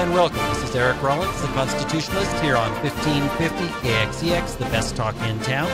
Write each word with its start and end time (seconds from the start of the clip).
and 0.00 0.14
welcome. 0.14 0.38
This 0.54 0.70
is 0.70 0.74
Eric 0.74 1.02
Rollins, 1.02 1.42
the 1.42 1.48
Constitutionalist, 1.48 2.34
here 2.40 2.56
on 2.56 2.70
1550 2.82 3.66
KXEX, 3.86 4.56
the 4.56 4.64
best 4.66 4.96
talk 4.96 5.14
in 5.28 5.38
town. 5.40 5.70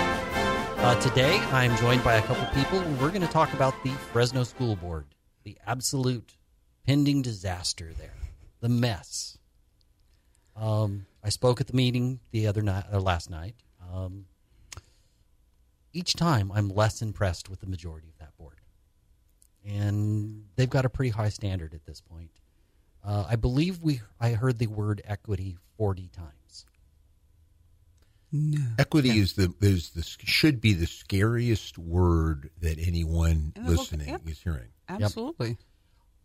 Uh, 0.79 1.01
today, 1.01 1.39
I'm 1.53 1.77
joined 1.77 2.03
by 2.03 2.15
a 2.15 2.23
couple 2.23 2.45
people. 2.47 2.81
We're 3.01 3.11
going 3.11 3.21
to 3.21 3.29
talk 3.29 3.53
about 3.53 3.81
the 3.85 3.91
Fresno 3.91 4.43
School 4.43 4.75
Board, 4.75 5.07
the 5.45 5.57
absolute 5.65 6.37
pending 6.85 7.23
disaster 7.23 7.93
there, 7.97 8.17
the 8.59 8.69
mess. 8.69 9.39
Um, 10.57 11.07
I 11.23 11.29
spoke 11.29 11.61
at 11.61 11.69
the 11.69 11.77
meeting 11.77 12.19
the 12.33 12.49
other 12.49 12.63
night, 12.63 12.87
or 12.93 13.01
last 13.01 13.31
night. 13.31 13.55
Um, 13.95 14.25
each 15.93 16.15
time, 16.15 16.51
I'm 16.53 16.69
less 16.69 17.01
impressed 17.01 17.49
with 17.49 17.61
the 17.61 17.69
majority 17.69 18.09
of 18.09 18.19
that 18.19 18.37
board, 18.37 18.61
and 19.65 20.47
they've 20.57 20.69
got 20.69 20.85
a 20.85 20.89
pretty 20.89 21.11
high 21.11 21.29
standard 21.29 21.75
at 21.75 21.87
this 21.87 22.01
point. 22.01 22.31
Uh, 23.07 23.25
I 23.29 23.37
believe 23.37 23.81
we 23.81 24.01
I 24.21 24.31
heard 24.31 24.59
the 24.59 24.67
word 24.67 25.01
equity 25.05 25.57
forty 25.77 26.09
times. 26.09 26.67
No. 28.33 28.61
Equity 28.79 29.11
is 29.11 29.35
the 29.35 29.55
is 29.61 29.91
the 29.91 30.03
should 30.03 30.61
be 30.61 30.73
the 30.75 30.87
scariest 30.87 31.79
word 31.79 32.51
that 32.61 32.79
anyone 32.79 33.53
And 33.55 33.69
look, 33.69 33.79
listening 33.79 34.09
yep. 34.09 34.23
is 34.27 34.41
hearing. 34.41 34.69
Absolutely. 34.89 35.57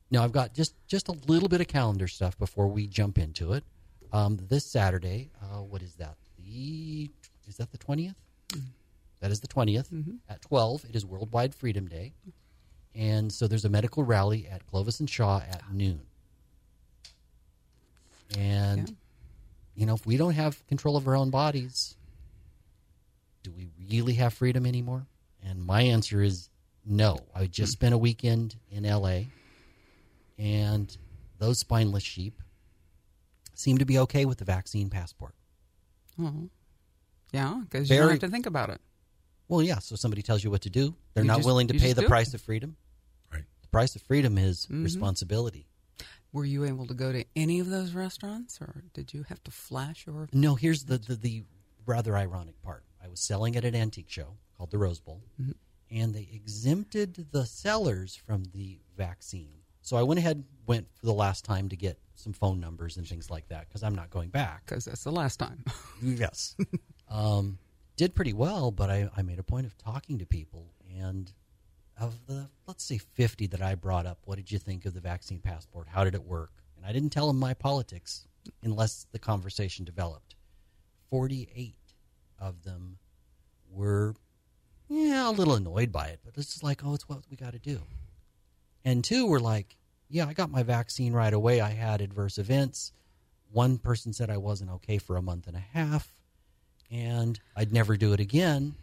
Now 0.09 0.23
I've 0.23 0.31
got 0.31 0.53
just 0.55 0.73
just 0.87 1.07
a 1.07 1.13
little 1.27 1.47
bit 1.49 1.61
of 1.61 1.67
calendar 1.67 2.07
stuff 2.07 2.37
before 2.37 2.67
we 2.67 2.87
jump 2.87 3.19
into 3.19 3.53
it. 3.53 3.63
Um, 4.11 4.39
this 4.49 4.65
Saturday, 4.65 5.29
uh, 5.41 5.61
what 5.61 5.83
is 5.83 5.93
that? 5.95 6.15
The 6.39 7.11
is 7.47 7.57
that 7.57 7.71
the 7.71 7.77
twentieth? 7.77 8.15
That 9.21 9.29
is 9.29 9.39
the 9.39 9.47
20th 9.47 10.17
at 10.29 10.41
twelve. 10.41 10.83
It 10.89 10.95
is 10.95 11.05
Worldwide 11.05 11.53
Freedom 11.53 11.87
Day, 11.87 12.13
and 12.95 13.31
so 13.31 13.47
there's 13.47 13.65
a 13.65 13.69
medical 13.69 14.03
rally 14.03 14.47
at 14.47 14.65
Clovis 14.65 14.99
and 14.99 15.07
Shaw 15.07 15.41
at 15.41 15.61
noon. 15.71 16.01
And 18.37 18.89
Yeah. 18.89 18.95
you 19.75 19.85
know, 19.85 19.93
if 19.95 20.05
we 20.05 20.17
don't 20.17 20.33
have 20.33 20.65
control 20.67 20.95
of 20.97 21.07
our 21.07 21.15
own 21.15 21.29
bodies, 21.29 21.95
do 23.43 23.51
we 23.51 23.69
really 23.89 24.13
have 24.15 24.33
freedom 24.33 24.65
anymore? 24.65 25.07
And 25.41 25.63
my 25.65 25.81
answer 25.81 26.21
is 26.21 26.49
no. 26.85 27.17
I 27.33 27.47
just 27.47 27.71
spent 27.73 27.93
a 27.93 27.97
weekend 27.97 28.55
in 28.69 28.85
LA, 28.85 29.23
and 30.37 30.95
those 31.39 31.59
spineless 31.59 32.03
sheep 32.03 32.41
seem 33.53 33.77
to 33.79 33.85
be 33.85 33.97
okay 33.99 34.25
with 34.25 34.37
the 34.37 34.45
vaccine 34.45 34.89
passport. 34.89 35.35
Oh. 36.19 36.49
Yeah, 37.31 37.61
because 37.63 37.89
you 37.89 37.97
don't 37.97 38.09
have 38.11 38.19
to 38.19 38.27
think 38.29 38.45
about 38.45 38.69
it. 38.69 38.81
Well, 39.47 39.61
yeah, 39.61 39.79
so 39.79 39.95
somebody 39.95 40.21
tells 40.21 40.43
you 40.43 40.51
what 40.51 40.61
to 40.61 40.69
do. 40.69 40.95
They're 41.13 41.23
You 41.23 41.27
not 41.27 41.37
just- 41.37 41.45
willing 41.45 41.67
to 41.67 41.73
pay 41.73 41.93
the 41.93 42.01
do 42.01 42.05
it. 42.05 42.09
price 42.09 42.33
of 42.33 42.41
freedom. 42.41 42.77
Right. 43.31 43.45
The 43.61 43.67
price 43.69 43.95
of 43.95 44.01
freedom 44.03 44.37
is 44.37 44.65
Mm-hmm. 44.65 44.83
responsibility. 44.83 45.67
Were 46.33 46.45
you 46.45 46.63
able 46.65 46.87
to 46.87 46.93
go 46.93 47.11
to 47.11 47.25
any 47.35 47.59
of 47.59 47.69
those 47.69 47.93
restaurants, 47.93 48.59
or 48.61 48.83
did 48.93 49.13
you 49.13 49.23
have 49.23 49.43
to 49.43 49.51
flash 49.51 50.05
your? 50.05 50.29
No, 50.31 50.55
here's 50.55 50.85
the, 50.85 50.97
the, 50.97 51.15
the 51.15 51.43
rather 51.85 52.15
ironic 52.17 52.61
part. 52.61 52.83
I 53.03 53.07
was 53.09 53.19
selling 53.19 53.55
at 53.55 53.65
an 53.65 53.75
antique 53.75 54.09
show 54.09 54.37
called 54.57 54.71
the 54.71 54.77
Rose 54.77 54.99
Bowl, 54.99 55.21
Mm-hmm. 55.41 55.51
and 55.89 56.13
they 56.13 56.29
exempted 56.33 57.27
the 57.31 57.45
sellers 57.45 58.15
from 58.15 58.43
the 58.53 58.79
vaccine. 58.95 59.55
So 59.81 59.97
I 59.97 60.03
went 60.03 60.19
ahead, 60.19 60.43
went 60.67 60.87
for 60.95 61.05
the 61.07 61.13
last 61.13 61.43
time 61.43 61.67
to 61.69 61.75
get 61.75 61.97
some 62.15 62.33
phone 62.33 62.59
numbers 62.59 62.97
and 62.97 63.07
things 63.07 63.29
like 63.31 63.47
that 63.49 63.67
because 63.67 63.81
I'm 63.83 63.95
not 63.95 64.09
going 64.11 64.29
back. 64.29 64.63
Because 64.65 64.85
that's 64.85 65.03
the 65.03 65.11
last 65.11 65.37
time. 65.37 65.65
Yes. 66.03 66.55
um, 67.09 67.57
did 67.97 68.15
pretty 68.15 68.33
well, 68.33 68.71
but 68.71 68.89
I, 68.89 69.09
I 69.17 69.21
made 69.23 69.39
a 69.39 69.43
point 69.43 69.65
of 69.65 69.77
talking 69.77 70.19
to 70.19 70.25
people. 70.25 70.71
And 70.99 71.31
of 72.01 72.25
the, 72.27 72.49
let's 72.67 72.83
say, 72.83 72.97
50 72.97 73.47
that 73.47 73.61
I 73.61 73.75
brought 73.75 74.05
up, 74.05 74.19
what 74.25 74.37
did 74.37 74.51
you 74.51 74.59
think 74.59 74.85
of 74.85 74.93
the 74.93 74.99
vaccine 74.99 75.39
passport? 75.39 75.87
How 75.89 76.03
did 76.03 76.15
it 76.15 76.23
work? 76.23 76.51
And 76.75 76.85
I 76.85 76.91
didn't 76.91 77.11
tell 77.11 77.27
them 77.27 77.39
my 77.39 77.53
politics 77.53 78.27
unless 78.63 79.05
the 79.11 79.19
conversation 79.19 79.85
developed. 79.85 80.35
48 81.09 81.75
of 82.39 82.63
them 82.63 82.97
were, 83.69 84.15
yeah, 84.89 85.29
a 85.29 85.31
little 85.31 85.55
annoyed 85.55 85.91
by 85.91 86.07
it, 86.07 86.19
but 86.25 86.35
it's 86.37 86.47
just 86.47 86.63
like, 86.63 86.83
oh, 86.83 86.93
it's 86.93 87.07
what 87.07 87.21
we 87.29 87.37
got 87.37 87.53
to 87.53 87.59
do. 87.59 87.81
And 88.83 89.03
two 89.03 89.27
were 89.27 89.39
like, 89.39 89.77
yeah, 90.09 90.25
I 90.25 90.33
got 90.33 90.49
my 90.49 90.63
vaccine 90.63 91.13
right 91.13 91.33
away. 91.33 91.61
I 91.61 91.69
had 91.69 92.01
adverse 92.01 92.37
events. 92.37 92.91
One 93.51 93.77
person 93.77 94.11
said 94.11 94.29
I 94.29 94.37
wasn't 94.37 94.71
okay 94.71 94.97
for 94.97 95.17
a 95.17 95.21
month 95.21 95.47
and 95.47 95.55
a 95.55 95.59
half, 95.59 96.11
and 96.89 97.39
I'd 97.55 97.71
never 97.71 97.95
do 97.95 98.13
it 98.13 98.19
again. 98.19 98.75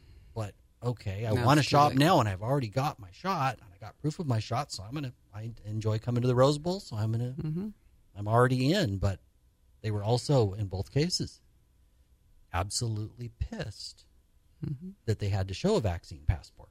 Okay, 0.85 1.27
I 1.27 1.33
Now 1.33 1.45
want 1.45 1.59
to 1.59 1.65
shop 1.65 1.95
now, 1.95 2.21
and 2.21 2.29
I've 2.29 2.43
already 2.43 2.69
got 2.69 3.01
my 3.01 3.09
shot, 3.13 3.55
and 3.61 3.67
I 3.75 3.85
got 3.85 3.99
proof 3.99 4.19
of 4.21 4.27
my 4.27 4.39
shot, 4.39 4.71
so 4.73 4.85
I'm 4.85 4.95
gonna. 4.95 5.13
I 5.35 5.51
enjoy 5.65 5.99
coming 5.99 6.23
to 6.23 6.29
the 6.29 6.35
Rose 6.35 6.59
Bowl, 6.59 6.79
so 6.81 6.97
I'm 6.97 7.11
gonna. 7.13 7.35
mm-hmm. 7.41 7.69
I'm 8.17 8.29
already 8.29 8.73
in. 8.73 8.99
But 8.99 9.19
they 9.83 9.91
were 9.91 10.05
also 10.05 10.53
in 10.55 10.67
both 10.67 10.93
cases 10.93 11.41
absolutely 12.53 13.31
pissed 13.39 14.05
Mm-hmm. 14.67 14.89
that 15.07 15.21
they 15.21 15.29
had 15.29 15.47
to 15.47 15.55
show 15.55 15.77
a 15.77 15.81
vaccine 15.81 16.23
passport. 16.27 16.71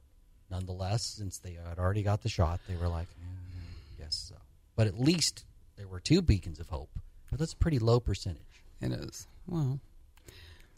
Nonetheless, 0.50 1.02
since 1.04 1.38
they 1.38 1.54
had 1.54 1.78
already 1.78 2.02
got 2.02 2.20
the 2.22 2.28
shot, 2.28 2.60
they 2.68 2.76
were 2.76 2.86
like, 2.86 3.08
"Mm, 3.08 3.98
"Yes, 3.98 4.14
so." 4.28 4.34
But 4.76 4.86
at 4.88 5.00
least 5.00 5.46
there 5.76 5.88
were 5.88 5.98
two 5.98 6.20
beacons 6.20 6.60
of 6.60 6.68
hope. 6.68 6.90
But 7.30 7.38
that's 7.38 7.54
a 7.54 7.56
pretty 7.56 7.78
low 7.78 7.98
percentage. 7.98 8.62
It 8.82 8.92
is. 8.92 9.26
Well, 9.46 9.80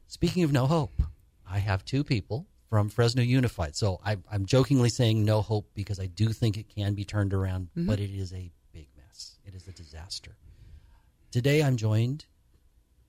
Speaking 0.06 0.44
of 0.44 0.52
no 0.52 0.66
hope, 0.66 1.02
I 1.48 1.58
have 1.58 1.84
two 1.84 2.04
people 2.04 2.46
from 2.70 2.88
Fresno 2.88 3.22
Unified. 3.22 3.76
So 3.76 4.00
I, 4.04 4.16
I'm 4.32 4.46
jokingly 4.46 4.88
saying 4.88 5.24
no 5.24 5.42
hope 5.42 5.68
because 5.74 5.98
I 5.98 6.06
do 6.06 6.28
think 6.28 6.56
it 6.56 6.68
can 6.68 6.94
be 6.94 7.04
turned 7.04 7.34
around, 7.34 7.68
mm-hmm. 7.76 7.86
but 7.86 7.98
it 7.98 8.10
is 8.10 8.32
a 8.32 8.50
big 8.72 8.86
mess. 8.96 9.36
It 9.44 9.54
is 9.54 9.66
a 9.66 9.72
disaster. 9.72 10.36
Today 11.32 11.62
I'm 11.62 11.76
joined 11.76 12.26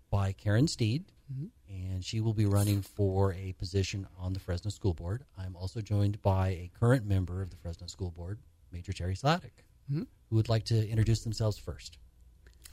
by 0.10 0.34
Karen 0.34 0.68
Steed, 0.68 1.06
mm-hmm. 1.32 1.46
and 1.70 2.04
she 2.04 2.20
will 2.22 2.34
be 2.34 2.48
running 2.48 2.82
for 2.82 3.34
a 3.34 3.54
position 3.54 4.08
on 4.20 4.34
the 4.34 4.40
Fresno 4.40 4.72
School 4.72 4.96
Board. 4.96 5.24
I'm 5.38 5.56
also 5.56 5.80
joined 5.80 6.22
by 6.24 6.50
a 6.50 6.72
current 6.78 7.06
member 7.06 7.42
of 7.42 7.52
the 7.52 7.58
Fresno 7.58 7.88
School 7.88 8.10
Board, 8.10 8.40
Major 8.72 8.94
Terry 8.94 9.16
Slatic, 9.16 9.64
mm-hmm. 9.92 10.04
who 10.30 10.36
would 10.36 10.50
like 10.50 10.66
to 10.66 10.90
introduce 10.90 11.22
themselves 11.22 11.58
first. 11.58 12.00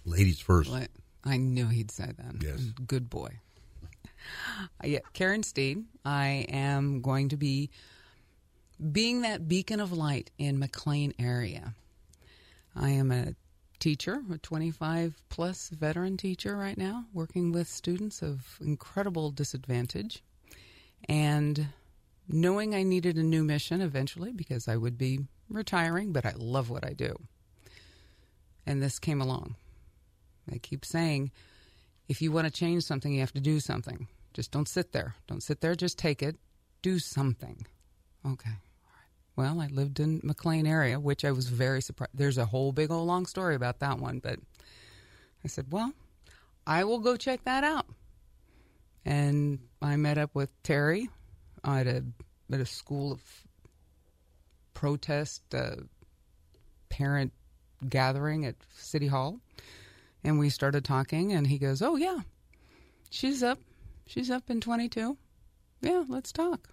Ladies 0.05 0.41
first. 0.41 0.71
let- 0.71 0.91
I 1.25 1.37
knew 1.37 1.67
he'd 1.67 1.91
say 1.91 2.13
that. 2.17 2.43
Yes. 2.43 2.61
Good 2.87 3.11
boy. 3.11 3.41
Yeah, 4.85 5.01
Karen 5.13 5.43
Steed. 5.43 5.85
I 6.05 6.47
am 6.49 7.01
going 7.01 7.29
to 7.31 7.37
be 7.37 7.71
being 8.93 9.23
that 9.23 9.49
beacon 9.49 9.81
of 9.81 9.93
light 9.93 10.31
in 10.39 10.61
McLane 10.61 11.15
area. 11.19 11.75
I 12.77 12.91
am 12.91 13.11
a 13.11 13.35
teacher, 13.79 14.23
a 14.33 14.39
25 14.39 15.23
plus 15.29 15.69
veteran 15.71 16.17
teacher 16.17 16.57
right 16.57 16.79
now, 16.79 17.07
working 17.13 17.53
with 17.53 17.69
students 17.69 18.23
of 18.23 18.59
incredible 18.61 19.31
disadvantage. 19.31 20.23
And 21.09 21.69
knowing 22.29 22.75
I 22.75 22.83
needed 22.83 23.17
a 23.17 23.23
new 23.23 23.45
mission 23.45 23.81
eventually 23.81 24.33
because 24.33 24.69
I 24.69 24.77
would 24.77 24.99
be 24.99 25.21
retiring, 25.49 26.13
but 26.13 26.27
I 26.27 26.35
love 26.37 26.71
what 26.71 26.87
I 26.87 26.93
do. 26.93 27.17
And 28.67 28.83
this 28.83 28.99
came 28.99 29.21
along. 29.21 29.57
I 30.53 30.59
keep 30.59 30.85
saying, 30.85 31.31
if 32.09 32.23
you 32.23 32.33
want 32.33 32.47
to 32.47 32.53
change 32.53 32.85
something, 32.85 33.13
you 33.13 33.21
have 33.21 33.33
to 33.33 33.41
do 33.41 33.61
something. 33.61 34.09
Just 34.33 34.51
don't 34.51 34.69
sit 34.69 34.93
there. 34.93 35.15
Don't 35.27 35.43
sit 35.43 35.61
there, 35.61 35.75
just 35.75 35.99
take 35.99 36.23
it. 36.23 36.37
Do 36.83 36.99
something. 36.99 37.67
Okay. 38.27 38.57
Well, 39.37 39.61
I 39.61 39.69
lived 39.69 40.01
in 40.01 40.21
McLane 40.23 40.69
area, 40.69 40.99
which 40.99 41.25
I 41.25 41.31
was 41.31 41.49
very 41.49 41.81
surprised. 41.81 42.13
There's 42.15 42.39
a 42.39 42.47
whole 42.47 42.73
big 42.73 42.91
old 42.91 43.07
long 43.07 43.27
story 43.27 43.55
about 43.55 43.79
that 43.81 43.99
one, 43.99 44.19
but 44.19 44.39
I 45.45 45.49
said, 45.49 45.67
well, 45.71 45.93
I 46.67 46.85
will 46.85 46.99
go 46.99 47.17
check 47.17 47.45
that 47.45 47.63
out. 47.63 47.87
And 49.05 49.61
I 49.81 49.97
met 49.97 50.19
up 50.19 50.35
with 50.35 50.51
Terry 50.63 51.09
at 51.65 51.87
a 51.87 52.05
at 52.53 52.61
a 52.61 52.67
school 52.67 53.13
of 53.13 53.21
protest 54.75 55.43
uh, 55.55 55.77
parent 56.89 57.33
gathering 57.89 58.45
at 58.45 58.57
City 58.77 59.07
Hall, 59.07 59.41
and 60.29 60.39
we 60.39 60.51
started 60.51 60.85
talking. 60.85 61.33
And 61.33 61.47
he 61.47 61.59
goes, 61.59 61.83
"Oh 61.83 61.97
yeah, 61.97 62.21
she's 63.11 63.43
up. 63.43 63.59
She's 64.07 64.31
up 64.31 64.49
in 64.51 64.61
22. 64.61 65.17
Yeah, 65.81 66.05
let's 66.09 66.33
talk." 66.33 66.69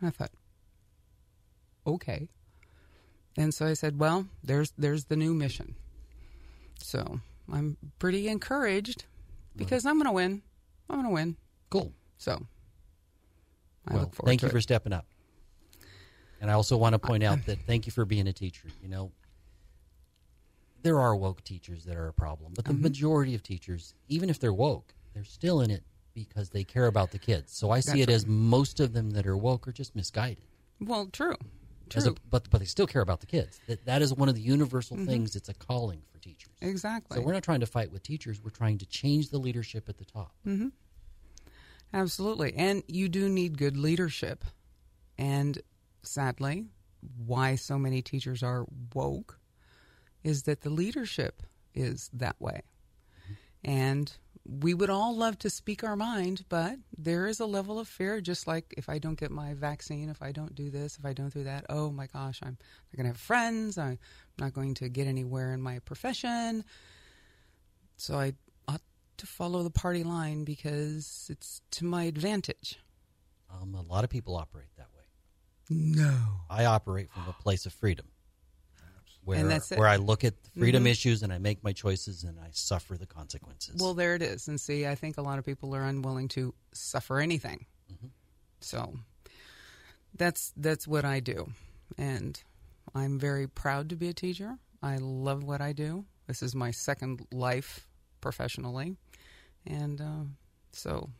And 0.00 0.08
I 0.08 0.10
thought, 0.10 0.32
okay. 1.86 2.28
And 3.36 3.52
so 3.52 3.66
I 3.66 3.74
said, 3.74 3.98
"Well, 3.98 4.26
there's 4.42 4.72
there's 4.78 5.04
the 5.04 5.16
new 5.16 5.34
mission." 5.34 5.76
So 6.78 7.20
I'm 7.52 7.76
pretty 7.98 8.28
encouraged 8.28 9.04
because 9.56 9.86
I'm 9.86 9.94
going 9.94 10.06
to 10.06 10.12
win. 10.12 10.42
I'm 10.88 10.96
going 10.96 11.08
to 11.08 11.14
win. 11.14 11.36
Cool. 11.70 11.92
So 12.18 12.46
I 13.86 13.94
well, 13.94 14.02
look 14.02 14.14
forward 14.14 14.28
thank 14.28 14.42
you 14.42 14.48
it. 14.48 14.52
for 14.52 14.60
stepping 14.60 14.92
up. 14.92 15.06
And 16.40 16.50
I 16.50 16.54
also 16.54 16.76
want 16.76 16.92
to 16.92 16.98
point 16.98 17.22
out 17.22 17.46
that 17.46 17.58
thank 17.66 17.86
you 17.86 17.92
for 17.92 18.04
being 18.04 18.26
a 18.28 18.32
teacher. 18.32 18.68
You 18.82 18.88
know, 18.88 19.12
there 20.84 21.00
are 21.00 21.16
woke 21.16 21.42
teachers 21.42 21.84
that 21.86 21.96
are 21.96 22.06
a 22.08 22.12
problem, 22.12 22.52
but 22.54 22.64
the 22.66 22.72
Mm-hmm. 22.72 22.82
majority 22.84 23.34
of 23.34 23.42
teachers, 23.42 23.94
even 24.08 24.30
if 24.30 24.38
they're 24.38 24.52
woke, 24.52 24.94
they're 25.14 25.24
still 25.24 25.60
in 25.60 25.70
it 25.70 25.82
because 26.14 26.50
they 26.50 26.62
care 26.62 26.86
about 26.86 27.10
the 27.10 27.18
kids. 27.18 27.52
So 27.52 27.70
I 27.72 27.80
see 27.80 27.98
That's 28.00 28.10
it 28.10 28.14
as 28.14 28.26
most 28.26 28.78
of 28.78 28.92
them 28.92 29.10
that 29.12 29.26
are 29.26 29.36
woke 29.36 29.66
are 29.66 29.72
just 29.72 29.96
misguided. 29.96 30.44
well, 30.80 31.08
true, 31.12 31.34
true. 31.90 32.02
a, 32.10 32.14
but 32.30 32.48
but 32.50 32.58
they 32.60 32.66
still 32.66 32.86
care 32.86 33.02
about 33.02 33.20
the 33.20 33.26
kids. 33.26 33.60
That 33.66 33.84
that 33.86 34.00
is 34.02 34.14
one 34.14 34.28
of 34.28 34.34
the 34.36 34.40
universal 34.40 34.96
Mm-hmm. 34.96 35.06
things. 35.06 35.34
It's 35.36 35.48
a 35.48 35.54
calling 35.54 36.02
for 36.12 36.18
teachers. 36.18 36.54
Exactly. 36.62 37.16
So 37.16 37.22
we're 37.22 37.32
not 37.32 37.42
trying 37.42 37.60
to 37.60 37.66
fight 37.66 37.90
with 37.90 38.02
teachers. 38.04 38.40
We're 38.42 38.50
trying 38.50 38.78
to 38.78 38.86
change 38.86 39.30
the 39.30 39.38
leadership 39.38 39.88
at 39.88 39.98
the 39.98 40.04
top. 40.04 40.34
Mm-hmm. 40.46 40.68
Absolutely. 41.92 42.54
And 42.56 42.82
you 42.88 43.08
do 43.08 43.28
need 43.28 43.56
good 43.58 43.76
leadership. 43.76 44.44
And 45.16 45.60
sadly, 46.02 46.66
why 47.24 47.54
so 47.54 47.78
many 47.78 48.02
teachers 48.02 48.42
are 48.42 48.66
woke 48.94 49.38
is 50.24 50.44
that 50.44 50.62
the 50.62 50.70
leadership 50.70 51.42
is 51.74 52.10
that 52.14 52.40
way. 52.40 52.62
And 53.62 54.12
we 54.46 54.74
would 54.74 54.90
all 54.90 55.16
love 55.16 55.38
to 55.38 55.50
speak 55.50 55.82
our 55.84 55.96
mind, 55.96 56.44
but 56.48 56.76
there 56.98 57.26
is 57.26 57.40
a 57.40 57.46
level 57.46 57.78
of 57.78 57.88
fear, 57.88 58.20
just 58.20 58.46
like 58.46 58.74
if 58.76 58.88
I 58.88 58.98
don't 58.98 59.18
get 59.18 59.30
my 59.30 59.54
vaccine, 59.54 60.10
if 60.10 60.20
I 60.20 60.32
don't 60.32 60.54
do 60.54 60.70
this, 60.70 60.98
if 60.98 61.06
I 61.06 61.14
don't 61.14 61.32
do 61.32 61.44
that, 61.44 61.64
oh 61.70 61.90
my 61.90 62.06
gosh, 62.06 62.40
I'm 62.42 62.58
not 62.58 62.96
going 62.96 63.04
to 63.04 63.10
have 63.10 63.16
friends. 63.16 63.78
I'm 63.78 63.98
not 64.38 64.52
going 64.52 64.74
to 64.74 64.88
get 64.88 65.06
anywhere 65.06 65.54
in 65.54 65.62
my 65.62 65.78
profession. 65.78 66.64
So 67.96 68.16
I 68.16 68.34
ought 68.68 68.82
to 69.16 69.26
follow 69.26 69.62
the 69.62 69.70
party 69.70 70.04
line 70.04 70.44
because 70.44 71.28
it's 71.30 71.62
to 71.72 71.86
my 71.86 72.04
advantage. 72.04 72.78
Um, 73.50 73.74
a 73.74 73.82
lot 73.82 74.04
of 74.04 74.10
people 74.10 74.36
operate 74.36 74.68
that 74.76 74.88
way. 74.94 75.04
No. 75.70 76.18
I 76.50 76.66
operate 76.66 77.10
from 77.10 77.24
a 77.28 77.42
place 77.42 77.64
of 77.64 77.72
freedom. 77.72 78.06
Where, 79.24 79.38
And 79.38 79.50
that's 79.50 79.72
it. 79.72 79.78
where 79.78 79.88
I 79.88 79.96
look 79.96 80.22
at 80.24 80.34
the 80.42 80.50
freedom 80.50 80.84
Mhm. 80.84 80.90
issues 80.90 81.22
and 81.22 81.32
I 81.32 81.38
make 81.38 81.64
my 81.64 81.72
choices 81.72 82.24
and 82.24 82.38
I 82.38 82.50
suffer 82.52 82.96
the 82.98 83.06
consequences. 83.06 83.80
Well, 83.80 83.94
there 83.94 84.14
it 84.14 84.22
is. 84.22 84.48
And 84.48 84.60
see, 84.60 84.86
I 84.86 84.94
think 84.94 85.16
a 85.16 85.22
lot 85.22 85.38
of 85.38 85.44
people 85.46 85.74
are 85.74 85.82
unwilling 85.84 86.28
to 86.28 86.54
suffer 86.72 87.20
anything. 87.20 87.66
So 88.60 88.98
that's 90.14 90.52
that's 90.56 90.86
what 90.86 91.04
I 91.04 91.20
do, 91.20 91.52
and 91.98 92.40
I'm 92.94 93.18
very 93.18 93.46
proud 93.48 93.88
to 93.90 93.96
be 93.96 94.08
a 94.08 94.14
teacher. 94.14 94.58
I 94.82 94.96
love 94.98 95.42
what 95.42 95.60
I 95.60 95.72
do. 95.72 96.06
This 96.26 96.42
is 96.42 96.54
my 96.54 96.70
second 96.70 97.26
life 97.32 97.88
professionally, 98.20 98.96
and 99.66 100.00
uh, 100.00 100.24
so 100.72 101.10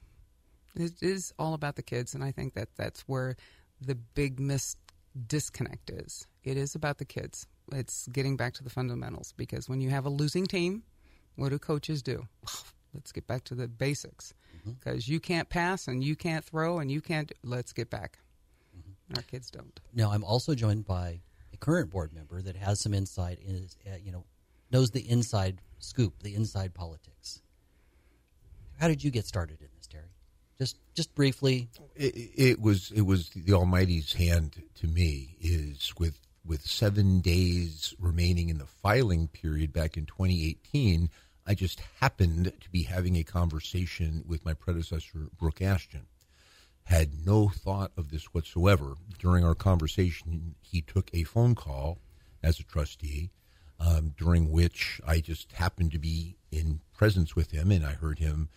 it 0.75 1.03
is 1.03 1.33
all 1.39 1.55
about 1.55 1.77
the 1.77 1.83
kids. 1.83 2.15
And 2.15 2.23
I 2.25 2.33
think 2.33 2.55
that 2.55 2.69
that's 2.77 3.01
where 3.03 3.37
the 3.81 3.95
big 3.95 4.41
mis 4.41 4.77
disconnect 5.27 5.91
is. 5.91 6.27
It 6.43 6.56
is 6.56 6.75
about 6.75 6.99
the 6.99 7.05
kids. 7.05 7.47
It's 7.72 8.06
getting 8.08 8.37
back 8.37 8.55
to 8.55 8.64
the 8.64 8.70
fundamentals 8.70 9.32
because 9.37 9.69
when 9.69 9.81
you 9.81 9.90
have 9.90 10.05
a 10.05 10.11
losing 10.11 10.46
team, 10.46 10.82
what 11.37 11.50
do 11.50 11.58
coaches 11.58 12.02
do? 12.02 12.26
Let's 12.94 13.11
get 13.11 13.26
back 13.26 13.44
to 13.44 13.55
the 13.55 13.66
basics 13.66 14.34
because 14.64 15.08
you 15.08 15.19
can't 15.19 15.49
pass 15.49 15.88
and 15.88 16.02
you 16.02 16.14
can't 16.14 16.44
throw 16.44 16.78
and 16.78 16.90
you 16.90 17.00
can't. 17.00 17.32
Let's 17.43 17.72
get 17.72 17.90
back. 17.90 18.19
Our 19.16 19.22
kids 19.22 19.50
don't. 19.50 19.78
Now, 19.93 20.11
I'm 20.12 20.25
also 20.25 20.55
joined 20.55 20.87
by 20.87 21.20
a 21.52 21.56
current 21.56 21.90
board 21.90 22.12
member 22.12 22.40
that 22.40 22.56
has 22.56 22.81
some 22.81 22.94
insight, 22.94 23.38
in, 23.40 23.69
uh, 23.87 23.96
you 24.02 24.12
know, 24.12 24.25
knows 24.70 24.90
the 24.90 25.08
inside 25.08 25.60
scoop, 25.78 26.22
the 26.22 26.34
inside 26.34 26.75
politics. 26.75 27.43
How 28.78 28.88
did 28.88 29.05
you 29.05 29.10
get 29.10 29.26
started 29.26 29.60
in 29.60 29.69
this, 29.76 29.87
Terry? 29.87 30.05
Just, 30.58 30.78
just 30.94 31.14
briefly. 31.14 31.69
It, 31.96 32.14
it 32.34 32.60
was 32.60 32.93
it 32.93 33.02
was 33.02 33.31
the 33.31 33.52
Almighty's 33.52 34.12
hand 34.12 34.62
to 34.76 34.87
me 34.87 35.37
is 35.40 35.93
with 35.99 36.19
with 36.46 36.67
seven 36.67 37.20
days 37.20 37.94
remaining 37.99 38.49
in 38.49 38.58
the 38.58 38.67
filing 38.67 39.29
period 39.29 39.73
back 39.73 39.96
in 39.96 40.06
2018. 40.06 41.08
I 41.46 41.55
just 41.55 41.81
happened 42.00 42.52
to 42.61 42.70
be 42.70 42.82
having 42.82 43.17
a 43.17 43.25
conversation 43.25 44.25
with 44.26 44.44
my 44.44 44.55
predecessor 44.55 45.29
Brooke 45.38 45.58
Ashjian. 45.61 46.06
Had 46.85 47.26
no 47.26 47.49
thought 47.49 47.93
of 47.96 48.11
this 48.11 48.26
whatsoever. 48.35 48.94
During 49.19 49.44
our 49.44 49.55
conversation, 49.55 50.55
he 50.61 50.82
took 50.82 51.11
a 51.12 51.25
phone 51.25 51.55
call 51.55 51.99
as 52.43 52.61
a 52.61 52.64
trustee, 52.64 53.31
um, 53.81 54.14
during 54.17 54.50
which 54.50 55.00
I 55.06 55.20
just 55.20 55.52
happened 55.52 55.93
to 55.93 55.99
be 55.99 56.37
in 56.50 56.81
presence 56.93 57.35
with 57.35 57.52
him, 57.52 57.70
and 57.70 57.85
I 57.85 57.93
heard 57.93 58.19
him. 58.19 58.50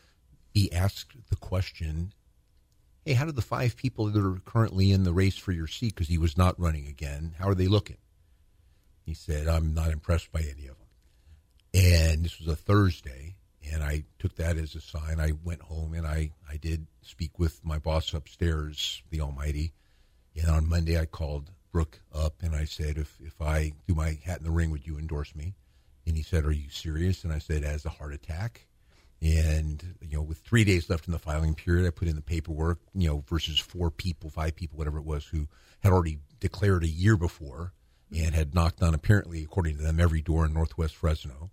He 0.53 0.71
asked 0.71 1.29
the 1.29 1.37
question 1.37 2.13
hey, 3.07 3.13
how 3.13 3.23
do 3.23 3.31
the 3.31 3.41
five 3.41 3.77
people 3.77 4.07
that 4.07 4.21
are 4.21 4.41
currently 4.43 4.91
in 4.91 5.03
the 5.03 5.13
race 5.13 5.37
for 5.37 5.53
your 5.53 5.67
seat, 5.67 5.95
because 5.95 6.09
he 6.09 6.17
was 6.17 6.37
not 6.37 6.59
running 6.59 6.87
again, 6.87 7.33
how 7.39 7.47
are 7.47 7.55
they 7.55 7.67
looking? 7.67 7.95
He 9.05 9.13
said, 9.13 9.47
I'm 9.47 9.73
not 9.73 9.91
impressed 9.91 10.29
by 10.33 10.41
any 10.41 10.67
of 10.67 10.75
them. 10.77 10.87
And 11.73 12.25
this 12.25 12.37
was 12.37 12.49
a 12.49 12.55
Thursday, 12.57 13.35
and 13.71 13.81
I 13.81 14.03
took 14.19 14.35
that 14.35 14.57
as 14.57 14.75
a 14.75 14.81
sign. 14.81 15.21
I 15.21 15.31
went 15.41 15.61
home 15.61 15.93
and 15.93 16.05
I, 16.05 16.31
I 16.51 16.57
did 16.57 16.85
speak 17.01 17.39
with 17.39 17.63
my 17.63 17.79
boss 17.79 18.13
upstairs, 18.13 19.01
the 19.09 19.21
Almighty. 19.21 19.71
And 20.35 20.49
on 20.49 20.67
Monday, 20.67 20.99
I 20.99 21.05
called 21.05 21.51
Brooke 21.71 22.01
up 22.13 22.41
and 22.41 22.53
I 22.53 22.65
said, 22.65 22.97
if, 22.97 23.17
if 23.23 23.41
I 23.41 23.71
do 23.87 23.95
my 23.95 24.19
hat 24.25 24.39
in 24.39 24.43
the 24.43 24.51
ring, 24.51 24.69
would 24.71 24.85
you 24.85 24.97
endorse 24.97 25.33
me? 25.33 25.55
And 26.05 26.17
he 26.17 26.23
said, 26.23 26.45
Are 26.45 26.51
you 26.51 26.69
serious? 26.69 27.23
And 27.23 27.33
I 27.33 27.39
said, 27.39 27.63
As 27.63 27.85
a 27.85 27.89
heart 27.89 28.13
attack. 28.13 28.66
And 29.21 29.95
you 30.01 30.17
know, 30.17 30.21
with 30.21 30.39
three 30.39 30.63
days 30.63 30.89
left 30.89 31.07
in 31.07 31.11
the 31.11 31.19
filing 31.19 31.55
period, 31.55 31.87
I 31.87 31.89
put 31.89 32.07
in 32.07 32.15
the 32.15 32.21
paperwork. 32.21 32.79
You 32.93 33.09
know, 33.09 33.23
versus 33.27 33.59
four 33.59 33.89
people, 33.89 34.29
five 34.29 34.55
people, 34.55 34.77
whatever 34.77 34.97
it 34.97 35.05
was, 35.05 35.25
who 35.25 35.47
had 35.81 35.91
already 35.91 36.19
declared 36.39 36.83
a 36.83 36.89
year 36.89 37.17
before 37.17 37.73
and 38.15 38.33
had 38.33 38.55
knocked 38.55 38.81
on, 38.81 38.93
apparently, 38.93 39.43
according 39.43 39.77
to 39.77 39.83
them, 39.83 39.99
every 39.99 40.21
door 40.21 40.45
in 40.45 40.53
Northwest 40.53 40.95
Fresno, 40.95 41.49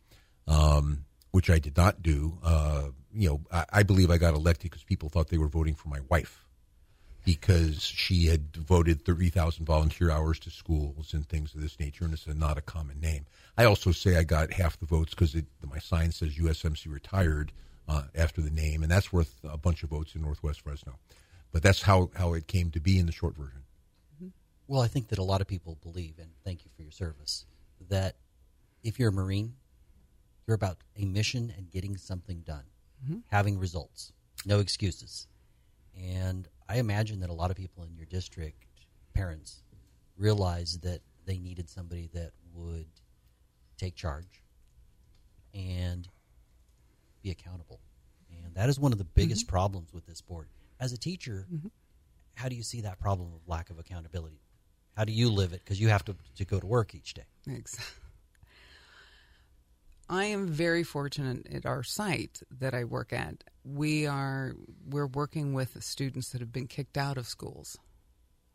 um, 0.47 1.05
which 1.31 1.51
I 1.51 1.59
did 1.59 1.77
not 1.77 2.03
do. 2.03 2.39
Uh, 2.43 2.89
you 3.13 3.29
know, 3.29 3.41
I, 3.51 3.65
I 3.73 3.83
believe 3.83 4.11
I 4.11 4.19
got 4.19 4.35
elected 4.35 4.71
because 4.71 4.85
people 4.85 5.09
thought 5.09 5.29
they 5.29 5.39
were 5.39 5.49
voting 5.49 5.75
for 5.75 5.89
my 5.89 6.01
wife 6.09 6.44
because 7.25 7.83
she 7.83 8.27
had 8.27 8.53
devoted 8.53 9.05
30,000 9.05 9.65
volunteer 9.65 10.11
hours 10.11 10.39
to 10.41 10.51
schools 10.51 11.15
and 11.15 11.27
things 11.27 11.55
of 11.55 11.63
this 11.63 11.81
nature, 11.81 12.05
and 12.05 12.13
it's 12.13 12.27
a, 12.27 12.35
not 12.35 12.59
a 12.59 12.63
common 12.63 13.01
name. 13.01 13.25
I 13.57 13.65
also 13.65 13.93
say 13.93 14.17
I 14.17 14.25
got 14.25 14.53
half 14.53 14.79
the 14.79 14.87
votes 14.87 15.11
because 15.11 15.35
my 15.67 15.79
sign 15.79 16.13
says 16.13 16.37
USMC 16.37 16.93
retired 16.93 17.53
uh, 17.89 18.03
after 18.15 18.43
the 18.43 18.51
name, 18.51 18.83
and 18.83 18.91
that's 18.91 19.13
worth 19.13 19.35
a 19.43 19.57
bunch 19.57 19.83
of 19.83 19.91
votes 19.91 20.15
in 20.15 20.23
Northwest 20.23 20.61
Fresno. 20.61 20.99
But 21.51 21.63
that's 21.63 21.83
how, 21.83 22.11
how 22.15 22.35
it 22.35 22.47
came 22.47 22.71
to 22.73 22.81
be 22.81 22.99
in 22.99 23.07
the 23.07 23.13
short 23.13 23.37
version. 23.37 23.63
Well, 24.67 24.83
I 24.83 24.89
think 24.89 25.09
that 25.09 25.19
a 25.19 25.23
lot 25.23 25.41
of 25.41 25.47
people 25.47 25.79
believe, 25.83 26.19
and 26.19 26.31
thank 26.45 26.65
you 26.65 26.71
for 26.77 26.83
your 26.83 26.91
service, 26.91 27.47
that 27.89 28.17
if 28.83 28.99
you're 28.99 29.11
a 29.11 29.13
Marine, 29.13 29.55
you're 30.47 30.55
about 30.55 30.79
a 30.97 31.05
mission 31.05 31.53
and 31.57 31.71
getting 31.71 31.97
something 31.97 32.41
done, 32.41 32.65
having 33.31 33.59
results, 33.59 34.13
no 34.45 34.59
excuses. 34.61 35.27
And 35.97 36.49
I 36.69 36.77
imagine 36.77 37.21
that 37.21 37.31
a 37.31 37.35
lot 37.35 37.51
of 37.51 37.57
people 37.57 37.85
in 37.85 37.95
your 37.95 38.07
district, 38.07 38.65
parents, 39.15 39.63
realized 40.17 40.83
that 40.83 41.01
they 41.27 41.39
needed 41.39 41.69
somebody 41.69 42.09
that 42.15 42.33
would 42.55 42.87
take 43.77 43.95
charge 43.95 44.43
and 45.53 46.09
be 47.23 47.31
accountable. 47.31 47.81
And 48.45 48.55
that 48.55 48.69
is 48.69 48.79
one 48.79 48.93
of 48.93 48.99
the 48.99 49.05
biggest 49.05 49.47
mm-hmm. 49.47 49.53
problems 49.53 49.93
with 49.93 50.07
this 50.07 50.21
board. 50.21 50.49
As 50.81 50.93
a 50.93 50.99
teacher, 50.99 51.47
mm-hmm. 51.53 51.69
how 52.35 52.49
do 52.49 52.57
you 52.57 52.63
see 52.63 52.83
that 52.83 53.01
problem 53.01 53.33
of 53.35 53.41
lack 53.47 53.71
of 53.71 53.79
accountability? 53.79 54.41
How 54.97 55.05
do 55.05 55.13
you 55.13 55.31
live 55.31 55.53
it? 55.53 55.61
Because 55.65 55.81
you 55.81 55.89
have 55.89 56.05
to, 56.05 56.17
to 56.37 56.45
go 56.45 56.61
to 56.61 56.67
work 56.67 56.95
each 56.95 57.15
day. 57.15 57.25
Exactly. 57.47 58.03
I 60.09 60.25
am 60.27 60.49
very 60.49 60.83
fortunate 60.83 61.47
at 61.53 61.65
our 61.65 61.83
site 61.83 62.43
that 62.59 62.75
I 62.75 62.85
work 62.85 63.13
at. 63.13 63.45
We 63.65 64.07
are 64.07 64.55
we're 64.87 65.07
working 65.07 65.55
with 65.55 65.83
students 65.83 66.31
that 66.31 66.41
have 66.41 66.53
been 66.53 66.67
kicked 66.67 66.99
out 66.99 67.17
of 67.17 67.27
schools. 67.27 67.79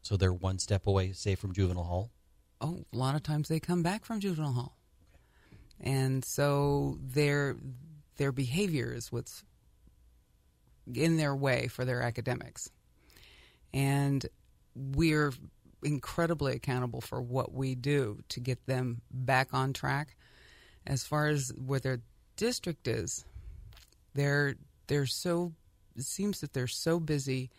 So 0.01 0.15
they're 0.15 0.33
one 0.33 0.59
step 0.59 0.87
away, 0.87 1.11
say, 1.11 1.35
from 1.35 1.53
juvenile 1.53 1.83
hall. 1.83 2.11
Oh, 2.61 2.85
a 2.93 2.97
lot 2.97 3.15
of 3.15 3.23
times 3.23 3.47
they 3.47 3.59
come 3.59 3.83
back 3.83 4.05
from 4.05 4.19
juvenile 4.19 4.53
hall, 4.53 4.77
and 5.79 6.23
so 6.23 6.97
their 7.01 7.55
their 8.17 8.31
behavior 8.31 8.93
is 8.93 9.11
what's 9.11 9.43
in 10.93 11.17
their 11.17 11.35
way 11.35 11.67
for 11.67 11.85
their 11.85 12.01
academics, 12.01 12.69
and 13.73 14.25
we're 14.75 15.33
incredibly 15.81 16.55
accountable 16.55 17.01
for 17.01 17.21
what 17.21 17.53
we 17.53 17.75
do 17.75 18.19
to 18.29 18.39
get 18.39 18.65
them 18.65 19.01
back 19.09 19.53
on 19.53 19.73
track. 19.73 20.15
As 20.85 21.03
far 21.03 21.27
as 21.27 21.51
where 21.55 21.79
their 21.79 22.01
district 22.35 22.87
is, 22.87 23.25
they're 24.13 24.55
they're 24.87 25.05
so 25.05 25.53
it 25.95 26.05
seems 26.05 26.41
that 26.41 26.53
they're 26.53 26.67
so 26.67 26.99
busy 26.99 27.49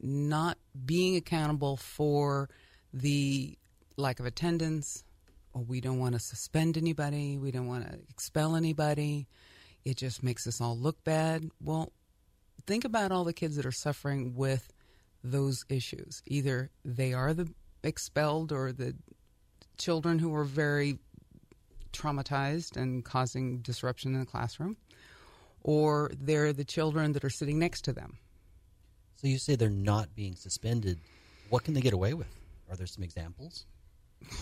not 0.00 0.58
being 0.84 1.16
accountable 1.16 1.76
for 1.76 2.48
the 2.92 3.56
lack 3.96 4.18
of 4.20 4.26
attendance. 4.26 5.04
Or 5.52 5.62
we 5.62 5.80
don't 5.80 5.98
want 5.98 6.14
to 6.14 6.20
suspend 6.20 6.76
anybody. 6.76 7.36
We 7.36 7.50
don't 7.50 7.66
want 7.66 7.90
to 7.90 7.98
expel 8.08 8.56
anybody. 8.56 9.26
It 9.84 9.96
just 9.96 10.22
makes 10.22 10.46
us 10.46 10.60
all 10.60 10.78
look 10.78 11.02
bad. 11.04 11.50
Well, 11.62 11.92
think 12.66 12.84
about 12.84 13.10
all 13.12 13.24
the 13.24 13.32
kids 13.32 13.56
that 13.56 13.66
are 13.66 13.72
suffering 13.72 14.34
with 14.34 14.72
those 15.24 15.64
issues. 15.68 16.22
Either 16.26 16.70
they 16.84 17.12
are 17.12 17.34
the 17.34 17.52
expelled 17.82 18.52
or 18.52 18.72
the 18.72 18.94
children 19.76 20.18
who 20.18 20.34
are 20.34 20.44
very 20.44 20.98
traumatized 21.92 22.76
and 22.76 23.04
causing 23.04 23.58
disruption 23.58 24.14
in 24.14 24.20
the 24.20 24.26
classroom, 24.26 24.76
or 25.62 26.10
they're 26.18 26.52
the 26.52 26.64
children 26.64 27.12
that 27.12 27.24
are 27.24 27.30
sitting 27.30 27.58
next 27.58 27.82
to 27.84 27.92
them. 27.92 28.18
So 29.16 29.26
you 29.28 29.38
say 29.38 29.56
they're 29.56 29.68
not 29.70 30.14
being 30.14 30.34
suspended. 30.36 30.98
What 31.50 31.64
can 31.64 31.74
they 31.74 31.80
get 31.80 31.92
away 31.92 32.14
with? 32.14 32.28
Are 32.70 32.76
there 32.76 32.86
some 32.86 33.04
examples? 33.04 33.66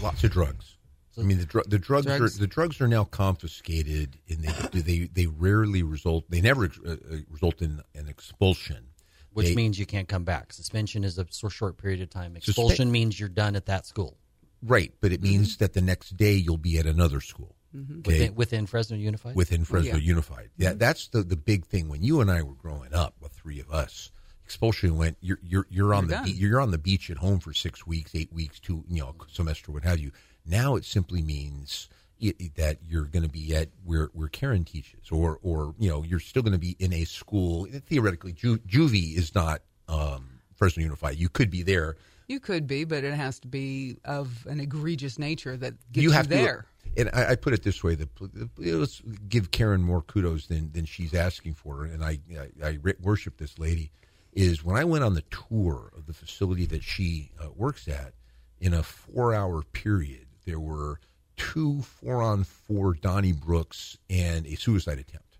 Lots 0.02 0.23
of 0.25 0.31
drugs. 0.31 0.76
I 1.19 1.23
mean, 1.23 1.38
the, 1.38 1.47
dr- 1.47 1.69
the 1.69 1.78
drugs, 1.81 2.07
Drugs. 2.07 2.37
are 2.37 2.40
the 2.40 2.47
drugs 2.47 2.81
are 2.81 2.87
now 2.87 3.02
confiscated, 3.02 4.19
and 4.28 4.45
they 4.45 4.81
they 4.81 4.99
they 5.12 5.26
rarely 5.26 5.83
result. 5.83 6.25
They 6.31 6.40
never 6.40 6.67
uh, 6.87 6.90
uh, 6.93 6.97
result 7.28 7.61
in 7.61 7.81
an 7.97 8.07
expulsion. 8.09 8.87
which 9.33 9.49
They- 9.49 9.55
means 9.57 9.81
you 9.81 9.87
can't 9.87 10.07
come 10.07 10.23
back. 10.23 10.52
Suspension 10.52 11.02
is 11.02 11.19
a 11.19 11.26
short 11.50 11.76
period 11.76 12.02
of 12.02 12.11
time. 12.11 12.37
Expulsion 12.37 12.93
means 12.93 13.19
you're 13.19 13.28
done 13.28 13.57
at 13.57 13.67
that 13.67 13.85
school 13.85 14.17
right, 14.62 14.93
but 15.00 15.12
it 15.12 15.23
means 15.23 15.55
Mm-hmm. 15.55 15.65
that 15.65 15.73
the 15.75 15.81
next 15.83 16.17
day 16.17 16.35
you'll 16.35 16.57
be 16.57 16.79
at 16.79 16.87
another 16.87 17.21
school. 17.21 17.55
Okay, 17.77 18.00
within, 18.07 18.35
within 18.35 18.67
Fresno 18.67 18.97
Unified. 18.97 19.37
within 19.37 19.65
Fresno 19.65 19.88
Yeah. 19.91 19.95
Mm-hmm. 19.97 20.09
Unified. 20.09 20.50
Yeah, 20.57 20.73
that's 20.75 21.09
the 21.09 21.23
the 21.23 21.37
big 21.37 21.67
thing. 21.67 21.88
When 21.88 22.03
you 22.03 22.21
and 22.23 22.31
I 22.31 22.43
were 22.43 22.55
growing 22.55 22.95
up, 22.95 23.15
the 23.21 23.29
three 23.29 23.61
of 23.61 23.71
us, 23.71 24.11
expulsion 24.45 24.97
went. 24.97 25.19
You're 25.21 25.38
you're 25.43 25.67
you're 25.69 25.93
on 25.95 26.05
You're 26.05 26.09
the 26.09 26.15
done. 26.15 26.25
be- 26.25 26.31
you're 26.33 26.61
on 26.61 26.71
the 26.71 26.79
beach 26.79 27.11
at 27.11 27.19
home 27.19 27.41
for 27.41 27.53
six 27.53 27.87
weeks, 27.87 28.15
eight 28.15 28.33
weeks, 28.33 28.59
two 28.59 28.85
you 28.88 29.00
know 29.00 29.15
semester, 29.31 29.71
what 29.71 29.85
have 29.85 29.99
you. 29.99 30.12
Now 30.47 30.77
it 30.77 30.85
simply 30.87 31.21
means 31.23 31.88
i 32.23 32.33
i- 32.41 32.50
that 32.57 32.79
you're 32.88 33.05
going 33.05 33.23
to 33.23 33.29
be 33.29 33.55
at 33.55 33.69
where 33.85 34.07
where 34.15 34.29
Karen 34.29 34.65
teaches, 34.65 35.11
or 35.12 35.38
or 35.43 35.75
you 35.79 35.91
know 35.91 36.03
you're 36.03 36.21
still 36.21 36.43
going 36.43 36.53
to 36.55 36.59
be 36.59 36.75
in 36.79 36.95
a 36.95 37.05
school. 37.05 37.67
Theoretically, 37.87 38.33
Ju- 38.33 38.59
juvie 38.61 39.15
is 39.15 39.35
not 39.35 39.61
um, 39.88 40.41
Fresno 40.57 40.83
Unified. 40.83 41.17
You 41.19 41.29
could 41.29 41.50
be 41.50 41.62
there. 41.62 41.97
You 42.28 42.40
could 42.40 42.66
be, 42.66 42.85
but 42.85 43.04
it 43.04 43.14
has 43.14 43.40
to 43.40 43.49
be 43.49 43.97
of 44.04 44.47
an 44.47 44.61
egregious 44.61 45.18
nature 45.18 45.56
that 45.56 45.75
gets 45.92 46.02
you 46.02 46.11
you, 46.11 46.11
have 46.11 46.28
there. 46.28 46.66
to 46.85 47.00
and 47.00 47.11
I, 47.12 47.30
I 47.30 47.37
put 47.37 47.54
it 47.54 47.62
this 47.62 47.82
way: 47.82 47.94
the, 47.94 48.08
the, 48.20 48.73
let's 48.73 49.00
give 49.28 49.50
Karen 49.50 49.82
more 49.82 50.02
kudos 50.02 50.47
than 50.47 50.70
than 50.73 50.85
she's 50.85 51.14
asking 51.14 51.54
for, 51.54 51.85
and 51.85 52.04
I 52.04 52.18
I, 52.62 52.68
I 52.68 52.78
worship 53.00 53.38
this 53.38 53.58
lady. 53.58 53.90
Is 54.35 54.62
when 54.62 54.76
I 54.76 54.85
went 54.85 55.04
on 55.04 55.14
the 55.14 55.23
tour 55.23 55.90
of 55.97 56.06
the 56.06 56.12
facility 56.12 56.66
that 56.66 56.85
she 56.85 57.32
uh, 57.42 57.49
works 57.56 57.88
at, 57.88 58.12
in 58.61 58.75
a 58.75 58.82
four-hour 58.82 59.62
period, 59.62 60.26
there 60.44 60.61
were 60.61 61.00
two 61.37 61.80
four-on-four 61.82 62.94
donnybrooks 62.97 63.97
and 64.11 64.47
a 64.47 64.54
suicide 64.54 64.99
attempt 64.99 65.38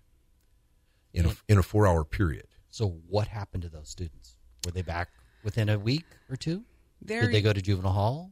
in 1.13 1.27
a 1.27 1.35
in 1.47 1.57
a 1.59 1.63
four-hour 1.63 2.03
period. 2.03 2.47
so 2.69 2.99
what 3.07 3.27
happened 3.27 3.63
to 3.63 3.69
those 3.69 3.89
students? 3.89 4.35
Were 4.65 4.71
they 4.71 4.81
back 4.81 5.09
within 5.43 5.69
a 5.69 5.77
week 5.77 6.05
or 6.29 6.35
two? 6.35 6.63
They're- 7.01 7.21
Did 7.23 7.33
they 7.33 7.41
go 7.41 7.53
to 7.53 7.61
juvenile 7.61 7.93
hall? 7.93 8.31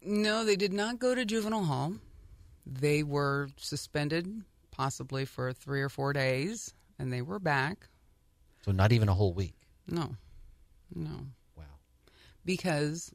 No, 0.00 0.44
they 0.44 0.56
did 0.56 0.72
not 0.72 0.98
go 0.98 1.14
to 1.14 1.24
juvenile 1.24 1.64
hall. 1.64 1.94
They 2.66 3.02
were 3.02 3.50
suspended, 3.56 4.44
possibly 4.70 5.24
for 5.24 5.52
three 5.52 5.80
or 5.80 5.88
four 5.88 6.12
days, 6.12 6.74
and 6.98 7.12
they 7.12 7.22
were 7.22 7.38
back. 7.38 7.88
So 8.64 8.72
not 8.72 8.92
even 8.92 9.08
a 9.08 9.14
whole 9.14 9.32
week. 9.32 9.54
No, 9.86 10.16
no, 10.94 11.26
Wow. 11.56 11.64
because 12.44 13.12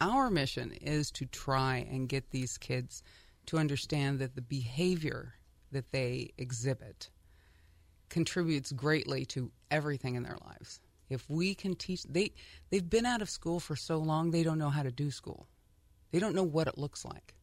our 0.00 0.30
mission 0.30 0.72
is 0.72 1.10
to 1.12 1.26
try 1.26 1.76
and 1.78 2.08
get 2.08 2.30
these 2.30 2.58
kids 2.58 3.02
to 3.46 3.58
understand 3.58 4.18
that 4.18 4.34
the 4.34 4.42
behavior 4.42 5.34
that 5.70 5.90
they 5.92 6.32
exhibit 6.38 7.10
contributes 8.08 8.72
greatly 8.72 9.24
to 9.26 9.50
everything 9.70 10.16
in 10.16 10.22
their 10.24 10.38
lives. 10.44 10.80
If 11.12 11.28
we 11.28 11.54
can 11.54 11.74
teach 11.74 12.02
they 12.04 12.32
they've 12.70 12.88
been 12.88 13.06
out 13.06 13.22
of 13.22 13.30
school 13.30 13.60
for 13.60 13.76
so 13.76 13.98
long 13.98 14.30
they 14.30 14.42
don't 14.42 14.58
know 14.58 14.70
how 14.70 14.82
to 14.82 14.90
do 14.90 15.10
school. 15.10 15.46
They 16.10 16.18
don't 16.18 16.34
know 16.34 16.42
what 16.42 16.66
it 16.66 16.78
looks 16.78 17.04
like. 17.04 17.34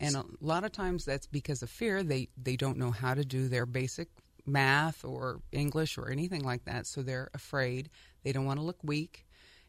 And 0.00 0.16
a 0.16 0.24
lot 0.40 0.64
of 0.64 0.72
times 0.72 1.04
that's 1.04 1.26
because 1.26 1.62
of 1.62 1.70
fear. 1.70 2.02
They 2.02 2.28
they 2.36 2.56
don't 2.56 2.78
know 2.78 2.90
how 2.90 3.14
to 3.14 3.24
do 3.24 3.48
their 3.48 3.66
basic 3.66 4.08
math 4.46 5.04
or 5.04 5.40
English 5.52 5.96
or 5.96 6.10
anything 6.10 6.42
like 6.42 6.64
that, 6.64 6.86
so 6.86 7.02
they're 7.02 7.30
afraid. 7.34 7.88
They 8.22 8.32
don't 8.32 8.44
want 8.44 8.58
to 8.58 8.64
look 8.66 8.78
weak, 8.82 9.26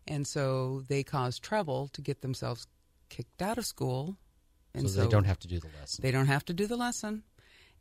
and 0.07 0.27
so 0.27 0.83
they 0.87 1.03
cause 1.03 1.39
trouble 1.39 1.89
to 1.93 2.01
get 2.01 2.21
themselves 2.21 2.67
kicked 3.09 3.41
out 3.41 3.57
of 3.57 3.65
school. 3.65 4.17
And 4.73 4.89
so, 4.89 5.01
they 5.03 5.07
don't 5.07 5.23
have 5.23 5.39
to 5.39 5.47
do 5.47 5.59
the 5.59 5.69
lesson. 5.79 6.01
they 6.03 6.11
don't 6.11 6.27
have 6.27 6.43
to 6.45 6.53
do 6.53 6.67
the 6.67 6.75
lesson. 6.75 7.23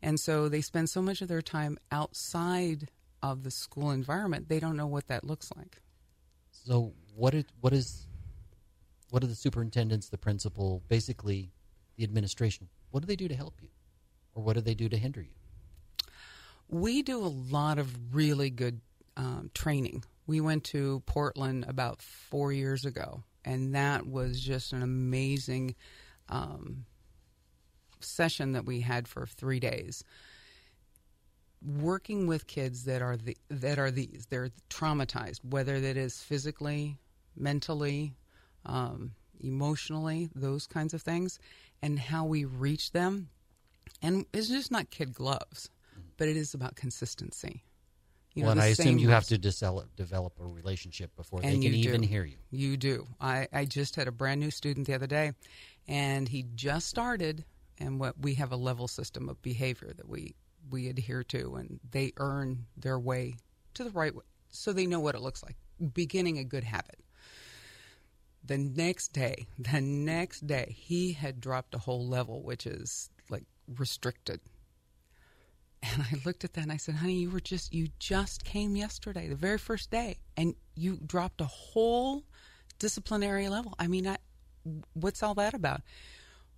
And 0.01 0.19
so 0.19 0.49
they 0.49 0.61
spend 0.61 0.89
so 0.89 1.01
much 1.01 1.21
of 1.21 1.27
their 1.27 1.41
time 1.41 1.77
outside 1.91 2.89
of 3.31 3.43
the 3.43 3.51
school 3.51 3.91
environment, 3.91 4.49
they 4.49 4.59
don't 4.59 4.77
know 4.77 4.87
what 4.87 5.07
that 5.07 5.23
looks 5.23 5.51
like. 5.55 5.81
So 6.51 6.93
what 7.15 7.33
it, 7.33 7.47
what 7.61 7.73
is 7.73 8.07
what 9.11 9.23
are 9.23 9.27
the 9.27 9.35
superintendents, 9.35 10.09
the 10.09 10.17
principal, 10.17 10.83
basically 10.87 11.51
the 11.95 12.03
administration? 12.03 12.67
What 12.91 13.01
do 13.01 13.07
they 13.07 13.15
do 13.15 13.27
to 13.27 13.35
help 13.35 13.55
you, 13.61 13.69
or 14.33 14.43
what 14.43 14.53
do 14.53 14.61
they 14.61 14.73
do 14.73 14.89
to 14.89 14.97
hinder 14.97 15.21
you? 15.21 15.35
We 16.67 17.01
do 17.01 17.23
a 17.23 17.27
lot 17.27 17.77
of 17.77 18.15
really 18.15 18.49
good 18.49 18.81
um, 19.15 19.51
training. 19.53 20.03
We 20.27 20.41
went 20.41 20.63
to 20.65 21.03
Portland 21.05 21.65
about 21.67 22.01
four 22.01 22.51
years 22.51 22.83
ago, 22.85 23.23
and 23.43 23.75
that 23.75 24.07
was 24.07 24.41
just 24.41 24.73
an 24.73 24.81
amazing 24.81 25.75
um, 26.29 26.85
session 27.99 28.53
that 28.53 28.65
we 28.65 28.81
had 28.81 29.07
for 29.07 29.25
three 29.27 29.59
days. 29.59 30.03
Working 31.65 32.27
with 32.27 32.47
kids 32.47 32.85
that 32.85 33.01
are 33.01 33.17
the 33.17 33.35
that 33.49 33.79
are 33.79 33.89
these, 33.89 34.27
they're 34.29 34.51
traumatized, 34.69 35.39
whether 35.43 35.79
that 35.79 35.97
is 35.97 36.21
physically, 36.21 36.97
mentally, 37.35 38.15
um, 38.65 39.11
emotionally, 39.39 40.29
those 40.35 40.67
kinds 40.67 40.93
of 40.93 41.01
things, 41.01 41.39
and 41.81 41.99
how 41.99 42.25
we 42.25 42.45
reach 42.45 42.91
them. 42.91 43.29
And 44.01 44.25
it's 44.33 44.49
just 44.49 44.71
not 44.71 44.89
kid 44.89 45.13
gloves, 45.13 45.69
but 46.17 46.27
it 46.27 46.37
is 46.37 46.53
about 46.53 46.75
consistency. 46.75 47.63
You 48.35 48.43
well, 48.43 48.51
and 48.51 48.61
I 48.61 48.67
assume 48.67 48.97
you 48.97 49.09
have 49.09 49.27
to 49.27 49.37
develop 49.37 49.95
develop 49.95 50.33
a 50.41 50.45
relationship 50.45 51.15
before 51.15 51.39
they 51.39 51.53
can 51.53 51.63
even 51.63 52.01
do. 52.01 52.07
hear 52.07 52.25
you. 52.25 52.35
You 52.51 52.75
do. 52.75 53.07
I, 53.21 53.47
I 53.53 53.63
just 53.63 53.95
had 53.95 54.09
a 54.09 54.11
brand 54.11 54.41
new 54.41 54.51
student 54.51 54.87
the 54.87 54.93
other 54.93 55.07
day, 55.07 55.31
and 55.87 56.27
he 56.27 56.45
just 56.55 56.87
started. 56.87 57.45
And 57.77 57.99
what 57.99 58.15
we 58.19 58.35
have 58.35 58.53
a 58.53 58.55
level 58.55 58.87
system 58.87 59.27
of 59.27 59.41
behavior 59.41 59.91
that 59.95 60.07
we 60.07 60.35
we 60.69 60.87
adhere 60.89 61.23
to, 61.23 61.55
and 61.55 61.79
they 61.91 62.13
earn 62.17 62.65
their 62.77 62.99
way 62.99 63.35
to 63.73 63.83
the 63.83 63.91
right 63.91 64.15
way, 64.15 64.23
so 64.49 64.73
they 64.73 64.85
know 64.85 64.99
what 64.99 65.15
it 65.15 65.21
looks 65.21 65.43
like. 65.43 65.55
Beginning 65.93 66.37
a 66.37 66.43
good 66.43 66.63
habit. 66.63 66.99
The 68.43 68.57
next 68.57 69.09
day, 69.09 69.47
the 69.59 69.81
next 69.81 70.47
day, 70.47 70.75
he 70.77 71.13
had 71.13 71.41
dropped 71.41 71.75
a 71.75 71.79
whole 71.79 72.07
level, 72.07 72.43
which 72.43 72.65
is 72.65 73.09
like 73.29 73.45
restricted. 73.77 74.39
And 75.83 76.01
I 76.01 76.19
looked 76.25 76.43
at 76.43 76.53
that 76.53 76.61
and 76.61 76.71
I 76.71 76.77
said, 76.77 76.95
"Honey, 76.95 77.19
you 77.19 77.29
were 77.29 77.39
just 77.39 77.73
you 77.73 77.89
just 77.99 78.43
came 78.43 78.75
yesterday, 78.75 79.27
the 79.27 79.35
very 79.35 79.57
first 79.57 79.91
day, 79.91 80.17
and 80.35 80.55
you 80.75 80.99
dropped 81.05 81.41
a 81.41 81.45
whole 81.45 82.23
disciplinary 82.79 83.49
level. 83.49 83.75
I 83.77 83.87
mean, 83.87 84.07
I, 84.07 84.17
what's 84.93 85.21
all 85.21 85.35
that 85.35 85.53
about?" 85.53 85.81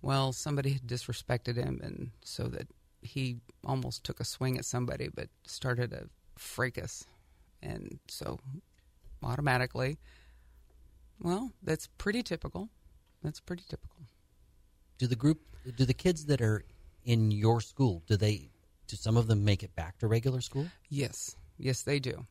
Well, 0.00 0.32
somebody 0.32 0.72
had 0.74 0.86
disrespected 0.86 1.56
him, 1.56 1.80
and 1.82 2.12
so 2.22 2.44
that 2.44 2.68
he 3.00 3.38
almost 3.64 4.04
took 4.04 4.20
a 4.20 4.24
swing 4.24 4.58
at 4.58 4.64
somebody, 4.64 5.08
but 5.08 5.28
started 5.44 5.92
a 5.92 6.08
fracas, 6.38 7.04
and 7.62 7.98
so 8.08 8.38
automatically, 9.22 9.98
well, 11.20 11.52
that's 11.62 11.88
pretty 11.98 12.22
typical. 12.22 12.68
That's 13.22 13.40
pretty 13.40 13.64
typical. 13.68 14.02
Do 14.98 15.06
the 15.06 15.16
group, 15.16 15.40
do 15.76 15.84
the 15.84 15.94
kids 15.94 16.26
that 16.26 16.40
are 16.40 16.64
in 17.04 17.30
your 17.30 17.60
school, 17.60 18.02
do 18.06 18.16
they, 18.16 18.50
do 18.86 18.96
some 18.96 19.16
of 19.16 19.26
them 19.26 19.44
make 19.44 19.62
it 19.62 19.74
back 19.74 19.98
to 19.98 20.06
regular 20.06 20.40
school? 20.40 20.66
Yes, 20.88 21.34
yes, 21.58 21.82
they 21.82 21.98
do. 21.98 22.26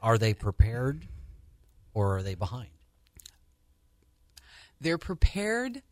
Are 0.00 0.16
they 0.16 0.32
prepared, 0.32 1.06
or 1.94 2.16
are 2.16 2.22
they 2.22 2.34
behind? 2.34 2.70
they're 4.80 4.98
prepared 4.98 5.82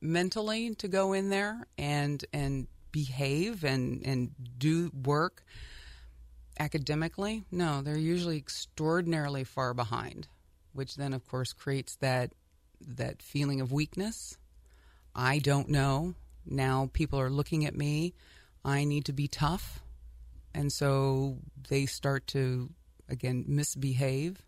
mentally 0.00 0.74
to 0.76 0.88
go 0.88 1.12
in 1.12 1.28
there 1.28 1.66
and 1.76 2.24
and 2.32 2.66
behave 2.92 3.64
and 3.64 4.04
and 4.04 4.30
do 4.58 4.90
work 5.04 5.44
academically 6.60 7.44
no 7.50 7.82
they're 7.82 7.96
usually 7.96 8.36
extraordinarily 8.36 9.44
far 9.44 9.74
behind 9.74 10.26
which 10.72 10.96
then 10.96 11.12
of 11.12 11.26
course 11.26 11.52
creates 11.52 11.96
that 11.96 12.32
that 12.80 13.22
feeling 13.22 13.60
of 13.60 13.72
weakness. 13.72 14.36
I 15.14 15.38
don't 15.38 15.68
know. 15.68 16.14
Now 16.46 16.90
people 16.92 17.20
are 17.20 17.30
looking 17.30 17.64
at 17.64 17.74
me. 17.74 18.14
I 18.64 18.84
need 18.84 19.04
to 19.06 19.12
be 19.12 19.28
tough. 19.28 19.82
And 20.54 20.72
so 20.72 21.38
they 21.68 21.86
start 21.86 22.26
to 22.28 22.70
again 23.08 23.44
misbehave. 23.46 24.42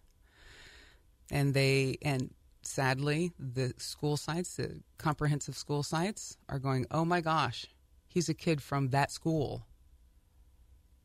And 1.31 1.55
they 1.55 1.99
and 2.03 2.31
sadly 2.63 3.33
the 3.39 3.73
school 3.79 4.19
sites 4.19 4.57
the 4.57 4.81
comprehensive 4.99 5.57
school 5.57 5.83
sites 5.83 6.37
are 6.51 6.59
going 6.59 6.85
oh 6.91 7.07
my 7.07 7.23
gosh 7.23 7.67
he's 8.11 8.29
a 8.29 8.35
kid 8.35 8.61
from 8.61 8.89
that 8.89 9.11
school. 9.11 9.67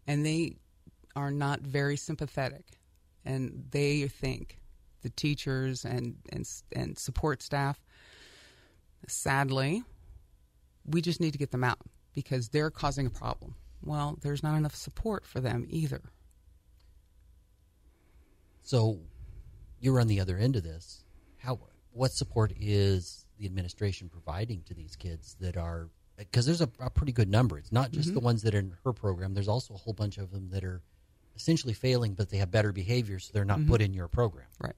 And 0.07 0.25
they 0.25 0.57
are 1.15 1.31
not 1.31 1.61
very 1.61 1.95
sympathetic. 1.95 2.65
And 3.23 3.65
they 3.71 4.07
think 4.07 4.59
the 5.05 5.09
teachers 5.11 5.85
and 5.85 6.15
and 6.31 6.49
and 6.75 6.97
support 6.97 7.43
staff 7.43 7.79
sadly 9.07 9.83
we 10.83 10.99
just 10.99 11.21
need 11.21 11.31
to 11.31 11.37
get 11.37 11.51
them 11.51 11.63
out 11.63 11.77
because 12.15 12.49
they're 12.49 12.71
causing 12.71 13.05
a 13.05 13.11
problem. 13.11 13.53
Well 13.83 14.17
there's 14.23 14.41
not 14.41 14.57
enough 14.57 14.73
support 14.73 15.23
for 15.23 15.39
them 15.39 15.63
either. 15.69 16.01
So 18.63 18.99
you're 19.79 19.99
on 19.99 20.07
the 20.07 20.19
other 20.19 20.37
end 20.37 20.55
of 20.55 20.63
this. 20.63 21.03
How 21.37 21.59
what 21.91 22.11
support 22.11 22.51
is 22.59 23.27
the 23.37 23.45
administration 23.45 24.09
providing 24.09 24.63
to 24.63 24.73
these 24.73 24.95
kids 24.95 25.35
that 25.39 25.55
are 25.55 25.89
because 26.17 26.45
there's 26.45 26.61
a, 26.61 26.69
a, 26.79 26.89
pretty 26.89 27.11
good 27.11 27.29
number. 27.29 27.57
It's 27.57 27.71
not 27.71 27.91
just 27.91 28.09
mm-hmm. 28.09 28.15
the 28.15 28.21
ones 28.21 28.43
that 28.43 28.55
are 28.55 28.59
in 28.59 28.73
her 28.83 28.93
program. 28.93 29.33
There's 29.33 29.47
also 29.47 29.73
a 29.73 29.77
whole 29.77 29.93
bunch 29.93 30.17
of 30.17 30.31
them 30.31 30.49
that 30.51 30.63
are 30.63 30.81
essentially 31.35 31.73
failing, 31.73 32.13
but 32.13 32.29
they 32.29 32.37
have 32.37 32.51
better 32.51 32.71
behavior, 32.71 33.19
so 33.19 33.31
they're 33.33 33.45
not 33.45 33.59
mm-hmm. 33.59 33.71
put 33.71 33.81
in 33.81 33.93
your 33.93 34.07
program. 34.07 34.47
Right. 34.59 34.75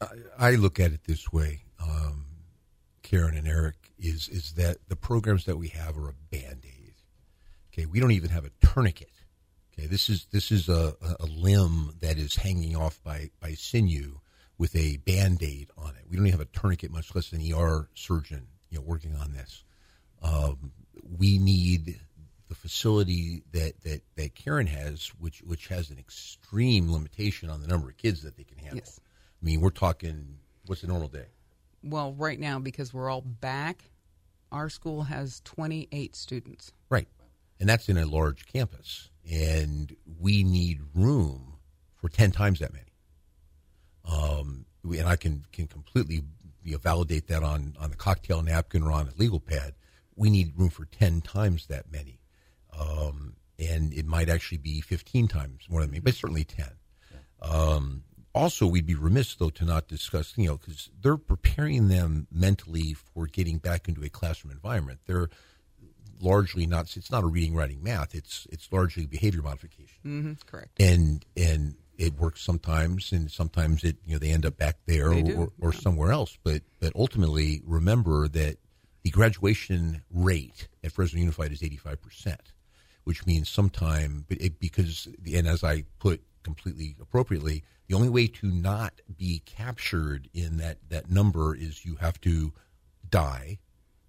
I, 0.00 0.06
I 0.38 0.50
look 0.52 0.80
at 0.80 0.92
it 0.92 1.00
this 1.06 1.32
way, 1.32 1.64
um, 1.80 2.26
Karen 3.02 3.36
and 3.36 3.46
Eric, 3.46 3.92
is 3.98 4.28
is 4.28 4.52
that 4.52 4.78
the 4.88 4.96
programs 4.96 5.44
that 5.46 5.56
we 5.56 5.68
have 5.68 5.96
are 5.96 6.08
a 6.08 6.14
band 6.30 6.64
aid. 6.64 6.94
Okay, 7.72 7.86
we 7.86 8.00
don't 8.00 8.12
even 8.12 8.30
have 8.30 8.44
a 8.44 8.50
tourniquet. 8.66 9.10
Okay, 9.72 9.86
this 9.86 10.08
is 10.08 10.26
this 10.32 10.50
is 10.50 10.68
a, 10.68 10.94
a 11.20 11.26
limb 11.26 11.94
that 12.00 12.18
is 12.18 12.36
hanging 12.36 12.76
off 12.76 13.02
by 13.02 13.30
by 13.40 13.52
sinew 13.54 14.20
with 14.58 14.74
a 14.74 14.96
band 14.98 15.42
aid 15.42 15.70
on 15.76 15.90
it. 15.90 16.04
We 16.08 16.16
don't 16.16 16.26
even 16.26 16.38
have 16.38 16.48
a 16.48 16.58
tourniquet, 16.58 16.90
much 16.90 17.14
less 17.14 17.32
an 17.32 17.42
ER 17.52 17.88
surgeon, 17.94 18.46
you 18.70 18.78
know, 18.78 18.84
working 18.84 19.14
on 19.16 19.32
this. 19.32 19.64
Um, 20.22 20.72
we 21.18 21.38
need 21.38 22.00
the 22.48 22.54
facility 22.54 23.42
that, 23.52 23.80
that, 23.82 24.02
that 24.16 24.34
Karen 24.34 24.66
has, 24.66 25.08
which 25.18 25.40
which 25.42 25.68
has 25.68 25.90
an 25.90 25.98
extreme 25.98 26.92
limitation 26.92 27.50
on 27.50 27.60
the 27.60 27.66
number 27.66 27.88
of 27.88 27.96
kids 27.96 28.22
that 28.22 28.36
they 28.36 28.44
can 28.44 28.58
handle. 28.58 28.82
Yes. 28.84 29.00
I 29.42 29.44
mean, 29.44 29.60
we're 29.60 29.70
talking 29.70 30.38
what's 30.66 30.82
a 30.82 30.86
normal 30.86 31.08
day? 31.08 31.26
Well, 31.82 32.12
right 32.14 32.38
now 32.38 32.58
because 32.58 32.92
we're 32.92 33.10
all 33.10 33.20
back, 33.20 33.90
our 34.50 34.68
school 34.68 35.02
has 35.02 35.40
28 35.44 36.16
students. 36.16 36.72
Right, 36.88 37.08
and 37.60 37.68
that's 37.68 37.88
in 37.88 37.98
a 37.98 38.06
large 38.06 38.46
campus, 38.46 39.10
and 39.30 39.94
we 40.20 40.42
need 40.44 40.80
room 40.94 41.54
for 41.94 42.08
10 42.08 42.32
times 42.32 42.60
that 42.60 42.72
many. 42.72 42.84
Um, 44.08 44.66
and 44.84 45.08
I 45.08 45.16
can 45.16 45.44
can 45.52 45.66
completely 45.66 46.22
you 46.62 46.72
know, 46.72 46.78
validate 46.78 47.28
that 47.28 47.42
on 47.42 47.76
on 47.80 47.90
the 47.90 47.96
cocktail 47.96 48.42
napkin 48.42 48.82
or 48.82 48.92
on 48.92 49.08
a 49.08 49.12
legal 49.16 49.40
pad. 49.40 49.74
We 50.16 50.30
need 50.30 50.54
room 50.56 50.70
for 50.70 50.86
ten 50.86 51.20
times 51.20 51.66
that 51.66 51.92
many, 51.92 52.20
um, 52.78 53.34
and 53.58 53.92
it 53.92 54.06
might 54.06 54.28
actually 54.28 54.58
be 54.58 54.80
fifteen 54.80 55.28
times 55.28 55.64
more 55.68 55.82
than 55.82 55.90
me, 55.90 56.00
but 56.00 56.14
certainly 56.14 56.44
ten. 56.44 56.72
Um, 57.42 58.02
also, 58.34 58.66
we'd 58.66 58.86
be 58.86 58.94
remiss 58.94 59.34
though 59.34 59.50
to 59.50 59.64
not 59.64 59.88
discuss, 59.88 60.34
you 60.36 60.48
know, 60.48 60.58
because 60.58 60.90
they're 61.00 61.16
preparing 61.16 61.88
them 61.88 62.26
mentally 62.30 62.94
for 62.94 63.26
getting 63.26 63.58
back 63.58 63.88
into 63.88 64.02
a 64.04 64.10
classroom 64.10 64.52
environment. 64.52 65.00
They're 65.06 65.30
largely 66.20 66.66
not. 66.66 66.94
It's 66.96 67.10
not 67.10 67.24
a 67.24 67.26
reading, 67.26 67.54
writing, 67.54 67.82
math. 67.82 68.14
It's 68.14 68.46
it's 68.50 68.70
largely 68.70 69.06
behavior 69.06 69.42
modification. 69.42 69.98
Mm-hmm, 70.04 70.32
correct. 70.46 70.80
And 70.80 71.24
and 71.36 71.76
it 71.96 72.14
works 72.14 72.42
sometimes, 72.42 73.12
and 73.12 73.30
sometimes 73.30 73.84
it 73.84 73.96
you 74.04 74.14
know 74.14 74.18
they 74.18 74.30
end 74.30 74.44
up 74.44 74.56
back 74.56 74.76
there 74.86 75.12
or, 75.12 75.48
or 75.60 75.72
yeah. 75.72 75.80
somewhere 75.80 76.12
else. 76.12 76.36
But 76.42 76.62
but 76.78 76.92
ultimately, 76.94 77.62
remember 77.64 78.28
that 78.28 78.58
the 79.06 79.10
graduation 79.12 80.02
rate 80.10 80.66
at 80.82 80.90
Fresno 80.90 81.20
Unified 81.20 81.52
is 81.52 81.62
eighty 81.62 81.76
five 81.76 82.02
percent, 82.02 82.52
which 83.04 83.24
means 83.24 83.48
sometime 83.48 84.26
it, 84.28 84.58
because 84.58 85.06
and 85.32 85.46
as 85.46 85.62
I 85.62 85.84
put 86.00 86.24
completely 86.42 86.96
appropriately, 87.00 87.62
the 87.86 87.94
only 87.94 88.08
way 88.08 88.26
to 88.26 88.48
not 88.48 88.94
be 89.16 89.42
captured 89.46 90.28
in 90.34 90.56
that 90.56 90.78
that 90.88 91.08
number 91.08 91.54
is 91.54 91.84
you 91.84 91.94
have 92.00 92.20
to 92.22 92.52
die 93.08 93.58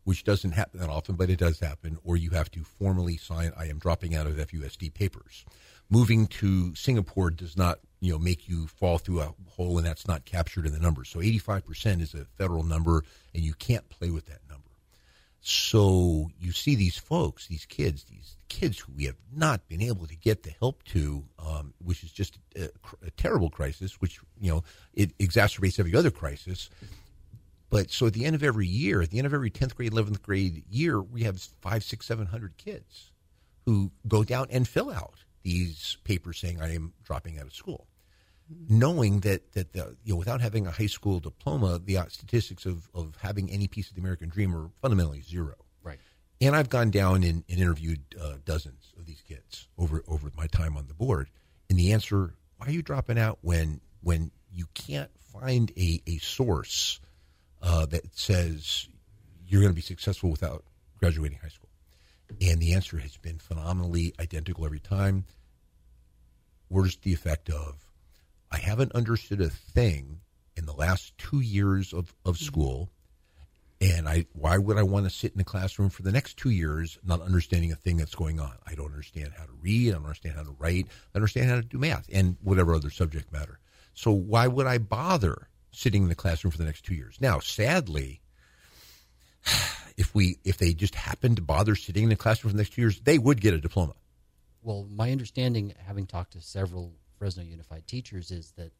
which 0.03 0.23
doesn't 0.23 0.53
happen 0.53 0.79
that 0.79 0.89
often, 0.89 1.15
but 1.15 1.29
it 1.29 1.37
does 1.37 1.59
happen, 1.59 1.97
or 2.01 2.15
you 2.15 2.29
have 2.29 2.49
to 2.49 2.63
formally 2.63 3.17
sign, 3.17 3.51
I 3.57 3.65
am 3.65 3.77
dropping 3.77 4.15
out 4.15 4.25
of 4.25 4.35
FUSD 4.37 4.93
papers 4.93 5.43
moving 5.89 6.27
to 6.27 6.75
Singapore 6.75 7.31
does 7.31 7.57
not 7.57 7.79
you 7.99 8.11
know 8.11 8.19
make 8.19 8.47
you 8.47 8.67
fall 8.67 8.97
through 8.97 9.21
a 9.21 9.33
hole, 9.49 9.77
and 9.77 9.87
that's 9.87 10.07
not 10.07 10.25
captured 10.25 10.65
in 10.65 10.73
the 10.73 10.79
numbers. 10.79 11.09
So 11.09 11.19
85% 11.19 12.01
is 12.01 12.13
a 12.13 12.25
federal 12.37 12.63
number, 12.63 13.03
and 13.33 13.43
you 13.43 13.53
can't 13.53 13.87
play 13.89 14.09
with 14.09 14.25
that. 14.27 14.39
So 15.49 16.29
you 16.41 16.51
see 16.51 16.75
these 16.75 16.97
folks, 16.97 17.47
these 17.47 17.63
kids, 17.63 18.03
these 18.03 18.35
kids 18.49 18.79
who 18.79 18.91
we 18.91 19.05
have 19.05 19.15
not 19.33 19.65
been 19.69 19.81
able 19.81 20.05
to 20.05 20.15
get 20.17 20.43
the 20.43 20.49
help 20.59 20.83
to, 20.83 21.23
um, 21.39 21.73
which 21.81 22.03
is 22.03 22.11
just 22.11 22.37
a, 22.57 22.65
a, 23.05 23.11
terrible 23.11 23.49
crisis, 23.49 24.01
which 24.01 24.19
you 24.41 24.51
know 24.51 24.65
it 24.93 25.17
exacerbates 25.19 25.79
every 25.79 25.95
other 25.95 26.11
crisis. 26.11 26.69
But 27.69 27.91
so 27.91 28.07
at 28.07 28.13
the 28.13 28.25
end 28.25 28.35
of 28.35 28.43
every 28.43 28.67
year, 28.67 29.01
at 29.01 29.09
the 29.09 29.19
end 29.19 29.25
of 29.25 29.33
every 29.33 29.49
tenth 29.49 29.73
grade, 29.73 29.93
eleventh 29.93 30.21
grade 30.21 30.65
year, 30.69 31.01
we 31.01 31.23
have 31.23 31.39
five, 31.61 31.81
six, 31.81 32.05
seven 32.05 32.25
hundred 32.25 32.57
kids 32.57 33.11
who 33.65 33.89
go 34.05 34.25
down 34.25 34.47
and 34.49 34.67
fill 34.67 34.91
out 34.91 35.23
these 35.43 35.95
papers 36.03 36.39
saying 36.39 36.61
I 36.61 36.75
am 36.75 36.91
dropping 37.05 37.39
out 37.39 37.45
of 37.45 37.53
school, 37.53 37.87
knowing 38.69 39.21
that 39.21 39.53
that 39.53 39.73
the, 39.73 39.95
you 40.03 40.13
know 40.13 40.17
without 40.17 40.41
having 40.41 40.67
a 40.67 40.71
high 40.71 40.87
school 40.87 41.19
diploma, 41.19 41.79
the 41.83 41.99
statistics 42.09 42.65
of 42.65 42.89
of 42.93 43.15
having 43.21 43.49
any 43.49 43.67
piece 43.67 43.89
of 43.89 43.95
the 43.95 44.01
American 44.01 44.29
dream 44.29 44.55
are 44.55 44.69
fundamentally 44.81 45.21
zero. 45.21 45.55
Right. 45.83 45.99
And 46.39 46.55
I've 46.55 46.69
gone 46.69 46.91
down 46.91 47.23
and, 47.23 47.43
and 47.49 47.59
interviewed 47.59 48.01
uh, 48.21 48.33
dozens 48.45 48.93
of 48.97 49.05
these 49.05 49.21
kids 49.27 49.67
over 49.77 50.03
over 50.07 50.31
my 50.35 50.47
time 50.47 50.77
on 50.77 50.87
the 50.87 50.93
board, 50.93 51.29
and 51.69 51.77
the 51.77 51.93
answer: 51.93 52.33
Why 52.57 52.67
are 52.67 52.71
you 52.71 52.81
dropping 52.81 53.17
out 53.17 53.39
when 53.41 53.81
when 54.01 54.31
you 54.51 54.65
can't 54.73 55.11
find 55.33 55.71
a 55.77 56.01
a 56.07 56.17
source 56.19 56.99
uh, 57.61 57.85
that 57.87 58.15
says 58.17 58.87
you're 59.47 59.61
going 59.61 59.71
to 59.71 59.75
be 59.75 59.81
successful 59.81 60.29
without 60.29 60.63
graduating 60.99 61.39
high 61.41 61.49
school? 61.49 61.69
And 62.41 62.59
the 62.59 62.73
answer 62.73 62.97
has 62.97 63.15
been 63.17 63.39
phenomenally 63.39 64.13
identical 64.19 64.65
every 64.65 64.79
time. 64.79 65.25
Where's 66.67 66.97
the 66.97 67.13
effect 67.13 67.49
of, 67.49 67.75
I 68.51 68.57
haven't 68.57 68.93
understood 68.93 69.41
a 69.41 69.49
thing 69.49 70.21
in 70.55 70.65
the 70.65 70.73
last 70.73 71.17
two 71.17 71.39
years 71.39 71.93
of, 71.93 72.13
of 72.25 72.35
mm-hmm. 72.35 72.45
school. 72.45 72.89
And 73.79 74.09
I, 74.09 74.25
why 74.33 74.57
would 74.57 74.77
I 74.77 74.83
want 74.83 75.05
to 75.05 75.11
sit 75.11 75.33
in 75.33 75.37
the 75.37 75.43
classroom 75.43 75.89
for 75.89 76.01
the 76.01 76.11
next 76.11 76.37
two 76.37 76.49
years 76.49 76.97
not 77.05 77.21
understanding 77.21 77.71
a 77.71 77.75
thing 77.75 77.97
that's 77.97 78.15
going 78.15 78.39
on? 78.39 78.53
I 78.65 78.73
don't 78.73 78.87
understand 78.87 79.33
how 79.37 79.43
to 79.43 79.51
read. 79.61 79.89
I 79.89 79.93
don't 79.93 80.05
understand 80.05 80.35
how 80.35 80.43
to 80.43 80.55
write. 80.57 80.87
I 81.13 81.17
understand 81.17 81.49
how 81.49 81.57
to 81.57 81.61
do 81.61 81.77
math 81.77 82.07
and 82.11 82.37
whatever 82.41 82.73
other 82.73 82.89
subject 82.89 83.31
matter. 83.31 83.59
So 83.93 84.11
why 84.11 84.47
would 84.47 84.65
I 84.65 84.79
bother 84.79 85.49
sitting 85.71 86.03
in 86.03 86.09
the 86.09 86.15
classroom 86.15 86.51
for 86.51 86.57
the 86.57 86.65
next 86.65 86.85
two 86.85 86.95
years? 86.95 87.17
Now, 87.21 87.39
sadly, 87.39 88.21
if 89.97 90.15
we 90.15 90.37
if 90.43 90.57
they 90.57 90.73
just 90.73 90.95
happened 90.95 91.35
to 91.35 91.43
bother 91.43 91.75
sitting 91.75 92.03
in 92.03 92.09
the 92.09 92.15
classroom 92.15 92.51
for 92.51 92.57
the 92.57 92.63
next 92.63 92.73
two 92.73 92.81
years, 92.81 92.99
they 93.01 93.19
would 93.19 93.41
get 93.41 93.53
a 93.53 93.59
diploma. 93.59 93.93
Well, 94.63 94.87
my 94.89 95.11
understanding, 95.11 95.73
having 95.85 96.07
talked 96.07 96.33
to 96.33 96.41
several 96.41 96.93
Fresno 97.17 97.43
Unified 97.43 97.87
teachers, 97.87 98.31
is 98.31 98.51
that 98.57 98.71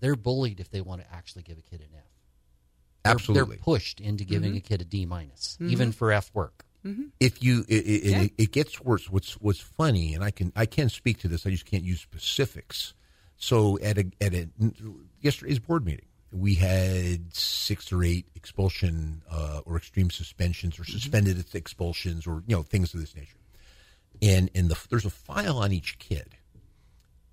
they're 0.00 0.16
bullied 0.16 0.60
if 0.60 0.70
they 0.70 0.80
want 0.80 1.00
to 1.02 1.14
actually 1.14 1.42
give 1.42 1.58
a 1.58 1.62
kid 1.62 1.80
an 1.80 1.88
F. 1.96 2.02
They're, 3.02 3.12
Absolutely, 3.12 3.56
they're 3.56 3.62
pushed 3.62 4.00
into 4.00 4.24
giving 4.24 4.50
mm-hmm. 4.50 4.58
a 4.58 4.60
kid 4.60 4.80
a 4.80 4.84
D 4.84 5.06
minus, 5.06 5.56
mm-hmm. 5.60 5.70
even 5.70 5.92
for 5.92 6.12
F 6.12 6.30
work. 6.34 6.64
Mm-hmm. 6.84 7.04
If 7.18 7.42
you, 7.42 7.64
it, 7.68 7.74
it, 7.74 8.04
yeah. 8.04 8.22
it, 8.22 8.32
it, 8.36 8.52
gets 8.52 8.80
worse. 8.80 9.10
What's 9.10 9.32
what's 9.34 9.60
funny, 9.60 10.14
and 10.14 10.22
I 10.22 10.30
can 10.30 10.52
I 10.54 10.66
can 10.66 10.90
speak 10.90 11.20
to 11.20 11.28
this. 11.28 11.46
I 11.46 11.50
just 11.50 11.64
can't 11.64 11.82
use 11.82 12.00
specifics. 12.00 12.94
So 13.36 13.78
at 13.80 13.98
a 13.98 14.10
at 14.20 14.34
a 14.34 14.48
yesterday's 15.20 15.58
board 15.58 15.84
meeting, 15.84 16.06
we 16.30 16.54
had 16.54 17.34
six 17.34 17.92
or 17.92 18.02
eight 18.02 18.26
expulsion 18.34 19.22
uh, 19.30 19.60
or 19.64 19.76
extreme 19.76 20.10
suspensions 20.10 20.78
or 20.78 20.82
mm-hmm. 20.82 20.92
suspended 20.92 21.36
mm-hmm. 21.36 21.56
expulsions 21.56 22.26
or 22.26 22.42
you 22.46 22.56
know 22.56 22.62
things 22.62 22.92
of 22.92 23.00
this 23.00 23.16
nature. 23.16 23.38
And 24.20 24.50
and 24.54 24.68
the, 24.68 24.78
there's 24.90 25.06
a 25.06 25.10
file 25.10 25.58
on 25.58 25.72
each 25.72 25.98
kid. 25.98 26.36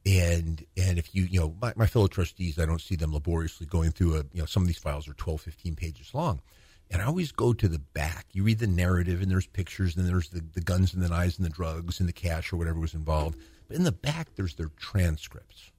And 0.06 0.66
and 0.76 0.98
if 0.98 1.14
you 1.14 1.24
you 1.24 1.40
know 1.40 1.56
my, 1.62 1.74
my 1.76 1.86
fellow 1.86 2.08
trustees, 2.08 2.58
I 2.58 2.66
don't 2.66 2.82
see 2.82 2.96
them 2.96 3.14
laboriously 3.14 3.68
going 3.68 3.92
through 3.92 4.16
a 4.16 4.24
you 4.34 4.40
know 4.40 4.46
some 4.46 4.64
of 4.64 4.68
these 4.68 4.78
files 4.78 5.08
are 5.08 5.14
12, 5.14 5.42
15 5.42 5.76
pages 5.76 6.14
long. 6.14 6.42
And 6.90 7.02
I 7.02 7.06
always 7.06 7.32
go 7.32 7.54
to 7.54 7.68
the 7.70 7.80
back. 7.80 8.26
You 8.34 8.44
read 8.44 8.60
the 8.60 8.68
narrative, 8.68 9.22
and 9.22 9.32
there's 9.32 9.48
pictures, 9.48 9.96
and 9.96 10.06
there's 10.08 10.30
the, 10.30 10.44
the 10.54 10.60
guns 10.60 10.94
and 10.94 11.02
the 11.02 11.08
knives 11.08 11.38
and 11.38 11.46
the 11.46 11.50
drugs 11.50 12.02
and 12.02 12.10
the 12.10 12.14
cash 12.14 12.52
or 12.52 12.58
whatever 12.58 12.80
was 12.80 12.94
involved. 12.94 13.38
But 13.68 13.78
in 13.78 13.86
the 13.86 13.94
back, 13.94 14.36
there's 14.36 14.56
their 14.56 14.72
transcripts. 14.78 15.72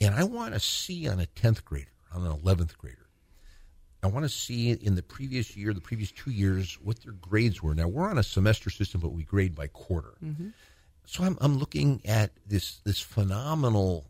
And 0.00 0.14
I 0.14 0.22
want 0.22 0.54
to 0.54 0.60
see 0.60 1.08
on 1.08 1.18
a 1.18 1.26
10th 1.26 1.64
grader 1.64 1.90
on 2.12 2.24
an 2.24 2.32
11th 2.38 2.76
grader. 2.76 3.06
I 4.02 4.06
want 4.06 4.24
to 4.24 4.30
see 4.30 4.70
in 4.70 4.94
the 4.94 5.02
previous 5.02 5.56
year, 5.56 5.74
the 5.74 5.80
previous 5.80 6.10
two 6.10 6.30
years, 6.30 6.78
what 6.82 7.02
their 7.02 7.12
grades 7.12 7.62
were. 7.62 7.74
Now 7.74 7.86
we're 7.86 8.08
on 8.08 8.16
a 8.16 8.22
semester 8.22 8.70
system, 8.70 9.00
but 9.00 9.12
we 9.12 9.24
grade 9.24 9.54
by 9.54 9.66
quarter. 9.66 10.14
Mm-hmm. 10.24 10.48
So 11.06 11.24
I'm, 11.24 11.36
I'm 11.40 11.58
looking 11.58 12.00
at 12.04 12.30
this 12.46 12.80
this 12.84 13.00
phenomenal 13.00 14.06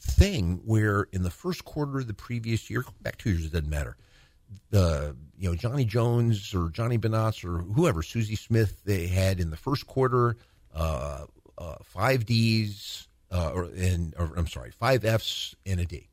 thing 0.00 0.60
where 0.64 1.08
in 1.12 1.22
the 1.22 1.30
first 1.30 1.64
quarter 1.64 1.98
of 1.98 2.06
the 2.06 2.14
previous 2.14 2.70
year, 2.70 2.84
back 3.02 3.18
two 3.18 3.30
years, 3.30 3.44
it 3.46 3.52
doesn't 3.52 3.68
matter. 3.68 3.96
The 4.70 5.16
you 5.36 5.48
know 5.48 5.56
Johnny 5.56 5.84
Jones 5.84 6.54
or 6.54 6.70
Johnny 6.70 6.98
Benatz 6.98 7.44
or 7.44 7.58
whoever 7.58 8.02
Susie 8.02 8.36
Smith 8.36 8.82
they 8.84 9.06
had 9.06 9.40
in 9.40 9.50
the 9.50 9.56
first 9.56 9.86
quarter 9.86 10.36
uh, 10.74 11.26
uh, 11.58 11.76
five 11.82 12.24
D's 12.26 13.08
uh, 13.30 13.50
or 13.52 13.64
and 13.64 14.14
or, 14.18 14.32
I'm 14.36 14.46
sorry 14.46 14.70
five 14.70 15.04
F's 15.04 15.56
and 15.66 15.80
a 15.80 15.84
D 15.84 16.08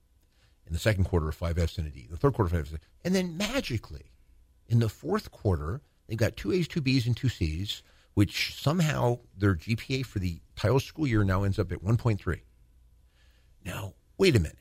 in 0.65 0.73
the 0.73 0.79
second 0.79 1.03
quarter, 1.03 1.31
five 1.31 1.59
Fs 1.59 1.77
and 1.77 1.87
a 1.87 1.89
D. 1.89 2.07
The 2.09 2.17
third 2.17 2.33
quarter, 2.33 2.49
five 2.49 2.67
Fs. 2.67 2.79
And 3.03 3.13
then 3.13 3.37
magically, 3.37 4.11
in 4.67 4.79
the 4.79 4.89
fourth 4.89 5.31
quarter, 5.31 5.81
they've 6.07 6.17
got 6.17 6.35
two 6.35 6.51
A's, 6.51 6.67
two 6.67 6.81
B's, 6.81 7.05
and 7.05 7.15
two 7.15 7.29
C's, 7.29 7.83
which 8.13 8.55
somehow 8.55 9.19
their 9.37 9.55
GPA 9.55 10.05
for 10.05 10.19
the 10.19 10.39
title 10.55 10.79
school 10.79 11.07
year 11.07 11.23
now 11.23 11.43
ends 11.43 11.57
up 11.59 11.71
at 11.71 11.83
1.3. 11.83 12.41
Now, 13.65 13.93
wait 14.17 14.35
a 14.35 14.39
minute. 14.39 14.57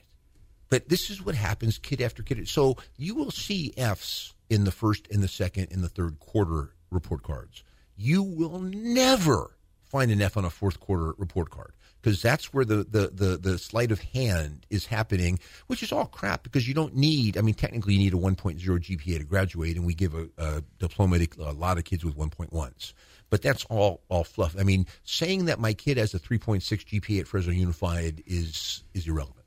but 0.71 0.89
this 0.89 1.11
is 1.11 1.23
what 1.23 1.35
happens 1.35 1.77
kid 1.79 2.01
after 2.01 2.23
kid. 2.23 2.49
So 2.49 2.77
you 2.97 3.15
will 3.15 3.31
see 3.31 3.75
Fs 3.77 4.33
in 4.49 4.65
the 4.65 4.71
first, 4.73 5.07
in 5.09 5.21
the 5.21 5.29
second, 5.29 5.71
in 5.71 5.83
the 5.83 5.89
third 5.89 6.19
quarter 6.19 6.71
report 6.91 7.23
cards. 7.23 7.63
You 7.97 8.23
will 8.23 8.59
never 8.61 9.57
find 9.85 10.11
an 10.11 10.23
F 10.23 10.39
on 10.39 10.47
a 10.47 10.51
fourth 10.51 10.81
quarter 10.81 11.13
report 11.19 11.51
card 11.51 11.75
because 12.01 12.23
that's 12.23 12.55
where 12.55 12.65
the, 12.65 12.77
the, 12.77 13.11
the, 13.13 13.37
the 13.37 13.59
sleight 13.59 13.93
of 13.93 14.01
hand 14.01 14.67
is 14.71 14.87
happening, 14.87 15.39
which 15.67 15.83
is 15.83 15.93
all 15.93 16.07
crap 16.07 16.43
because 16.43 16.67
you 16.67 16.73
don't 16.73 16.97
need, 16.97 17.37
I 17.37 17.43
mean, 17.43 17.55
technically 17.55 17.93
you 17.95 18.01
need 18.01 18.15
a 18.15 18.17
1.0 18.17 18.59
GPA 18.59 19.19
to 19.19 19.25
graduate, 19.25 19.77
and 19.77 19.85
we 19.85 19.93
give 19.95 20.15
a, 20.15 20.29
a 20.39 20.63
diploma 20.79 21.19
to 21.19 21.43
a 21.43 21.53
lot 21.53 21.77
of 21.77 21.85
kids 21.85 22.03
with 22.05 22.17
1.1s. 22.17 22.95
But 23.33 23.41
that's 23.41 23.65
all 23.71 24.03
all 24.11 24.25
fluff. 24.25 24.55
I 24.59 24.63
mean, 24.63 24.87
saying 25.05 25.47
that 25.47 25.59
my 25.59 25.73
kid 25.73 25.97
has 25.97 26.13
a 26.13 26.19
3.6 26.19 26.61
GPA 26.61 27.21
at 27.21 27.27
Fresno 27.27 27.55
Unified 27.55 28.23
is 28.27 28.85
is 28.93 29.09
irrelevant. 29.09 29.47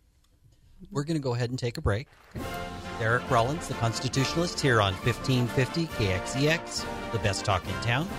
We're 0.90 1.04
going 1.04 1.18
to 1.18 1.22
go 1.22 1.36
ahead 1.36 1.52
and 1.52 1.60
take 1.60 1.78
a 1.78 1.82
break. 1.82 2.08
Eric 3.00 3.30
Rollins, 3.30 3.68
the 3.68 3.76
constitutionalist, 3.76 4.60
here 4.60 4.82
on 4.82 4.94
1550 4.94 5.86
KXEX, 5.86 6.84
the 7.12 7.20
best 7.20 7.46
talk 7.46 7.64
in 7.68 7.76
town. 7.84 8.10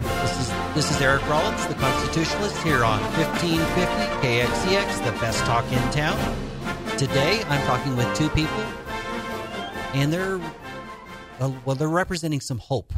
This 0.00 0.40
is 0.40 0.48
this 0.74 0.90
is 0.90 1.00
Eric 1.00 1.24
Rollins, 1.28 1.64
the 1.68 1.74
constitutionalist, 1.74 2.60
here 2.64 2.82
on 2.82 3.00
1550 3.14 4.26
KXEX, 4.26 5.04
the 5.04 5.12
best 5.20 5.38
talk 5.44 5.64
in 5.70 5.92
town. 5.92 6.18
Today, 6.98 7.44
I'm 7.44 7.64
talking 7.68 7.96
with 7.96 8.12
two 8.16 8.30
people, 8.30 8.64
and 9.94 10.12
they're 10.12 10.40
well, 11.38 11.76
they're 11.76 11.88
representing 11.88 12.40
some 12.40 12.58
hope 12.58 12.92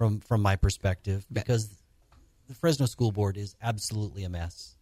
from 0.00 0.18
from 0.18 0.40
my 0.40 0.56
perspective 0.56 1.26
because 1.30 1.68
the 2.48 2.54
Fresno 2.54 2.86
School 2.86 3.12
Board 3.12 3.36
is 3.36 3.54
absolutely 3.60 4.24
a 4.24 4.30
mess. 4.30 4.74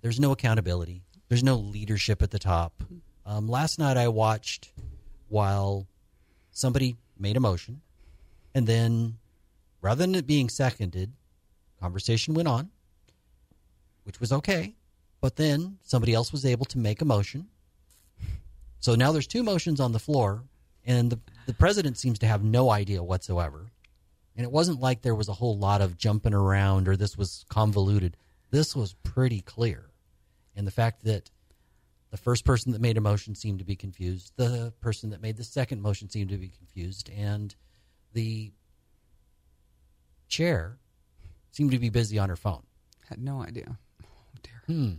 There's 0.00 0.20
no 0.20 0.30
accountability. 0.30 1.02
There's 1.28 1.42
no 1.42 1.56
leadership 1.56 2.22
at 2.22 2.30
the 2.30 2.38
top. 2.38 2.84
Um, 3.26 3.48
last 3.48 3.80
night 3.80 3.96
I 3.96 4.06
watched 4.06 4.70
while 5.28 5.88
somebody 6.52 6.94
made 7.18 7.36
a 7.36 7.40
motion, 7.40 7.80
and 8.54 8.64
then 8.64 9.18
rather 9.80 10.04
than 10.04 10.14
it 10.14 10.24
being 10.24 10.48
seconded, 10.48 11.10
conversation 11.80 12.32
went 12.32 12.46
on, 12.46 12.70
which 14.04 14.20
was 14.20 14.30
okay. 14.30 14.76
But 15.20 15.34
then 15.34 15.78
somebody 15.82 16.14
else 16.14 16.30
was 16.30 16.46
able 16.46 16.66
to 16.66 16.78
make 16.78 17.02
a 17.02 17.04
motion. 17.04 17.48
So 18.78 18.94
now 18.94 19.10
there's 19.10 19.26
two 19.26 19.42
motions 19.42 19.80
on 19.80 19.90
the 19.90 19.98
floor, 19.98 20.44
and 20.84 21.10
the, 21.10 21.18
the 21.46 21.54
president 21.54 21.98
seems 21.98 22.20
to 22.20 22.28
have 22.28 22.44
no 22.44 22.70
idea 22.70 23.02
whatsoever. 23.02 23.66
And 24.36 24.44
it 24.44 24.50
wasn't 24.50 24.80
like 24.80 25.02
there 25.02 25.14
was 25.14 25.28
a 25.28 25.32
whole 25.32 25.56
lot 25.58 25.80
of 25.80 25.96
jumping 25.96 26.34
around 26.34 26.88
or 26.88 26.96
this 26.96 27.16
was 27.16 27.44
convoluted. 27.48 28.16
This 28.50 28.74
was 28.74 28.94
pretty 29.04 29.40
clear. 29.40 29.90
And 30.56 30.66
the 30.66 30.70
fact 30.72 31.04
that 31.04 31.30
the 32.10 32.16
first 32.16 32.44
person 32.44 32.72
that 32.72 32.80
made 32.80 32.96
a 32.96 33.00
motion 33.00 33.34
seemed 33.34 33.58
to 33.60 33.64
be 33.64 33.76
confused, 33.76 34.32
the 34.36 34.72
person 34.80 35.10
that 35.10 35.20
made 35.20 35.36
the 35.36 35.44
second 35.44 35.82
motion 35.82 36.08
seemed 36.08 36.30
to 36.30 36.36
be 36.36 36.48
confused, 36.48 37.10
and 37.16 37.54
the 38.12 38.52
chair 40.28 40.78
seemed 41.52 41.72
to 41.72 41.78
be 41.78 41.88
busy 41.88 42.18
on 42.18 42.28
her 42.28 42.36
phone. 42.36 42.62
Had 43.08 43.20
no 43.20 43.42
idea. 43.42 43.78
Oh 44.02 44.06
dear. 44.42 44.62
Hmm. 44.66 44.92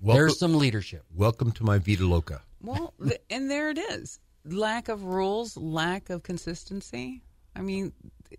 Welcome, 0.00 0.20
There's 0.22 0.38
some 0.38 0.56
leadership. 0.56 1.04
welcome 1.14 1.52
to 1.52 1.64
my 1.64 1.78
Vita 1.78 2.06
Loca. 2.06 2.40
Well, 2.62 2.94
th- 3.02 3.20
and 3.28 3.50
there 3.50 3.68
it 3.70 3.78
is. 3.78 4.18
Lack 4.46 4.88
of 4.88 5.04
rules, 5.04 5.56
lack 5.56 6.08
of 6.08 6.22
consistency. 6.22 7.22
I 7.54 7.60
mean, 7.62 7.92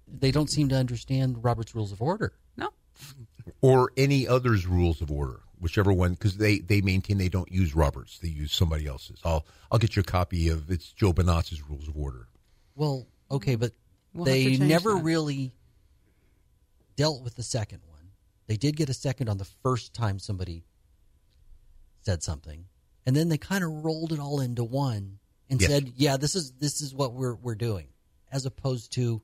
They 0.08 0.32
don't 0.32 0.50
seem 0.50 0.70
to 0.70 0.76
understand 0.76 1.44
Robert's 1.44 1.76
Rules 1.76 1.92
of 1.92 2.02
Order. 2.02 2.34
no. 2.58 2.70
or 3.62 3.92
any 3.98 4.28
other's 4.28 4.66
rules 4.68 5.02
of 5.02 5.12
order, 5.12 5.42
whichever 5.60 5.92
one, 5.92 6.14
because 6.14 6.38
they, 6.38 6.60
they 6.60 6.82
maintain 6.82 7.18
they 7.18 7.30
don't 7.30 7.52
use 7.52 7.76
Roberts, 7.76 8.20
they 8.20 8.28
use 8.30 8.52
somebody 8.54 8.86
else's. 8.88 9.20
I'll 9.24 9.46
I'll 9.72 9.80
get 9.80 9.96
you 9.96 10.02
a 10.02 10.04
copy 10.04 10.50
of 10.50 10.70
it's 10.72 10.92
Joe 10.94 11.12
Bonazz's 11.14 11.62
rules 11.68 11.88
of 11.88 11.98
order. 11.98 12.28
Well, 12.76 13.08
okay, 13.30 13.56
but 13.56 13.74
We'll 14.14 14.26
they 14.26 14.58
never 14.58 14.94
that. 14.96 15.04
really 15.04 15.54
dealt 16.96 17.24
with 17.24 17.36
the 17.36 17.44
second 17.44 17.82
one. 17.88 18.12
They 18.48 18.58
did 18.58 18.76
get 18.76 18.90
a 18.90 18.94
second 18.94 19.30
on 19.30 19.38
the 19.38 19.46
first 19.64 19.94
time 19.94 20.20
somebody 20.20 20.64
said 22.02 22.22
something, 22.24 22.66
and 23.06 23.16
then 23.16 23.30
they 23.30 23.38
kind 23.38 23.64
of 23.64 23.72
rolled 23.84 24.12
it 24.12 24.20
all 24.20 24.40
into 24.42 24.64
one 24.64 25.20
and 25.50 25.60
Yes. 25.62 25.70
said, 25.70 25.94
"Yeah, 25.96 26.18
this 26.18 26.36
is 26.36 26.52
this 26.60 26.82
is 26.82 26.94
what 26.94 27.14
we're 27.14 27.36
we're 27.36 27.56
doing," 27.56 27.88
as 28.32 28.46
opposed 28.46 28.94
to 28.94 29.22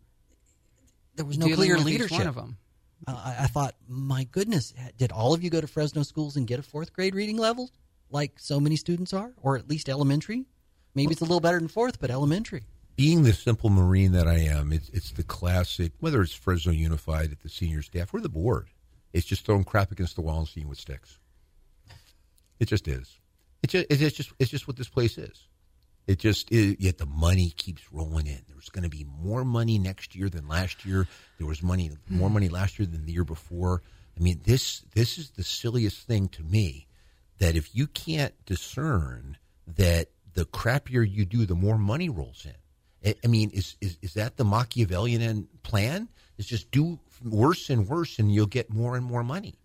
there 1.16 1.26
was 1.26 1.38
no 1.38 1.48
Dealing 1.48 1.58
clear 1.58 1.78
with 1.78 1.86
leadership. 1.86 2.18
one 2.18 2.28
of 2.28 2.36
them. 2.36 2.58
Uh, 3.06 3.22
I, 3.26 3.44
I 3.44 3.48
thought, 3.48 3.76
my 3.88 4.24
goodness, 4.26 4.74
did 4.98 5.12
all 5.12 5.34
of 5.34 5.44
you 5.44 5.50
go 5.50 5.62
to 5.62 5.68
Fresno 5.68 6.04
schools 6.04 6.36
and 6.36 6.48
get 6.48 6.60
a 6.60 6.64
fourth 6.64 6.94
grade 6.94 7.16
reading 7.16 7.38
level 7.38 7.72
like 8.10 8.34
so 8.38 8.60
many 8.60 8.76
students 8.76 9.14
are, 9.14 9.34
or 9.42 9.58
at 9.58 9.68
least 9.70 9.90
elementary? 9.90 10.46
Maybe 10.96 11.12
it's 11.12 11.22
a 11.22 11.26
little 11.26 11.40
better 11.40 11.60
than 11.60 11.68
fourth, 11.68 12.00
but 12.00 12.10
elementary. 12.10 12.64
Being 12.96 13.24
the 13.24 13.34
simple 13.34 13.70
Marine 13.70 14.14
that 14.14 14.28
I 14.28 14.40
am, 14.40 14.74
it's 14.74 14.90
it's 14.90 15.12
the 15.12 15.24
classic. 15.24 15.92
Whether 16.00 16.22
it's 16.24 16.34
Fresno 16.34 16.72
Unified 16.72 17.32
at 17.32 17.42
the 17.42 17.50
senior 17.50 17.84
staff 17.84 18.12
or 18.14 18.20
the 18.20 18.30
board, 18.30 18.70
it's 19.14 19.26
just 19.26 19.46
throwing 19.46 19.64
crap 19.64 19.92
against 19.92 20.16
the 20.16 20.22
wall 20.22 20.40
and 20.40 20.48
seeing 20.48 20.68
what 20.68 20.78
sticks. 20.78 21.20
It 22.60 22.68
just 22.68 22.88
is. 22.88 23.20
It 23.62 23.70
just 23.70 23.86
it's 23.90 24.16
just 24.16 24.34
it's 24.40 24.50
just 24.50 24.68
what 24.68 24.78
this 24.78 24.90
place 24.90 25.18
is. 25.20 25.48
It 26.08 26.20
just 26.20 26.52
is, 26.52 26.78
yet 26.80 26.98
the 26.98 27.06
money 27.06 27.52
keeps 27.58 27.92
rolling 27.92 28.28
in. 28.28 28.40
There's 28.48 28.70
going 28.70 28.84
to 28.84 28.90
be 28.90 29.06
more 29.22 29.44
money 29.44 29.78
next 29.78 30.16
year 30.16 30.30
than 30.30 30.48
last 30.48 30.86
year. 30.86 31.06
There 31.38 31.46
was 31.46 31.62
money 31.62 31.92
more 32.10 32.30
hmm. 32.30 32.34
money 32.34 32.50
last 32.50 32.80
year 32.80 32.88
than 32.88 33.06
the 33.06 33.12
year 33.12 33.26
before. 33.26 33.82
I 34.18 34.24
mean, 34.24 34.42
this 34.46 34.84
this 34.96 35.18
is 35.18 35.32
the 35.32 35.44
silliest 35.44 36.08
thing 36.08 36.30
to 36.30 36.44
me 36.44 36.88
that 37.40 37.56
if 37.56 37.76
you 37.76 37.88
can't 37.88 38.34
discern 38.46 39.38
that 39.76 40.08
the 40.34 40.46
crappier 40.46 41.08
you 41.08 41.26
do, 41.26 41.46
the 41.46 41.56
more 41.56 41.78
money 41.78 42.10
rolls 42.10 42.46
in. 42.46 43.10
I- 43.10 43.16
I 43.24 43.28
mean, 43.28 43.52
is, 43.52 43.76
is 43.82 43.98
is 44.02 44.14
that 44.14 44.38
the 44.38 44.46
Machiavellian 44.46 45.48
plan? 45.62 46.08
Is 46.38 46.46
just 46.46 46.70
do 46.72 47.00
worse 47.26 47.70
and 47.70 47.88
worse, 47.88 48.20
and 48.20 48.32
you'll 48.34 48.46
get 48.46 48.70
more 48.70 48.96
and 48.96 49.04
more 49.04 49.24
money. 49.24 49.56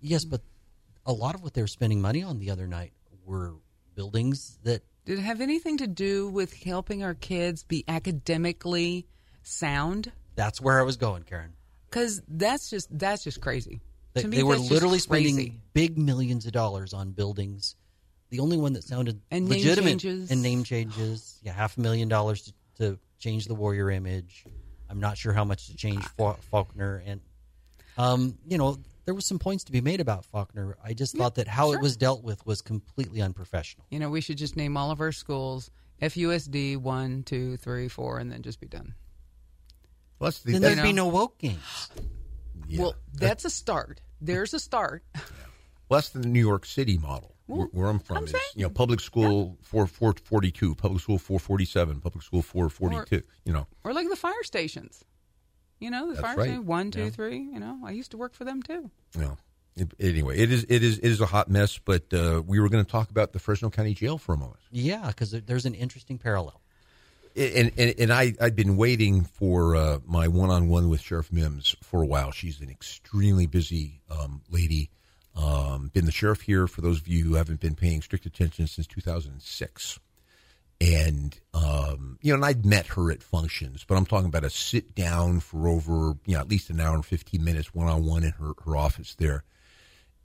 Yes, 0.00 0.24
but 0.24 0.42
a 1.06 1.12
lot 1.12 1.34
of 1.36 1.42
what 1.42 1.54
they 1.54 1.62
were 1.62 1.68
spending 1.68 2.02
money 2.02 2.22
on 2.22 2.38
the 2.38 2.50
other 2.50 2.66
night 2.66 2.92
were 3.24 3.54
buildings 3.94 4.58
that 4.64 4.82
Did 5.06 5.20
it 5.20 5.22
have 5.22 5.40
anything 5.40 5.78
to 5.78 5.86
do 5.86 6.28
with 6.28 6.52
helping 6.52 7.02
our 7.02 7.14
kids 7.14 7.62
be 7.62 7.84
academically 7.88 9.06
sound? 9.42 10.12
that's 10.34 10.60
where 10.60 10.78
I 10.78 10.82
was 10.82 10.96
going, 10.98 11.22
Karen. 11.22 11.54
Because 11.88 12.20
that's 12.28 12.68
just 12.68 12.88
that's 12.98 13.24
just 13.24 13.40
crazy. 13.40 13.80
They, 14.12 14.22
to 14.22 14.28
me, 14.28 14.36
they 14.38 14.42
were 14.42 14.56
literally 14.58 14.98
spending 14.98 15.62
big 15.72 15.96
millions 15.96 16.44
of 16.44 16.52
dollars 16.52 16.92
on 16.92 17.12
buildings. 17.12 17.74
The 18.30 18.40
only 18.40 18.56
one 18.56 18.72
that 18.74 18.82
sounded 18.84 19.20
And 19.30 19.48
legitimate 19.48 20.00
changes. 20.00 20.30
and 20.30 20.42
name 20.42 20.64
changes, 20.64 21.38
yeah, 21.42 21.52
half 21.52 21.78
a 21.78 21.80
million 21.80 22.08
dollars 22.08 22.42
to, 22.42 22.52
to 22.78 22.98
change 23.18 23.46
the 23.46 23.54
warrior 23.54 23.90
image. 23.90 24.44
I'm 24.90 25.00
not 25.00 25.16
sure 25.16 25.32
how 25.32 25.44
much 25.44 25.68
to 25.68 25.76
change 25.76 26.04
Fa- 26.18 26.36
Faulkner, 26.50 27.02
and 27.06 27.20
um, 27.96 28.36
you 28.46 28.58
know, 28.58 28.78
there 29.06 29.14
was 29.14 29.24
some 29.24 29.38
points 29.38 29.64
to 29.64 29.72
be 29.72 29.80
made 29.80 30.00
about 30.00 30.24
Faulkner. 30.24 30.76
I 30.84 30.92
just 30.92 31.16
thought 31.16 31.36
that 31.36 31.48
how 31.48 31.68
sure. 31.70 31.76
it 31.76 31.82
was 31.82 31.96
dealt 31.96 32.22
with 32.22 32.44
was 32.44 32.60
completely 32.60 33.22
unprofessional. 33.22 33.86
You 33.90 33.98
know, 34.00 34.10
we 34.10 34.20
should 34.20 34.36
just 34.36 34.56
name 34.56 34.76
all 34.76 34.90
of 34.90 35.00
our 35.00 35.12
schools 35.12 35.70
FUSD 36.02 36.76
one, 36.76 37.22
two, 37.22 37.56
three, 37.56 37.88
four, 37.88 38.18
and 38.18 38.30
then 38.30 38.42
just 38.42 38.60
be 38.60 38.66
done. 38.66 38.94
Well, 40.18 40.32
the, 40.44 40.52
Then 40.52 40.62
there'd 40.62 40.82
be 40.82 40.92
know. 40.92 41.04
no 41.04 41.08
woke 41.08 41.38
games. 41.38 41.88
yeah. 42.68 42.82
Well, 42.82 42.94
that's 43.14 43.44
a 43.44 43.50
start. 43.50 44.00
There's 44.20 44.52
a 44.54 44.60
start. 44.60 45.02
Well, 45.88 45.98
that's 45.98 46.08
the 46.08 46.18
New 46.26 46.40
York 46.40 46.66
City 46.66 46.98
model. 46.98 47.36
Well, 47.46 47.58
where, 47.58 47.66
where 47.68 47.86
I'm 47.86 48.00
from 48.00 48.16
I'm 48.16 48.24
is 48.24 48.32
saying- 48.32 48.42
you 48.56 48.64
know 48.64 48.70
public 48.70 48.98
school 48.98 49.56
four 49.62 49.86
four 49.86 50.14
forty 50.24 50.50
two, 50.50 50.74
public 50.74 51.00
school 51.00 51.16
four 51.16 51.38
forty 51.38 51.64
seven, 51.64 52.00
public 52.00 52.24
school 52.24 52.42
four 52.42 52.68
forty 52.68 52.98
two. 53.06 53.22
You 53.44 53.52
know, 53.52 53.68
Or 53.84 53.92
like 53.94 54.08
the 54.08 54.16
fire 54.16 54.42
stations. 54.42 55.04
You 55.78 55.90
know, 55.90 56.06
the 56.08 56.14
That's 56.14 56.20
fire 56.26 56.36
right. 56.36 56.44
station 56.46 56.66
one, 56.66 56.90
two, 56.90 57.04
Yeah. 57.04 57.10
three. 57.10 57.38
You 57.38 57.58
know, 57.60 57.78
I 57.84 57.90
used 57.92 58.10
to 58.12 58.16
work 58.16 58.34
for 58.34 58.44
them 58.44 58.62
too. 58.62 58.90
you 59.14 59.20
know. 59.20 59.36
It- 59.76 59.92
Anyway, 60.00 60.38
it 60.38 60.50
is 60.50 60.64
it 60.70 60.82
is 60.82 60.98
it 60.98 61.08
is 61.10 61.20
a 61.20 61.26
hot 61.26 61.50
mess. 61.50 61.78
But 61.78 62.12
uh, 62.14 62.42
we 62.46 62.58
were 62.60 62.68
going 62.70 62.82
to 62.84 62.90
talk 62.90 63.10
about 63.10 63.32
the 63.34 63.38
Fresno 63.38 63.68
County 63.68 63.92
Jail 63.92 64.16
for 64.16 64.32
a 64.32 64.38
moment. 64.38 64.60
Yeah, 64.70 65.08
because 65.08 65.32
there's 65.32 65.66
an 65.66 65.74
interesting 65.74 66.16
parallel. 66.16 66.60
and 67.36 67.70
and, 67.76 67.94
and 67.98 68.10
I 68.10 68.32
I've 68.40 68.56
been 68.56 68.78
waiting 68.78 69.24
for 69.24 69.76
uh, 69.76 69.98
my 70.06 70.28
one 70.28 70.48
on 70.48 70.68
one 70.68 70.88
with 70.88 71.02
Sheriff 71.02 71.30
Mims 71.30 71.76
for 71.82 72.02
a 72.02 72.06
while. 72.06 72.30
She's 72.32 72.58
an 72.62 72.70
extremely 72.70 73.46
busy 73.46 74.00
um, 74.10 74.40
lady. 74.50 74.88
Um, 75.36 75.90
been 75.92 76.06
the 76.06 76.12
sheriff 76.12 76.40
here 76.40 76.66
for 76.66 76.80
those 76.80 76.98
of 76.98 77.06
you 77.08 77.22
who 77.24 77.34
haven't 77.34 77.60
been 77.60 77.74
paying 77.74 78.00
strict 78.00 78.24
attention 78.24 78.66
since 78.66 78.86
2006. 78.86 79.98
And 80.80 81.38
um, 81.54 82.18
you 82.20 82.32
know, 82.32 82.36
and 82.36 82.44
I'd 82.44 82.66
met 82.66 82.86
her 82.88 83.10
at 83.10 83.22
functions, 83.22 83.84
but 83.86 83.96
I'm 83.96 84.04
talking 84.04 84.26
about 84.26 84.44
a 84.44 84.50
sit 84.50 84.94
down 84.94 85.40
for 85.40 85.68
over 85.68 86.16
you 86.26 86.34
know 86.34 86.40
at 86.40 86.48
least 86.48 86.68
an 86.70 86.80
hour 86.80 86.94
and 86.94 87.04
15 87.04 87.42
minutes 87.42 87.74
one 87.74 87.88
on 87.88 88.04
one 88.04 88.24
in 88.24 88.32
her 88.32 88.52
her 88.64 88.76
office 88.76 89.14
there. 89.14 89.44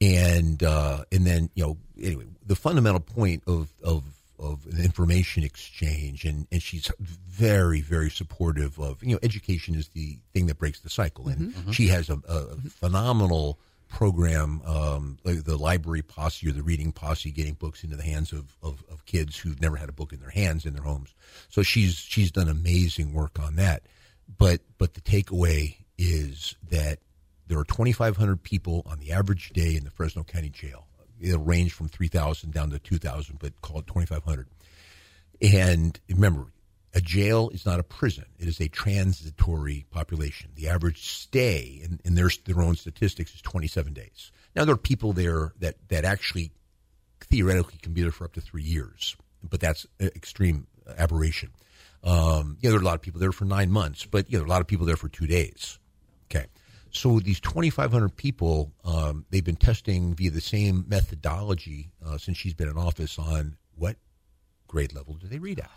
And 0.02 0.62
uh, 0.62 1.06
and 1.12 1.26
then 1.26 1.50
you 1.56 1.64
know 1.64 1.78
anyway 2.02 2.26
the 2.46 2.56
fundamental 2.56 3.00
point 3.00 3.44
of 3.48 3.72
of 3.84 4.04
of 4.40 4.66
an 4.66 4.84
information 4.84 5.44
exchange 5.44 6.26
and 6.26 6.48
and 6.52 6.62
she's 6.62 6.92
very 7.00 7.80
very 7.80 8.10
supportive 8.10 8.80
of 8.80 9.02
you 9.04 9.14
know 9.14 9.20
education 9.24 9.76
is 9.76 9.90
the 9.90 10.18
thing 10.34 10.48
that 10.48 10.58
breaks 10.58 10.82
the 10.82 10.90
cycle. 10.90 11.28
And 11.30 11.54
she 11.74 11.88
has 11.88 12.10
a, 12.10 12.20
a 12.28 12.56
phenomenal 12.70 13.60
program, 13.92 14.62
um, 14.66 15.18
the, 15.24 15.34
the 15.34 15.58
library 15.58 16.02
posse 16.02 16.48
or 16.48 16.52
the 16.52 16.64
reading 16.64 16.92
posse, 16.92 17.30
getting 17.30 17.54
books 17.54 17.84
into 17.84 17.96
the 17.96 18.04
hands 18.04 18.32
of, 18.32 18.56
of, 18.64 18.84
of 18.90 19.06
kids 19.06 19.38
who've 19.38 19.62
never 19.62 19.76
had 19.76 19.90
a 19.90 19.92
book 19.92 20.14
in 20.14 20.20
their 20.20 20.30
hands 20.32 20.66
in 20.66 20.74
their 20.74 20.84
homes. 20.84 21.14
So 21.50 21.62
she's 21.62 21.96
she's 21.96 22.32
done 22.32 22.50
amazing 22.50 23.14
work 23.14 23.40
on 23.40 23.58
that. 23.58 23.84
But 24.38 24.62
but 24.78 24.96
the 24.96 25.02
takeaway 25.02 25.76
is 25.98 26.56
that 26.70 27.00
there 27.48 27.60
are 27.60 27.66
2,500 27.66 28.42
people 28.42 28.84
on 28.90 29.00
the 29.00 29.12
average 29.12 29.50
day 29.50 29.76
in 29.76 29.84
the 29.84 29.92
Fresno 29.92 30.24
County 30.24 30.50
Jail. 30.50 30.88
It'll 31.20 31.44
range 31.44 31.74
from 31.74 31.88
3,000 31.88 32.52
down 32.52 32.72
to 32.72 32.80
2,000, 32.80 33.38
but 33.38 33.62
call 33.62 33.80
it 33.80 33.88
2,500. 33.88 34.48
And 35.42 36.00
remember, 36.10 36.48
a 36.94 37.02
jail 37.02 37.50
is 37.50 37.66
not 37.66 37.80
a 37.80 37.84
prison. 37.84 38.26
It 38.38 38.48
is 38.48 38.60
a 38.60 38.68
transitory 38.68 39.86
population. 39.92 40.52
The 40.56 40.68
average 40.68 41.08
stay 41.08 41.82
in, 41.84 42.00
in 42.04 42.16
their, 42.16 42.30
their 42.46 42.62
own 42.62 42.76
statistics 42.76 43.34
is 43.34 43.42
27 43.42 43.94
days. 43.94 44.32
Now, 44.56 44.66
there 44.66 44.74
are 44.74 44.78
people 44.78 45.14
there 45.14 45.54
that, 45.60 45.76
that 45.88 46.04
actually 46.04 46.52
theoretically 47.22 47.78
can 47.82 47.94
be 47.94 48.02
there 48.02 48.12
for 48.12 48.26
up 48.26 48.34
to 48.34 48.42
three 48.42 48.64
years, 48.64 49.16
but 49.42 49.62
that's 49.62 49.86
extreme 50.00 50.68
aberration. 50.98 51.52
Um, 52.04 52.58
you 52.60 52.68
know, 52.68 52.72
there 52.72 52.80
are 52.80 52.84
a 52.84 52.86
lot 52.86 52.96
of 52.96 53.02
people 53.02 53.20
there 53.20 53.32
for 53.32 53.46
nine 53.46 53.72
months, 53.72 54.06
but 54.06 54.30
you 54.30 54.38
know, 54.38 54.40
there 54.40 54.46
are 54.46 54.48
a 54.48 54.50
lot 54.50 54.62
of 54.62 54.68
people 54.68 54.86
there 54.86 54.98
for 54.98 55.08
two 55.08 55.28
days. 55.28 55.80
Okay. 56.30 56.48
So 56.90 57.20
these 57.20 57.40
2,500 57.40 58.16
people, 58.18 58.74
um, 58.84 59.26
they've 59.30 59.44
been 59.44 59.56
testing 59.56 60.14
via 60.14 60.32
the 60.32 60.42
same 60.42 60.84
methodology 60.90 61.92
uh, 62.06 62.18
since 62.18 62.38
she's 62.38 62.54
been 62.54 62.68
in 62.68 62.78
office 62.78 63.18
on 63.18 63.56
what 63.76 63.96
grade 64.68 64.94
level 64.94 65.14
do 65.14 65.28
they 65.28 65.40
read 65.40 65.60
at? 65.60 65.72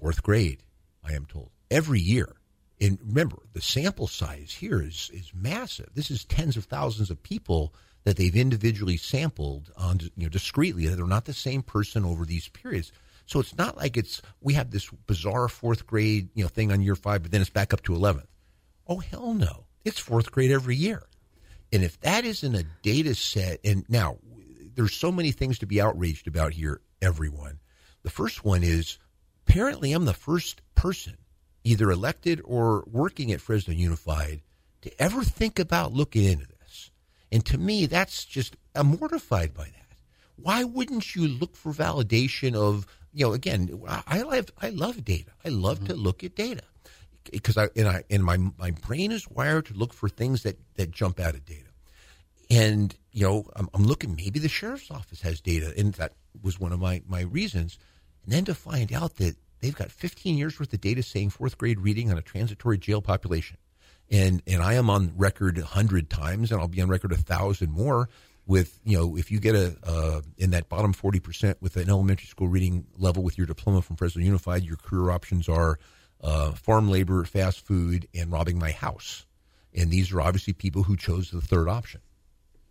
Fourth 0.00 0.22
grade, 0.22 0.64
I 1.04 1.12
am 1.12 1.24
told, 1.24 1.50
every 1.70 2.00
year. 2.00 2.36
And 2.80 2.98
remember, 3.00 3.38
the 3.52 3.60
sample 3.60 4.08
size 4.08 4.52
here 4.52 4.82
is, 4.82 5.08
is 5.14 5.32
massive. 5.32 5.90
This 5.94 6.10
is 6.10 6.24
tens 6.24 6.56
of 6.56 6.64
thousands 6.64 7.10
of 7.10 7.22
people 7.22 7.72
that 8.02 8.16
they've 8.16 8.34
individually 8.34 8.96
sampled 8.96 9.70
on, 9.76 10.00
you 10.16 10.24
know, 10.24 10.28
discreetly. 10.28 10.86
They're 10.88 11.06
not 11.06 11.26
the 11.26 11.32
same 11.32 11.62
person 11.62 12.04
over 12.04 12.24
these 12.24 12.48
periods. 12.48 12.90
So 13.26 13.38
it's 13.38 13.56
not 13.56 13.76
like 13.76 13.96
it's 13.96 14.20
we 14.40 14.54
have 14.54 14.70
this 14.70 14.90
bizarre 15.06 15.48
fourth 15.48 15.86
grade 15.86 16.28
you 16.34 16.42
know 16.42 16.48
thing 16.48 16.72
on 16.72 16.82
year 16.82 16.96
five, 16.96 17.22
but 17.22 17.30
then 17.32 17.40
it's 17.40 17.50
back 17.50 17.72
up 17.72 17.82
to 17.84 17.94
eleventh. 17.94 18.28
Oh 18.86 18.98
hell 18.98 19.32
no! 19.32 19.64
It's 19.84 19.98
fourth 19.98 20.30
grade 20.30 20.50
every 20.50 20.76
year, 20.76 21.04
and 21.72 21.82
if 21.82 21.98
that 22.00 22.26
isn't 22.26 22.54
a 22.54 22.66
data 22.82 23.14
set, 23.14 23.60
and 23.64 23.86
now 23.88 24.18
there's 24.74 24.94
so 24.94 25.10
many 25.10 25.32
things 25.32 25.58
to 25.60 25.66
be 25.66 25.80
outraged 25.80 26.26
about 26.26 26.52
here, 26.52 26.82
everyone. 27.00 27.60
The 28.02 28.10
first 28.10 28.44
one 28.44 28.62
is 28.62 28.98
apparently 29.46 29.92
I'm 29.92 30.04
the 30.04 30.12
first 30.12 30.60
person, 30.74 31.16
either 31.62 31.90
elected 31.90 32.40
or 32.44 32.84
working 32.90 33.32
at 33.32 33.40
Fresno 33.40 33.74
Unified, 33.74 34.40
to 34.82 35.02
ever 35.02 35.22
think 35.22 35.58
about 35.58 35.92
looking 35.92 36.24
into 36.24 36.46
this. 36.46 36.90
And 37.32 37.44
to 37.46 37.58
me, 37.58 37.86
that's 37.86 38.24
just 38.24 38.56
I'm 38.74 38.98
mortified 38.98 39.54
by 39.54 39.64
that. 39.64 39.98
Why 40.36 40.64
wouldn't 40.64 41.14
you 41.14 41.28
look 41.28 41.56
for 41.56 41.72
validation 41.72 42.54
of 42.54 42.86
you 43.14 43.24
know, 43.24 43.32
again, 43.32 43.80
I 43.88 44.22
love 44.22 44.50
I 44.60 44.70
love 44.70 45.04
data. 45.04 45.30
I 45.44 45.48
love 45.48 45.78
mm-hmm. 45.78 45.86
to 45.86 45.94
look 45.94 46.24
at 46.24 46.34
data 46.34 46.62
because 47.30 47.56
I 47.56 47.68
and 47.76 47.88
I 47.88 48.02
and 48.10 48.24
my 48.24 48.36
my 48.58 48.72
brain 48.72 49.12
is 49.12 49.30
wired 49.30 49.66
to 49.66 49.74
look 49.74 49.94
for 49.94 50.08
things 50.08 50.42
that 50.42 50.58
that 50.74 50.90
jump 50.90 51.20
out 51.20 51.34
of 51.34 51.44
data. 51.46 51.70
And 52.50 52.94
you 53.12 53.24
know, 53.24 53.48
I'm, 53.54 53.70
I'm 53.72 53.84
looking. 53.84 54.16
Maybe 54.16 54.40
the 54.40 54.48
sheriff's 54.48 54.90
office 54.90 55.22
has 55.22 55.40
data, 55.40 55.72
and 55.76 55.94
that 55.94 56.12
was 56.42 56.58
one 56.58 56.72
of 56.72 56.80
my 56.80 57.02
my 57.06 57.22
reasons. 57.22 57.78
And 58.24 58.32
then 58.32 58.44
to 58.46 58.54
find 58.54 58.92
out 58.92 59.16
that 59.16 59.36
they've 59.60 59.74
got 59.74 59.90
15 59.90 60.36
years 60.36 60.58
worth 60.58 60.72
of 60.72 60.80
data 60.80 61.02
saying 61.02 61.30
fourth 61.30 61.58
grade 61.58 61.80
reading 61.80 62.10
on 62.10 62.18
a 62.18 62.22
transitory 62.22 62.78
jail 62.78 63.02
population, 63.02 63.58
and 64.10 64.42
and 64.46 64.62
I 64.62 64.74
am 64.74 64.90
on 64.90 65.12
record 65.16 65.58
a 65.58 65.64
hundred 65.64 66.10
times, 66.10 66.50
and 66.50 66.60
I'll 66.60 66.68
be 66.68 66.80
on 66.80 66.88
record 66.88 67.12
a 67.12 67.16
thousand 67.16 67.72
more 67.72 68.08
with 68.46 68.78
you 68.84 68.96
know 68.96 69.16
if 69.16 69.30
you 69.30 69.40
get 69.40 69.54
a 69.54 69.76
uh, 69.84 70.20
in 70.36 70.50
that 70.50 70.68
bottom 70.68 70.92
40% 70.92 71.56
with 71.60 71.76
an 71.76 71.88
elementary 71.88 72.26
school 72.26 72.48
reading 72.48 72.86
level 72.98 73.22
with 73.22 73.38
your 73.38 73.46
diploma 73.46 73.82
from 73.82 73.96
Fresno 73.96 74.22
Unified 74.22 74.62
your 74.64 74.76
career 74.76 75.10
options 75.10 75.48
are 75.48 75.78
uh, 76.20 76.52
farm 76.52 76.90
labor 76.90 77.24
fast 77.24 77.60
food 77.60 78.08
and 78.14 78.30
robbing 78.30 78.58
my 78.58 78.70
house. 78.70 79.26
And 79.74 79.90
these 79.90 80.12
are 80.12 80.20
obviously 80.20 80.52
people 80.52 80.84
who 80.84 80.96
chose 80.96 81.30
the 81.30 81.40
third 81.40 81.68
option. 81.68 82.00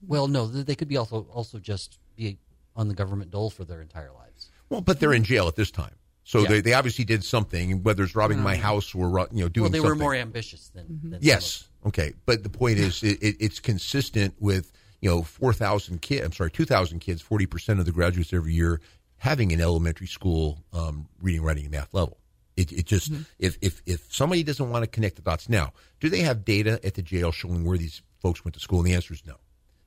Well 0.05 0.27
no 0.27 0.47
they 0.47 0.75
could 0.75 0.87
be 0.87 0.97
also 0.97 1.27
also 1.31 1.59
just 1.59 1.97
be 2.15 2.37
on 2.75 2.87
the 2.87 2.93
government 2.93 3.31
dole 3.31 3.49
for 3.49 3.65
their 3.65 3.81
entire 3.81 4.11
lives 4.11 4.32
well 4.69 4.81
but 4.81 4.99
they're 4.99 5.13
in 5.13 5.23
jail 5.23 5.47
at 5.47 5.55
this 5.55 5.71
time 5.71 5.95
so 6.25 6.39
yeah. 6.39 6.47
they, 6.47 6.61
they 6.61 6.73
obviously 6.73 7.05
did 7.05 7.23
something 7.23 7.83
whether 7.83 8.03
it's 8.03 8.15
robbing 8.15 8.39
my 8.39 8.55
house 8.55 8.93
or 8.95 9.07
you 9.31 9.43
know 9.43 9.49
doing 9.49 9.49
something. 9.49 9.61
well 9.61 9.69
they 9.69 9.77
something. 9.79 9.89
were 9.89 9.95
more 9.95 10.15
ambitious 10.15 10.69
than, 10.69 10.85
mm-hmm. 10.85 11.09
than 11.11 11.19
yes 11.21 11.67
okay 11.85 12.13
but 12.25 12.43
the 12.43 12.49
point 12.49 12.79
is 12.79 13.03
it, 13.03 13.21
it, 13.21 13.35
it's 13.39 13.59
consistent 13.59 14.33
with 14.39 14.71
you 15.03 15.09
know, 15.09 15.21
4,000 15.21 16.01
kids, 16.01 16.23
I'm 16.23 16.31
sorry, 16.31 16.49
2,000 16.49 16.99
kids, 16.99 17.21
40% 17.21 17.77
of 17.77 17.85
the 17.85 17.91
graduates 17.91 18.31
every 18.31 18.53
year 18.53 18.79
having 19.17 19.51
an 19.51 19.59
elementary 19.59 20.07
school 20.07 20.63
um, 20.71 21.09
reading, 21.21 21.43
writing, 21.43 21.65
and 21.65 21.73
math 21.73 21.93
level. 21.93 22.19
It, 22.55 22.71
it 22.71 22.85
just, 22.85 23.11
mm-hmm. 23.11 23.23
if, 23.37 23.57
if, 23.61 23.81
if 23.85 24.13
somebody 24.13 24.43
doesn't 24.43 24.69
want 24.69 24.83
to 24.83 24.87
connect 24.87 25.17
the 25.17 25.21
dots 25.21 25.49
now, 25.49 25.73
do 25.99 26.07
they 26.07 26.19
have 26.19 26.45
data 26.45 26.79
at 26.85 26.93
the 26.93 27.01
jail 27.01 27.33
showing 27.33 27.65
where 27.65 27.77
these 27.77 28.01
folks 28.21 28.45
went 28.45 28.53
to 28.53 28.61
school? 28.61 28.79
And 28.79 28.87
the 28.87 28.93
answer 28.93 29.13
is 29.13 29.25
no. 29.25 29.35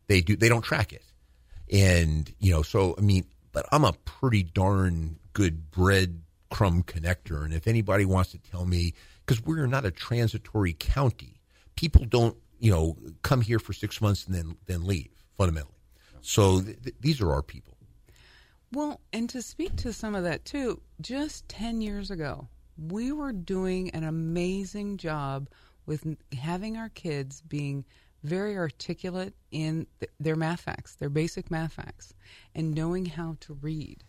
They 0.06 0.20
do, 0.20 0.36
they 0.36 0.50
don't 0.50 0.60
track 0.60 0.92
it. 0.92 1.02
And, 1.72 2.30
you 2.38 2.52
know, 2.52 2.60
so, 2.60 2.94
I 2.98 3.00
mean, 3.00 3.24
but 3.56 3.66
I'm 3.72 3.84
a 3.84 3.94
pretty 4.04 4.42
darn 4.42 5.18
good 5.32 5.70
breadcrumb 5.70 6.84
connector. 6.84 7.42
And 7.42 7.54
if 7.54 7.66
anybody 7.66 8.04
wants 8.04 8.32
to 8.32 8.38
tell 8.38 8.66
me, 8.66 8.92
because 9.24 9.42
we're 9.42 9.66
not 9.66 9.86
a 9.86 9.90
transitory 9.90 10.74
county, 10.78 11.40
people 11.74 12.04
don't 12.04 12.36
you 12.60 12.70
know, 12.70 12.98
come 13.22 13.40
here 13.40 13.58
for 13.58 13.72
six 13.72 14.02
months 14.02 14.26
and 14.26 14.34
then 14.34 14.58
then 14.66 14.84
leave. 14.84 15.08
Fundamentally, 15.38 15.72
so 16.20 16.60
th- 16.60 16.82
th- 16.82 16.96
these 17.00 17.22
are 17.22 17.32
our 17.32 17.40
people. 17.40 17.78
Well, 18.72 19.00
and 19.14 19.26
to 19.30 19.40
speak 19.40 19.74
to 19.76 19.92
some 19.94 20.14
of 20.14 20.24
that 20.24 20.44
too, 20.44 20.82
just 21.00 21.48
ten 21.48 21.80
years 21.80 22.10
ago, 22.10 22.48
we 22.76 23.10
were 23.10 23.32
doing 23.32 23.88
an 23.90 24.04
amazing 24.04 24.98
job 24.98 25.48
with 25.86 26.06
having 26.38 26.76
our 26.76 26.90
kids 26.90 27.40
being 27.40 27.86
very 28.26 28.56
articulate 28.56 29.34
in 29.50 29.86
th- 30.00 30.10
their 30.20 30.36
math 30.36 30.62
facts, 30.62 30.94
their 30.96 31.08
basic 31.08 31.50
math 31.50 31.74
facts, 31.74 32.14
and 32.54 32.74
knowing 32.74 33.06
how 33.06 33.36
to 33.40 33.54
read. 33.54 34.04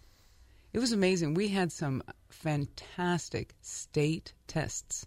It 0.73 0.79
was 0.79 0.91
amazing. 0.91 1.33
We 1.33 1.49
had 1.49 1.71
some 1.71 2.03
fantastic 2.29 3.55
state 3.61 4.33
tests 4.47 5.05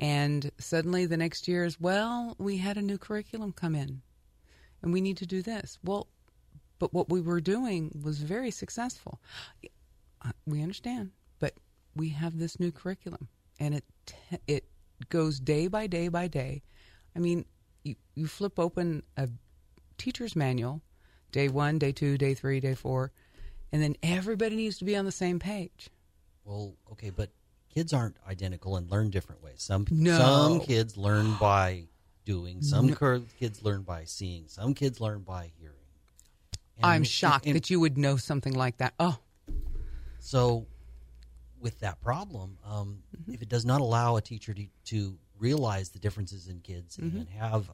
and 0.00 0.50
suddenly 0.58 1.04
the 1.04 1.18
next 1.18 1.46
year 1.46 1.66
is, 1.66 1.78
well, 1.78 2.34
we 2.38 2.56
had 2.56 2.78
a 2.78 2.82
new 2.82 2.96
curriculum 2.96 3.52
come 3.52 3.74
in 3.74 4.00
and 4.82 4.92
we 4.94 5.02
need 5.02 5.18
to 5.18 5.26
do 5.26 5.42
this. 5.42 5.78
Well, 5.84 6.08
but 6.78 6.94
what 6.94 7.10
we 7.10 7.20
were 7.20 7.42
doing 7.42 8.00
was 8.02 8.18
very 8.18 8.50
successful. 8.50 9.20
We 10.46 10.62
understand, 10.62 11.10
but 11.38 11.52
we 11.94 12.08
have 12.10 12.38
this 12.38 12.58
new 12.58 12.72
curriculum 12.72 13.28
and 13.58 13.74
it 13.74 13.84
it 14.46 14.64
goes 15.10 15.38
day 15.38 15.66
by 15.66 15.86
day 15.86 16.08
by 16.08 16.28
day. 16.28 16.62
I 17.14 17.18
mean, 17.18 17.44
you, 18.20 18.26
flip 18.26 18.58
open 18.58 19.02
a 19.16 19.28
teacher's 19.98 20.36
manual, 20.36 20.82
day 21.32 21.48
one, 21.48 21.78
day 21.78 21.92
two, 21.92 22.16
day 22.16 22.34
three, 22.34 22.60
day 22.60 22.74
four, 22.74 23.12
and 23.72 23.82
then 23.82 23.96
everybody 24.02 24.56
needs 24.56 24.78
to 24.78 24.84
be 24.84 24.96
on 24.96 25.04
the 25.04 25.12
same 25.12 25.38
page. 25.38 25.88
Well, 26.44 26.74
okay, 26.92 27.10
but 27.10 27.30
kids 27.72 27.92
aren't 27.92 28.16
identical 28.28 28.76
and 28.76 28.90
learn 28.90 29.10
different 29.10 29.42
ways. 29.42 29.56
Some 29.58 29.86
no. 29.90 30.18
some 30.18 30.60
kids 30.60 30.96
learn 30.96 31.34
by 31.40 31.84
doing. 32.24 32.62
Some 32.62 32.88
no. 32.88 33.22
kids 33.38 33.62
learn 33.62 33.82
by 33.82 34.04
seeing. 34.04 34.44
Some 34.48 34.74
kids 34.74 35.00
learn 35.00 35.20
by 35.20 35.50
hearing. 35.58 35.76
And, 36.76 36.86
I'm 36.86 37.04
shocked 37.04 37.44
and, 37.44 37.54
and, 37.54 37.56
that 37.56 37.70
you 37.70 37.80
would 37.80 37.98
know 37.98 38.16
something 38.16 38.54
like 38.54 38.78
that. 38.78 38.94
Oh, 38.98 39.18
so 40.18 40.66
with 41.60 41.78
that 41.80 42.00
problem, 42.00 42.58
um, 42.64 43.02
mm-hmm. 43.16 43.34
if 43.34 43.42
it 43.42 43.48
does 43.48 43.64
not 43.64 43.80
allow 43.80 44.16
a 44.16 44.22
teacher 44.22 44.54
to, 44.54 44.66
to 44.86 45.18
realize 45.38 45.90
the 45.90 45.98
differences 45.98 46.48
in 46.48 46.60
kids 46.60 46.96
mm-hmm. 46.96 47.18
and 47.18 47.28
have 47.28 47.70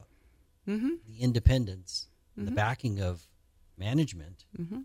mm-hmm. 0.67 0.89
the 1.07 1.21
independence 1.21 2.07
and 2.35 2.45
the 2.45 2.51
mm-hmm. 2.51 2.55
backing 2.55 3.01
of 3.01 3.21
management, 3.77 4.45
mm-hmm. 4.57 4.81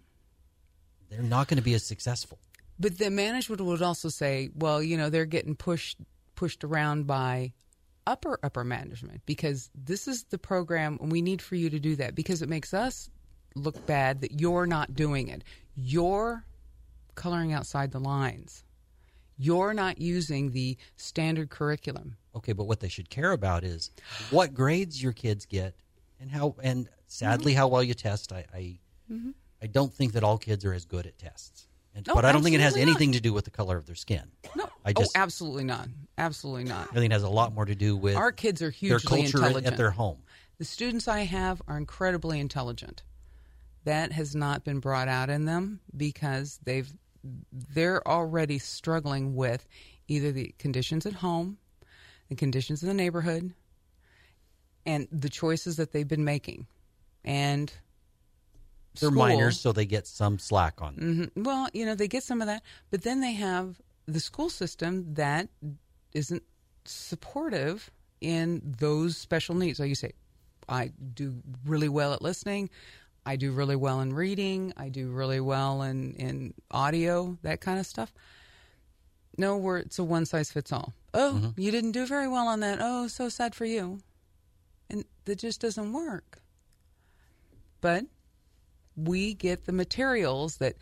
they're 1.11 1.23
not 1.23 1.49
going 1.49 1.59
to 1.59 1.63
be 1.63 1.75
as 1.75 1.85
successful. 1.85 2.39
But 2.79 2.99
the 2.99 3.11
management 3.11 3.61
would 3.61 3.83
also 3.83 4.09
say, 4.09 4.51
well, 4.55 4.83
you 4.83 4.97
know, 4.97 5.11
they're 5.11 5.27
getting 5.27 5.55
pushed 5.55 5.99
pushed 6.35 6.65
around 6.65 7.07
by 7.07 7.53
upper 8.07 8.39
upper 8.43 8.65
management 8.65 9.23
because 9.27 9.71
this 9.75 10.09
is 10.09 10.25
the 10.25 10.39
program 10.39 10.99
and 11.01 11.13
we 11.13 11.23
need 11.23 11.41
for 11.41 11.55
you 11.55 11.71
to 11.71 11.79
do 11.79 11.95
that 11.97 12.15
because 12.15 12.43
it 12.43 12.49
makes 12.49 12.75
us 12.75 13.09
look 13.55 13.87
bad 13.87 14.23
that 14.23 14.41
you're 14.41 14.67
not 14.67 14.95
doing 14.95 15.29
it. 15.29 15.45
You're 15.77 16.45
coloring 17.15 17.53
outside 17.53 17.93
the 17.93 18.01
lines. 18.01 18.65
You're 19.43 19.75
not 19.75 20.01
using 20.01 20.53
the 20.53 20.77
standard 20.97 21.51
curriculum. 21.51 22.17
Okay, 22.37 22.53
but 22.53 22.65
what 22.65 22.81
they 22.81 22.89
should 22.89 23.11
care 23.11 23.33
about 23.33 23.65
is 23.65 23.91
what 24.31 24.55
grades 24.55 25.03
your 25.03 25.13
kids 25.13 25.47
get 25.47 25.75
and 26.21 26.31
how 26.31 26.55
and 26.63 26.89
sadly 27.07 27.53
mm-hmm. 27.53 27.59
how 27.59 27.69
well 27.69 27.83
you 27.83 27.95
test. 27.95 28.33
I 28.33 28.45
I, 28.55 28.79
mm-hmm. 29.11 29.31
I 29.61 29.67
don't 29.67 29.93
think 29.93 30.13
that 30.13 30.25
all 30.25 30.39
kids 30.39 30.65
are 30.65 30.73
as 30.73 30.85
good 30.85 31.07
at 31.07 31.19
tests. 31.19 31.67
And, 31.95 32.07
but 32.07 32.25
I 32.25 32.33
don't 32.33 32.43
think 32.43 32.55
it 32.55 32.63
has 32.63 32.77
anything 32.77 33.11
not. 33.11 33.17
to 33.17 33.21
do 33.21 33.33
with 33.35 33.45
the 33.45 33.51
color 33.51 33.77
of 33.77 33.85
their 33.85 33.95
skin. 33.95 34.23
No, 34.57 34.67
I 34.83 34.95
just, 34.95 35.15
oh, 35.15 35.21
absolutely 35.21 35.65
not. 35.65 35.89
Absolutely 36.17 36.65
not. 36.65 36.89
I 36.91 36.95
think 36.95 37.07
it 37.07 37.13
has 37.13 37.23
a 37.23 37.29
lot 37.29 37.53
more 37.53 37.67
to 37.67 37.75
do 37.75 37.97
with 37.97 38.17
our 38.17 38.33
kids 38.33 38.63
are 38.63 38.71
hugely 38.71 38.89
their 38.89 39.01
culture 39.01 39.39
intelligent. 39.39 39.67
at 39.67 39.77
their 39.77 39.91
home. 39.91 40.23
The 40.59 40.65
students 40.65 41.07
I 41.07 41.21
have 41.21 41.61
are 41.69 41.77
incredibly 41.77 42.41
intelligent. 42.41 43.03
That 43.85 44.13
has 44.13 44.35
not 44.35 44.65
been 44.65 44.79
brought 44.79 45.09
out 45.09 45.29
in 45.29 45.45
them 45.45 45.81
because 45.95 46.61
they've 46.65 46.91
they're 47.53 48.07
already 48.07 48.59
struggling 48.59 49.35
with 49.35 49.67
either 50.09 50.33
the 50.33 50.55
conditions 50.59 51.07
at 51.07 51.15
home, 51.15 51.59
the 52.29 52.35
conditions 52.35 52.83
in 52.83 52.89
the 52.89 52.95
neighborhood, 52.95 53.55
and 54.85 55.07
the 55.13 55.29
choices 55.29 55.77
that 55.77 55.93
they've 55.93 56.09
been 56.09 56.25
making. 56.25 56.67
And 57.25 57.73
They're 59.01 59.11
school- 59.11 59.19
minors, 59.19 59.61
so 59.61 59.73
they 59.73 59.87
get 59.87 60.07
some 60.07 60.39
slack 60.39 60.83
on. 60.83 60.97
them. 60.97 61.31
Mhm. 61.37 61.45
Well, 61.45 61.69
you 61.73 61.87
know, 61.87 61.95
they 61.95 62.09
get 62.09 62.25
some 62.25 62.41
of 62.43 62.47
that, 62.47 62.63
but 62.91 63.03
then 63.03 63.21
they 63.21 63.33
have 63.33 63.81
the 64.07 64.21
school 64.21 64.51
system 64.51 65.15
that 65.15 65.49
isn't 66.13 66.43
supportive 66.85 67.91
in 68.21 68.61
those 68.79 69.17
special 69.17 69.55
needs. 69.55 69.79
Like 69.79 69.89
you 69.89 69.95
say, 69.95 70.13
I 70.69 70.89
do 71.15 71.43
really 71.65 71.89
well 71.89 72.13
at 72.13 72.23
listening. 72.23 72.71
I 73.25 73.37
do 73.37 73.53
really 73.53 73.77
well 73.77 74.01
in 74.01 74.13
reading. 74.13 74.73
I 74.77 74.89
do 74.89 75.11
really 75.11 75.41
well 75.41 75.83
in, 75.83 76.15
in 76.15 76.55
audio, 76.71 77.39
that 77.43 77.61
kind 77.61 77.79
of 77.79 77.87
stuff. 77.87 78.13
No, 79.39 79.57
where 79.57 79.79
it's 79.79 79.99
a 79.99 80.05
one 80.05 80.27
size 80.27 80.51
fits 80.51 80.73
all. 80.73 80.93
Oh, 81.15 81.35
mm-hmm. 81.37 81.61
you 81.61 81.71
didn't 81.71 81.93
do 81.93 82.07
very 82.07 82.29
well 82.29 82.49
on 82.49 82.61
that. 82.61 82.79
Oh, 82.81 83.07
so 83.07 83.29
sad 83.29 83.55
for 83.55 83.65
you. 83.65 84.01
And 84.91 85.05
that 85.25 85.39
just 85.39 85.61
doesn't 85.61 85.93
work. 85.93 86.41
But 87.81 88.05
we 88.97 89.35
get 89.35 89.65
the 89.65 89.73
materials 89.73 90.57
that 90.59 90.77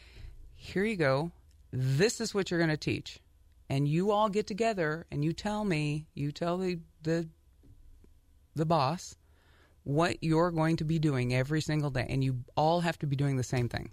here 0.54 0.84
you 0.84 0.96
go 0.96 1.30
this 1.72 2.20
is 2.20 2.34
what 2.34 2.50
you're 2.50 2.58
going 2.58 2.70
to 2.70 2.76
teach 2.76 3.20
and 3.68 3.86
you 3.86 4.10
all 4.10 4.28
get 4.28 4.46
together 4.46 5.06
and 5.10 5.24
you 5.24 5.32
tell 5.32 5.64
me 5.64 6.06
you 6.14 6.32
tell 6.32 6.58
the 6.58 6.78
the 7.02 7.28
the 8.54 8.66
boss 8.66 9.14
what 9.84 10.16
you're 10.22 10.50
going 10.50 10.76
to 10.76 10.84
be 10.84 10.98
doing 10.98 11.34
every 11.34 11.60
single 11.60 11.90
day 11.90 12.06
and 12.08 12.22
you 12.22 12.38
all 12.56 12.80
have 12.80 12.98
to 12.98 13.06
be 13.06 13.16
doing 13.16 13.36
the 13.36 13.42
same 13.42 13.68
thing 13.68 13.90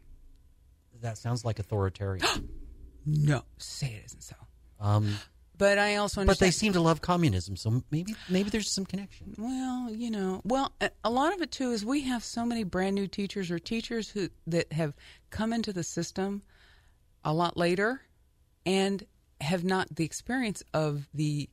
That 1.01 1.17
sounds 1.17 1.45
like 1.45 1.59
authoritarian. 1.59 2.25
no 3.05 3.43
say 3.57 3.87
it 3.87 4.05
isn't 4.07 4.21
so 4.23 4.35
um, 4.79 5.15
but 5.57 5.77
i 5.79 5.95
also 5.95 6.23
but 6.25 6.37
they 6.39 6.51
seem 6.51 6.73
to 6.73 6.81
love 6.81 7.01
communism, 7.01 7.55
so 7.55 7.81
maybe 7.89 8.13
maybe 8.29 8.49
there's 8.51 8.71
some 8.71 8.85
connection. 8.85 9.33
Well, 9.39 9.89
you 9.91 10.11
know, 10.11 10.41
well, 10.43 10.73
a- 10.81 10.91
a 11.03 11.09
lot 11.09 11.33
of 11.33 11.41
it 11.41 11.49
too 11.51 11.71
is 11.71 11.83
we 11.83 12.01
have 12.01 12.23
so 12.23 12.45
many 12.45 12.63
brand 12.63 12.93
new 12.93 13.07
teachers 13.07 13.49
or 13.49 13.57
teachers 13.57 14.09
who 14.09 14.29
that 14.45 14.71
have 14.73 14.93
come 15.31 15.53
into 15.53 15.73
the 15.73 15.83
system 15.83 16.43
a 17.23 17.33
lot 17.33 17.57
later 17.57 18.01
and 18.67 19.03
have 19.41 19.63
not 19.63 19.95
the 19.95 20.03
experience 20.05 20.61
of 20.75 21.07
the 21.13 21.49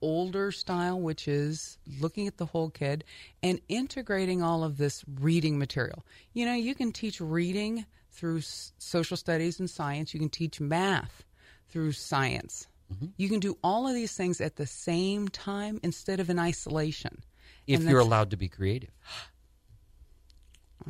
older 0.00 0.52
style, 0.52 1.00
which 1.00 1.28
is 1.28 1.78
looking 2.00 2.26
at 2.26 2.36
the 2.36 2.46
whole 2.46 2.70
kid 2.70 3.04
and 3.42 3.60
integrating 3.68 4.42
all 4.42 4.64
of 4.64 4.76
this 4.78 5.04
reading 5.20 5.58
material. 5.58 6.04
You 6.32 6.46
know, 6.46 6.54
you 6.54 6.74
can 6.74 6.92
teach 6.92 7.20
reading 7.20 7.86
through 8.10 8.38
s- 8.38 8.72
social 8.78 9.16
studies 9.16 9.58
and 9.60 9.68
science. 9.68 10.12
You 10.14 10.20
can 10.20 10.28
teach 10.30 10.60
math 10.60 11.24
through 11.68 11.92
science. 11.92 12.66
Mm-hmm. 12.92 13.06
You 13.16 13.28
can 13.28 13.40
do 13.40 13.58
all 13.62 13.86
of 13.86 13.94
these 13.94 14.14
things 14.16 14.40
at 14.40 14.56
the 14.56 14.66
same 14.66 15.28
time 15.28 15.80
instead 15.82 16.20
of 16.20 16.30
in 16.30 16.38
isolation. 16.38 17.22
If 17.66 17.80
And 17.80 17.88
you're 17.88 18.00
allowed 18.00 18.30
to 18.30 18.36
be 18.36 18.48
creative. 18.48 18.90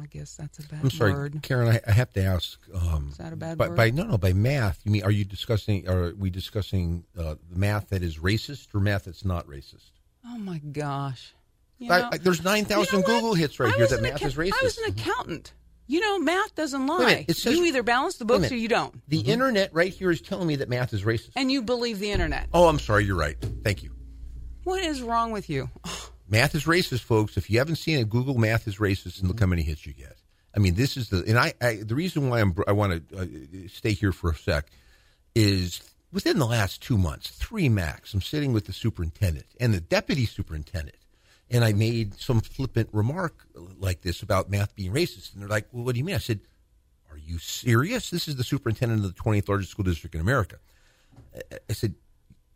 I 0.03 0.07
guess 0.07 0.37
that's 0.37 0.59
a 0.59 0.63
bad 0.63 0.81
I'm 0.83 0.91
sorry, 0.91 1.13
word. 1.13 1.41
Karen. 1.43 1.69
I, 1.69 1.81
I 1.87 1.93
have 1.93 2.13
to 2.15 2.23
ask. 2.23 2.59
Um, 2.75 3.09
Is 3.11 3.17
that 3.19 3.33
a 3.33 3.37
bad 3.37 3.59
by, 3.59 3.69
word? 3.69 3.77
by 3.77 3.91
no, 3.91 4.05
no. 4.05 4.19
By 4.19 4.33
math, 4.33 4.81
you 4.85 4.93
mean 4.93 5.03
are 5.05 5.11
you 5.11 5.25
discussing? 5.25 5.89
Are 5.89 6.15
we 6.17 6.31
discussing 6.31 7.05
uh, 7.17 7.37
the 7.51 7.59
math 7.59 7.91
that 7.91 8.03
is 8.03 8.19
racist 8.19 8.75
or 8.75 8.81
math 8.81 9.05
that's 9.05 9.25
not 9.25 9.47
racist? 9.47 9.91
Oh 10.27 10.39
my 10.39 10.59
gosh. 10.59 11.35
I- 11.89 12.09
I- 12.13 12.19
there's 12.19 12.43
nine 12.43 12.65
thousand 12.65 13.01
You 13.01 13.07
know? 13.09 13.15
Google 13.15 13.35
hits 13.35 13.61
right 13.61 13.75
here 13.75 13.87
that 13.87 14.03
math 14.03 14.23
is 14.25 14.35
racist. 14.37 14.55
I 14.61 14.65
was 14.65 14.79
an 14.79 14.91
accountant. 14.93 15.53
You 15.91 16.01
know, 16.01 16.19
math 16.19 16.55
doesn't 16.55 16.87
lie. 16.87 16.99
minute, 16.99 17.37
says- 17.37 17.57
you 17.57 17.65
either 17.65 17.83
balance 17.83 18.17
the 18.17 18.25
books 18.27 18.53
or 18.53 18.57
you 18.57 18.69
don't. 18.69 18.95
The 19.09 19.21
internet 19.21 19.73
right 19.73 19.93
here 19.93 20.11
is 20.11 20.21
telling 20.21 20.47
me 20.47 20.57
that 20.57 20.69
math 20.69 20.93
is 20.93 21.03
racist. 21.05 21.31
And 21.37 21.51
you 21.51 21.63
believe 21.63 21.99
the 21.99 22.11
internet. 22.11 22.49
oh, 22.53 22.69
I'm 22.69 22.79
sorry. 22.79 23.05
You're 23.05 23.17
right. 23.17 23.37
Thank 23.65 23.83
you. 23.83 23.93
What 24.65 24.83
is 24.83 25.01
wrong 25.01 25.31
with 25.31 25.49
you? 25.49 25.71
Math 26.29 26.55
is 26.55 26.65
racist, 26.65 27.01
folks. 27.01 27.37
If 27.37 27.49
you 27.49 27.59
haven't 27.59 27.77
seen 27.77 27.99
it, 27.99 28.09
Google 28.09 28.35
math 28.37 28.69
is 28.69 28.77
racist, 28.79 29.21
and 29.21 29.29
look 29.29 29.41
how 29.41 29.47
many 29.47 29.63
hits 29.63 29.87
you 29.87 29.93
get. 29.95 30.17
I 30.55 30.59
mean, 30.61 30.75
this 30.75 30.97
is 30.97 31.09
the 31.09 31.25
and 31.27 31.39
I, 31.39 31.55
I 31.61 31.77
the 31.77 31.95
reason 31.95 32.29
why 32.29 32.41
I'm 32.41 32.55
I 32.67 32.73
want 32.73 33.09
to 33.11 33.19
uh, 33.19 33.27
stay 33.69 33.93
here 33.93 34.13
for 34.13 34.31
a 34.31 34.35
sec 34.35 34.67
is 35.35 35.81
within 36.13 36.39
the 36.39 36.47
last 36.47 36.83
two 36.83 36.99
months, 36.99 37.31
three 37.31 37.69
max. 37.69 38.13
I'm 38.15 38.23
sitting 38.23 38.53
with 38.53 38.67
the 38.67 38.73
superintendent 38.73 39.47
and 39.61 39.73
the 39.73 39.81
deputy 39.81 40.27
superintendent, 40.27 40.97
and 41.51 41.65
I 41.65 41.73
made 41.73 42.15
some 42.21 42.41
flippant 42.41 42.89
remark 42.93 43.47
like 43.79 44.03
this 44.03 44.23
about 44.23 44.51
math 44.51 44.75
being 44.75 44.93
racist, 44.93 45.33
and 45.33 45.43
they're 45.43 45.49
like, 45.49 45.69
"Well, 45.73 45.85
what 45.85 45.95
do 45.95 45.99
you 45.99 46.05
mean?" 46.05 46.17
I 46.17 46.19
said, 46.19 46.41
"Are 47.11 47.19
you 47.19 47.39
serious? 47.39 48.11
This 48.11 48.29
is 48.29 48.37
the 48.37 48.45
superintendent 48.45 49.05
of 49.05 49.15
the 49.15 49.23
20th 49.23 49.49
largest 49.49 49.71
school 49.71 49.85
district 49.85 50.15
in 50.15 50.21
America." 50.21 50.57
I- 51.35 51.59
I 51.71 51.73
said, 51.73 51.95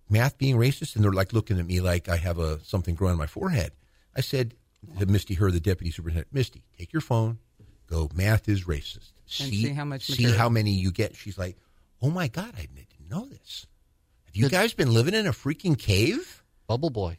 math 0.09 0.39
being 0.39 0.57
racist? 0.57 0.95
And 0.97 1.05
they're 1.05 1.13
like 1.13 1.33
looking 1.33 1.59
at 1.59 1.67
me 1.67 1.81
like 1.81 2.09
I 2.09 2.17
have 2.17 2.39
a 2.39 2.61
something 2.65 2.95
growing 2.95 3.13
on 3.13 3.19
my 3.19 3.27
forehead. 3.27 3.73
I 4.17 4.21
said 4.21 4.55
to 4.99 5.07
Misty, 5.07 5.35
her, 5.35 5.51
the 5.51 5.61
deputy 5.61 5.91
superintendent, 5.91 6.33
Misty, 6.35 6.63
take 6.79 6.93
your 6.93 7.01
phone, 7.03 7.39
go, 7.87 8.11
math 8.15 8.49
is 8.49 8.65
racist. 8.65 9.11
And 9.41 9.49
see 9.51 9.69
how 9.69 9.85
much 9.85 10.03
see 10.07 10.13
material. 10.25 10.39
how 10.39 10.49
many 10.49 10.73
you 10.73 10.91
get. 10.93 11.17
She's 11.17 11.39
like, 11.39 11.57
oh 12.03 12.11
my 12.11 12.29
God, 12.29 12.53
I 12.57 12.63
didn't 12.63 13.11
know 13.11 13.27
this. 13.27 13.67
Have 14.27 14.37
you 14.37 14.49
guys 14.49 14.75
been 14.75 14.93
living 14.93 15.15
in 15.15 15.27
a 15.27 15.33
freaking 15.33 15.79
cave? 15.79 16.43
Bubble 16.67 16.91
boy. 16.91 17.19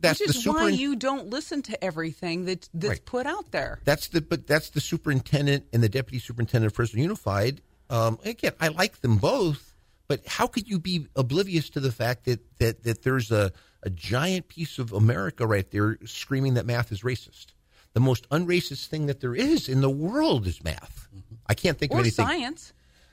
That's 0.00 0.20
Which 0.20 0.28
the 0.30 0.36
is 0.38 0.44
super. 0.44 0.58
why 0.60 0.68
you 0.68 0.94
don't 0.94 1.28
listen 1.28 1.60
to 1.62 1.84
everything 1.84 2.44
that, 2.44 2.68
that's 2.72 2.88
Right. 2.90 3.04
put 3.04 3.26
out 3.26 3.50
there. 3.50 3.80
That's 3.84 4.08
the 4.08 4.20
but 4.20 4.46
that's 4.46 4.70
the 4.70 4.80
superintendent 4.80 5.64
and 5.72 5.82
the 5.82 5.88
deputy 5.88 6.20
superintendent 6.20 6.70
of 6.72 6.76
Fresno 6.76 7.00
Unified. 7.00 7.60
Um, 7.90 8.18
again, 8.24 8.52
I 8.60 8.68
like 8.68 9.00
them 9.00 9.16
both, 9.16 9.67
but 10.08 10.26
how 10.26 10.46
could 10.46 10.68
you 10.68 10.78
be 10.78 11.06
oblivious 11.16 11.70
to 11.70 11.80
the 11.80 11.92
fact 11.92 12.24
that 12.24 12.40
that 12.58 12.82
that 12.84 13.02
there's 13.02 13.30
a 13.30 13.52
a 13.84 13.90
giant 13.90 14.48
piece 14.48 14.78
of 14.78 14.92
America 14.92 15.46
right 15.46 15.70
there 15.70 15.98
screaming 16.04 16.54
that 16.54 16.66
math 16.66 16.90
is 16.90 17.02
racist? 17.02 17.48
The 17.94 18.00
most 18.00 18.28
unracist 18.30 18.86
thing 18.86 19.06
that 19.06 19.20
there 19.20 19.34
is 19.34 19.68
in 19.68 19.80
the 19.80 19.90
world 19.90 20.46
is 20.46 20.62
math. 20.62 21.08
I 21.46 21.54
can't 21.54 21.78
think 21.78 21.92
of 21.92 21.98
Or 21.98 22.00
anything. 22.00 22.26
science. 22.26 22.72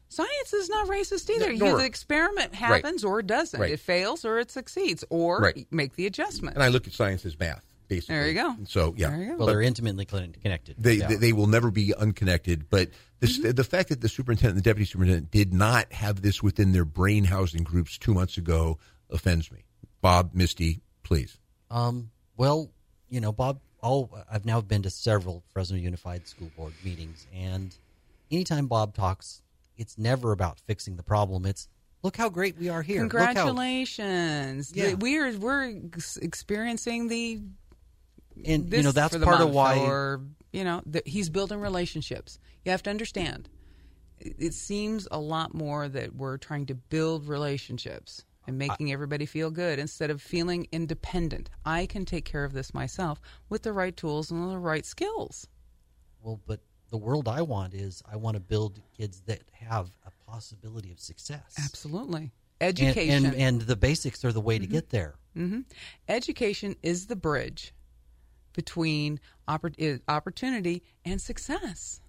Science 0.10 0.54
is 0.54 0.70
not 0.70 0.88
racist 0.88 1.30
either. 1.30 1.54
No, 1.54 1.70
nor- 1.70 1.78
the 1.80 1.86
experiment 1.86 2.54
happens 2.54 3.04
or 3.04 3.20
it 3.20 3.28
doesn't. 3.28 3.60
Right. 3.60 3.72
It 3.72 3.80
fails 3.80 4.24
or 4.26 4.38
it 4.38 4.52
succeeds, 4.52 5.04
or 5.10 5.40
Right. 5.40 5.68
make 5.72 5.96
the 5.96 6.06
adjustment. 6.06 6.56
And 6.56 6.64
I 6.64 6.68
look 6.68 6.86
at 6.88 6.94
science 6.94 7.26
as 7.26 7.38
math, 7.40 7.66
basically. 7.88 8.16
There 8.16 8.28
you 8.28 8.34
go. 8.36 8.56
So 8.68 8.94
yeah, 8.98 9.10
There 9.10 9.22
you 9.24 9.28
go. 9.32 9.36
Well, 9.38 9.48
they're 9.48 9.62
intimately 9.62 10.06
connected. 10.06 10.76
they, 10.78 10.96
Yeah. 10.96 11.08
they 11.08 11.16
they 11.16 11.34
will 11.34 11.48
never 11.48 11.72
be 11.72 11.94
unconnected. 11.96 12.70
But 12.70 12.90
this, 13.20 13.40
Mm-hmm. 13.40 13.52
the 13.52 13.64
fact 13.64 13.90
that 13.90 14.02
the 14.02 14.10
superintendent 14.10 14.58
and 14.58 14.64
the 14.66 14.70
deputy 14.70 14.86
superintendent 14.86 15.32
did 15.32 15.54
not 15.54 15.92
have 15.94 16.22
this 16.22 16.44
within 16.44 16.72
their 16.74 16.86
brain 16.86 17.24
housing 17.26 17.64
groups 17.64 17.98
two 17.98 18.14
months 18.14 18.38
ago 18.38 18.78
offends 19.10 19.52
me. 19.52 19.64
Bob, 20.02 20.32
Misty, 20.34 20.82
please. 21.04 21.38
Um, 21.72 22.12
well, 22.38 22.70
you 23.10 23.22
know, 23.22 23.32
Bob. 23.32 23.60
Oh, 23.82 24.10
I've 24.32 24.46
now 24.46 24.62
been 24.62 24.82
to 24.84 24.90
several 24.90 25.44
Fresno 25.54 25.78
Unified 25.78 26.28
School 26.28 26.50
Board 26.58 26.74
meetings, 26.84 27.28
and 27.34 27.76
anytime 28.32 28.66
Bob 28.68 28.96
talks, 28.96 29.42
it's 29.78 29.98
never 29.98 30.32
about 30.32 30.60
fixing 30.62 30.96
the 30.96 31.04
problem. 31.04 31.46
It's 31.46 31.68
look 32.02 32.18
how 32.18 32.30
great 32.30 32.58
we 32.58 32.70
are 32.70 32.82
here. 32.82 33.04
Look 33.04 33.14
how- 33.14 33.26
Congratulations! 33.28 34.72
Yeah. 34.76 34.94
We're 34.96 35.38
we're 35.38 35.82
experiencing 36.22 37.08
the 37.08 37.42
and 38.46 38.70
this 38.70 38.78
you 38.80 38.84
know 38.84 38.92
that's 38.92 39.16
part 39.18 39.42
of 39.42 39.52
why. 39.52 39.80
or 39.80 40.22
you 40.56 40.64
know 40.64 40.82
the, 40.86 41.02
he's 41.06 41.30
building 41.30 41.60
relationships. 41.60 42.40
You 42.64 42.72
have 42.72 42.84
to 42.84 42.90
understand. 42.90 43.50
It, 44.20 44.36
it 44.40 44.54
seems 44.54 45.08
a 45.12 45.20
lot 45.20 45.54
more 45.54 45.88
that 45.90 46.16
we're 46.16 46.38
trying 46.38 46.66
to 46.68 46.76
build 46.76 47.28
relationships 47.28 48.24
and 48.48 48.58
making 48.58 48.92
everybody 48.94 49.26
feel 49.26 49.50
good 49.52 49.80
instead 49.80 50.10
of 50.12 50.22
feeling 50.22 50.68
independent. 50.72 51.50
I 51.66 51.86
can 51.88 52.06
take 52.06 52.26
care 52.26 52.44
of 52.46 52.54
this 52.54 52.74
myself 52.74 53.20
with 53.50 53.64
the 53.64 53.74
right 53.74 53.96
tools 53.98 54.32
and 54.32 54.50
the 54.52 54.58
right 54.60 54.86
skills. 54.86 55.48
Well, 56.22 56.40
but 56.48 56.60
the 56.92 56.98
world 56.98 57.28
I 57.28 57.42
want 57.42 57.74
is 57.74 58.02
I 58.12 58.16
want 58.16 58.36
to 58.36 58.40
build 58.40 58.80
kids 58.98 59.22
that 59.26 59.42
have 59.52 59.90
a 60.06 60.12
possibility 60.32 60.92
of 60.92 61.00
success. 61.00 61.56
Absolutely, 61.64 62.32
education. 62.62 63.26
and 63.26 63.36
and 63.36 63.62
the 63.62 63.76
basics 63.76 64.24
are 64.24 64.32
the 64.32 64.42
way 64.42 64.56
Mm-hmm. 64.56 64.64
to 64.66 64.72
get 64.72 64.90
there. 64.90 65.16
education 66.08 66.76
is 66.82 67.08
the 67.08 67.16
bridge 67.16 67.74
between 68.56 69.20
oppor- 69.48 69.96
uh, 69.96 70.00
opportunity 70.12 70.84
and 71.04 71.22
success. 71.22 72.02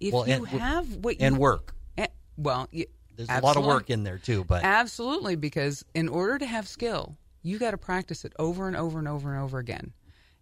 If 0.00 0.12
Well, 0.12 0.26
you 0.28 0.34
and- 0.34 0.46
have 0.48 0.96
what 1.04 1.20
you 1.20 1.26
And 1.26 1.38
work. 1.38 1.74
eh, 1.96 2.08
well, 2.36 2.68
y- 2.72 2.86
There's 3.16 3.28
a 3.28 3.40
lot 3.40 3.56
of 3.56 3.64
work 3.64 3.90
in 3.90 4.02
there 4.04 4.18
too, 4.18 4.44
but 4.44 4.64
Absolutely, 4.64 5.36
because 5.36 5.84
in 5.94 6.08
order 6.08 6.38
to 6.38 6.46
have 6.46 6.66
skill, 6.68 7.16
you 7.42 7.58
got 7.58 7.70
to 7.72 7.78
practice 7.78 8.24
it 8.24 8.32
over 8.38 8.66
and 8.68 8.76
over 8.76 8.98
and 8.98 9.06
over 9.08 9.32
and 9.34 9.42
over 9.42 9.58
again. 9.58 9.92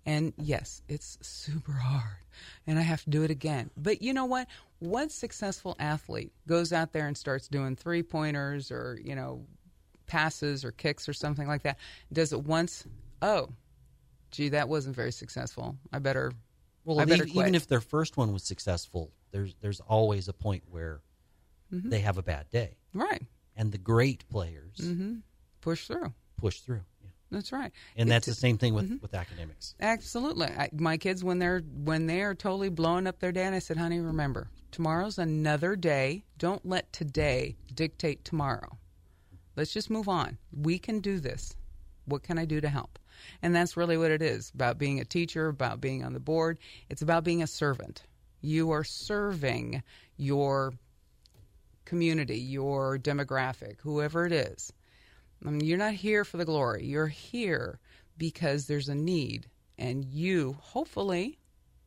And 0.05 0.33
yes, 0.37 0.83
it's 0.89 1.17
super 1.21 1.73
hard, 1.73 2.25
and 2.67 2.79
I 2.79 2.83
have 2.83 3.05
to 3.05 3.11
do 3.11 3.23
it 3.23 3.31
again. 3.31 3.71
But 3.77 4.03
you 4.03 4.13
know 4.13 4.25
what? 4.25 4.49
What 4.81 5.13
successful 5.13 5.77
athlete 5.79 6.33
goes 6.49 6.73
out 6.73 6.93
there 6.93 7.07
and 7.07 7.17
starts 7.17 7.47
doing 7.47 7.77
three 7.77 8.03
pointers 8.03 8.73
or 8.73 8.99
you 9.05 9.15
know 9.15 9.47
passes 10.07 10.65
or 10.65 10.73
kicks 10.73 11.09
or 11.09 11.13
something 11.13 11.47
like 11.47 11.63
that? 11.63 11.79
Does 12.13 12.33
it 12.33 12.43
once? 12.43 12.85
Oh, 13.21 13.51
gee, 14.33 14.49
that 14.51 14.69
wasn't 14.69 14.97
very 14.97 15.13
successful. 15.13 15.77
I 15.93 15.99
better. 16.01 16.33
Well, 16.85 16.99
I 16.99 17.05
better 17.05 17.25
even 17.25 17.33
quit. 17.45 17.55
if 17.55 17.69
their 17.69 17.81
first 17.81 18.17
one 18.17 18.33
was 18.33 18.43
successful, 18.43 19.13
there's 19.31 19.55
there's 19.61 19.81
always 19.81 20.27
a 20.29 20.33
point 20.33 20.65
where 20.69 21.01
Mm-hmm. 21.73 21.89
they 21.89 22.01
have 22.01 22.19
a 22.19 22.23
bad 22.23 22.51
day, 22.51 22.77
Right. 22.93 23.23
and 23.57 23.73
the 23.73 23.79
great 23.79 24.29
players 24.29 24.77
Mm-hmm. 24.79 25.21
Push 25.63 25.87
through. 25.87 26.13
push 26.37 26.61
through. 26.61 26.83
Yeah. 27.03 27.09
That's 27.31 27.51
right. 27.51 27.73
And 27.97 28.11
that's 28.11 28.27
the 28.27 28.35
same 28.35 28.59
thing 28.59 28.75
with 28.75 28.85
Mm-hmm. 28.91 28.97
with 29.01 29.15
academics. 29.15 29.75
Absolutely. 29.81 30.49
I, 30.49 30.69
my 30.75 30.99
kids, 30.99 31.25
when 31.25 31.39
they're 31.39 31.61
when 31.61 32.07
they 32.09 32.21
are 32.21 32.35
totally 32.35 32.69
blowing 32.69 33.07
up 33.07 33.21
their 33.21 33.33
day, 33.33 33.45
and 33.45 33.55
I 33.55 33.59
said, 33.61 33.79
"Honey, 33.79 34.01
remember, 34.01 34.51
tomorrow's 34.71 35.19
another 35.19 35.75
day. 35.77 36.25
Don't 36.37 36.67
let 36.67 36.93
today 36.93 37.57
dictate 37.75 38.23
tomorrow. 38.27 38.77
Let's 39.57 39.73
just 39.73 39.89
move 39.89 40.09
on. 40.11 40.37
We 40.53 40.79
can 40.79 41.01
do 41.01 41.21
this. 41.21 41.57
What 42.05 42.23
can 42.23 42.39
I 42.39 42.45
do 42.45 42.61
to 42.61 42.69
help?" 42.69 42.99
And 43.43 43.55
that's 43.55 43.77
really 43.77 43.97
what 43.97 44.11
it 44.11 44.23
is 44.23 44.51
about 44.55 44.79
being 44.79 45.01
a 45.01 45.05
teacher, 45.05 45.49
about 45.49 45.81
being 45.81 46.03
on 46.03 46.13
the 46.13 46.21
board. 46.21 46.59
It's 46.89 47.03
about 47.03 47.25
being 47.25 47.43
a 47.43 47.47
servant. 47.47 48.05
You 48.41 48.71
are 48.71 48.85
serving 48.85 49.83
your 50.17 50.75
community, 51.85 52.39
your 52.39 52.99
demographic, 52.99 53.81
whoever 53.81 54.27
it 54.27 54.33
is. 54.33 54.73
I 55.45 55.51
mean, 55.51 55.65
you're 55.65 55.79
not 55.79 55.95
here 55.95 56.25
for 56.25 56.37
the 56.37 56.45
glory. 56.45 56.85
You're 56.85 57.09
here 57.09 57.79
because 58.17 58.67
there's 58.67 58.89
a 58.89 58.95
need, 58.95 59.49
and 59.79 60.05
you, 60.05 60.57
hopefully, 60.61 61.39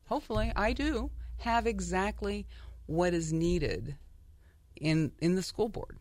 hopefully, 0.05 0.51
I 0.55 0.73
do 0.73 1.11
have 1.37 1.67
exactly 1.67 2.45
what 2.85 3.13
is 3.13 3.31
needed 3.33 3.95
in 4.75 5.11
in 5.19 5.35
the 5.35 5.43
school 5.43 5.69
board. 5.69 5.97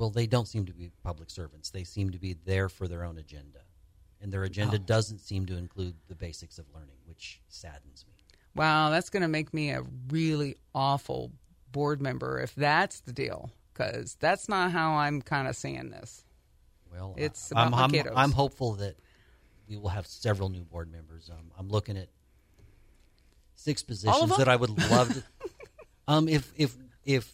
Well, 0.00 0.08
they 0.08 0.26
don't 0.26 0.48
seem 0.48 0.64
to 0.64 0.72
be 0.72 0.90
public 1.04 1.28
servants. 1.28 1.68
They 1.68 1.84
seem 1.84 2.08
to 2.12 2.18
be 2.18 2.32
there 2.32 2.70
for 2.70 2.88
their 2.88 3.04
own 3.04 3.18
agenda, 3.18 3.60
and 4.18 4.32
their 4.32 4.44
agenda 4.44 4.76
Oh. 4.76 4.78
doesn't 4.86 5.18
seem 5.18 5.44
to 5.44 5.58
include 5.58 5.94
the 6.08 6.14
basics 6.14 6.58
of 6.58 6.64
learning, 6.74 6.96
which 7.04 7.42
saddens 7.48 8.06
me. 8.06 8.14
Wow, 8.54 8.88
that's 8.88 9.10
going 9.10 9.20
to 9.20 9.28
make 9.28 9.52
me 9.52 9.72
a 9.72 9.82
really 10.08 10.56
awful 10.74 11.32
board 11.70 12.00
member 12.00 12.40
if 12.40 12.54
that's 12.54 13.00
the 13.00 13.12
deal, 13.12 13.50
because 13.74 14.16
that's 14.18 14.48
not 14.48 14.72
how 14.72 14.94
I'm 14.94 15.20
kind 15.20 15.46
of 15.46 15.54
seeing 15.54 15.90
this. 15.90 16.24
Well, 16.90 17.14
It's 17.18 17.52
I'm, 17.54 17.74
I'm. 17.74 17.94
I'm 18.16 18.32
hopeful 18.32 18.76
that 18.76 18.96
we 19.68 19.76
will 19.76 19.90
have 19.90 20.06
several 20.06 20.48
new 20.48 20.64
board 20.64 20.90
members. 20.90 21.28
Um, 21.30 21.52
I'm 21.58 21.68
looking 21.68 21.98
at 21.98 22.08
six 23.54 23.82
positions 23.82 24.34
that 24.38 24.48
I 24.48 24.56
would 24.56 24.70
love 24.90 25.12
to. 25.12 25.22
um, 26.08 26.26
if 26.26 26.50
if 26.56 26.74
if 27.04 27.30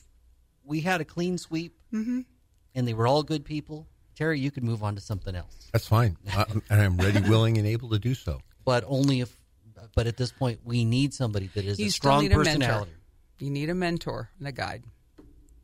we 0.64 0.80
had 0.80 1.00
a 1.00 1.04
clean 1.04 1.38
sweep 1.38 1.78
Mm-hmm. 1.92 2.22
And 2.76 2.86
they 2.86 2.94
were 2.94 3.08
all 3.08 3.24
good 3.24 3.44
people, 3.44 3.88
Terry, 4.14 4.38
you 4.38 4.52
could 4.52 4.62
move 4.62 4.84
on 4.84 4.94
to 4.94 5.00
something 5.00 5.34
else. 5.34 5.68
That's 5.72 5.88
fine. 5.88 6.16
I, 6.32 6.44
and 6.70 6.80
I'm 6.80 6.96
ready, 6.96 7.20
willing, 7.28 7.58
and 7.58 7.66
able 7.66 7.88
to 7.90 7.98
do 7.98 8.14
so. 8.14 8.40
But 8.64 8.84
only 8.86 9.20
if. 9.20 9.36
But 9.94 10.06
at 10.06 10.16
this 10.16 10.30
point, 10.32 10.60
we 10.64 10.84
need 10.84 11.12
somebody 11.14 11.48
that 11.54 11.64
is 11.64 11.78
You 11.80 11.86
a 11.86 11.90
strong 11.90 12.22
need 12.22 12.32
a 12.32 12.36
mentor. 12.36 12.50
personality. 12.58 12.92
You 13.38 13.50
need 13.50 13.70
a 13.70 13.74
mentor 13.74 14.30
and 14.38 14.46
a 14.48 14.52
guide. 14.52 14.84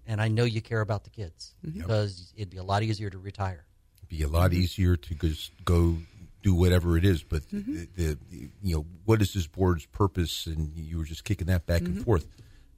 And 0.07 0.21
I 0.21 0.29
know 0.29 0.45
you 0.45 0.61
care 0.61 0.81
about 0.81 1.05
the 1.05 1.11
kids 1.11 1.55
Mm-hmm. 1.67 1.81
because 1.81 2.33
it'd 2.37 2.51
be 2.51 2.57
a 2.59 2.63
lot 2.65 2.83
easier 2.83 3.09
to 3.11 3.19
retire. 3.19 3.65
be 4.09 4.23
a 4.23 4.29
lot 4.29 4.53
easier 4.53 4.97
to 4.97 5.15
just 5.15 5.53
go 5.65 5.97
do 6.43 6.55
whatever 6.55 6.97
it 6.99 7.05
is. 7.05 7.23
But 7.23 7.43
Mm-hmm. 7.51 7.85
the, 7.97 8.19
the, 8.31 8.49
you 8.63 8.77
know, 8.77 8.87
what 9.05 9.21
is 9.23 9.33
this 9.35 9.47
board's 9.47 9.87
purpose? 9.87 10.47
And 10.47 10.73
you 10.77 10.99
were 10.99 11.05
just 11.05 11.25
kicking 11.25 11.47
that 11.49 11.67
back 11.67 11.83
Mm-hmm. 11.83 11.97
and 11.99 12.05
forth. 12.05 12.27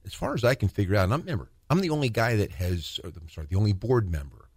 As 0.07 0.12
far 0.14 0.35
as 0.35 0.45
I 0.45 0.55
can 0.55 0.68
figure 0.68 0.97
out, 0.97 1.05
and 1.05 1.14
I'm 1.14 1.20
remember, 1.20 1.49
I'm 1.70 1.80
the 1.80 1.90
only 1.90 2.08
guy 2.08 2.36
that 2.36 2.52
has, 2.52 3.00
or 3.02 3.10
I'm 3.10 3.28
sorry, 3.28 3.46
the 3.50 3.56
only 3.56 3.72
board 3.72 4.10
member 4.10 4.48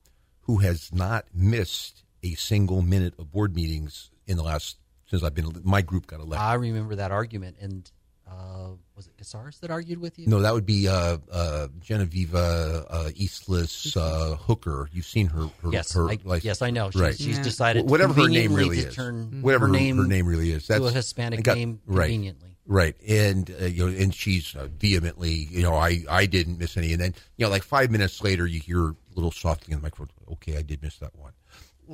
who 0.42 0.58
has 0.58 0.94
not 0.94 1.26
missed 1.34 2.04
a 2.24 2.34
single 2.36 2.82
minute 2.82 3.14
of 3.20 3.32
board 3.32 3.56
meetings 3.56 4.10
in 4.26 4.38
the 4.38 4.44
last 4.44 4.78
since 5.06 5.24
I've 5.24 5.34
been. 5.36 5.62
My 5.64 5.82
group 5.82 6.08
got 6.08 6.20
elected. 6.20 6.40
I 6.46 6.54
remember 6.56 6.96
that 6.96 7.12
argument, 7.12 7.58
and 7.62 7.90
uh, 8.30 8.72
was 8.96 9.08
it 9.08 9.16
Cazares 9.18 9.60
that 9.62 9.72
argued 9.72 10.00
with 10.00 10.20
you? 10.20 10.28
no, 10.28 10.42
that 10.42 10.54
would 10.54 10.66
be 10.66 10.88
uh, 10.90 11.18
uh, 11.32 11.68
Genoveva 11.80 12.86
uh, 12.90 13.10
Islas 13.18 13.96
uh, 13.96 14.36
Hooker. 14.36 14.90
You've 14.92 15.06
seen 15.06 15.28
her. 15.28 15.48
her 15.64 15.70
Yes, 15.72 15.94
her 15.94 16.10
I, 16.10 16.18
license. 16.26 16.44
yes, 16.44 16.62
I 16.62 16.72
know. 16.72 16.90
She's, 16.92 17.02
Right. 17.02 17.16
she's 17.18 17.38
Yeah. 17.38 17.44
decided 17.44 17.90
whatever 17.90 18.14
her 18.14 18.28
name 18.28 18.54
really 18.54 18.82
to 18.82 18.88
is, 18.90 18.96
turn 18.96 19.42
whatever 19.42 19.68
her 19.68 19.72
name, 19.72 19.98
her 19.98 20.06
name 20.08 20.26
really 20.28 20.52
is, 20.52 20.68
that's 20.68 20.82
to 20.82 20.88
a 20.88 20.92
Hispanic 20.92 21.44
got- 21.44 21.56
name 21.58 21.80
right. 21.86 22.06
conveniently. 22.08 22.57
Right, 22.70 22.96
and 23.08 23.50
uh, 23.62 23.66
you 23.66 23.90
know, 23.90 23.98
and 23.98 24.14
she's 24.14 24.54
uh, 24.54 24.68
vehemently, 24.78 25.32
you 25.32 25.62
know, 25.62 25.74
I 25.76 26.04
I 26.10 26.26
didn't 26.26 26.60
miss 26.60 26.76
any, 26.76 26.92
and 26.92 27.02
then 27.02 27.16
you 27.38 27.46
know, 27.46 27.50
like 27.50 27.64
five 27.64 27.90
minutes 27.92 28.22
later, 28.22 28.46
you 28.46 28.60
hear 28.60 28.90
a 28.90 28.96
little 29.16 29.32
softly 29.32 29.74
in 29.74 29.80
the 29.80 29.84
microphone. 29.84 30.10
Okay, 30.34 30.58
I 30.58 30.64
did 30.64 30.82
miss 30.84 30.98
that 30.98 31.16
one. 31.18 31.32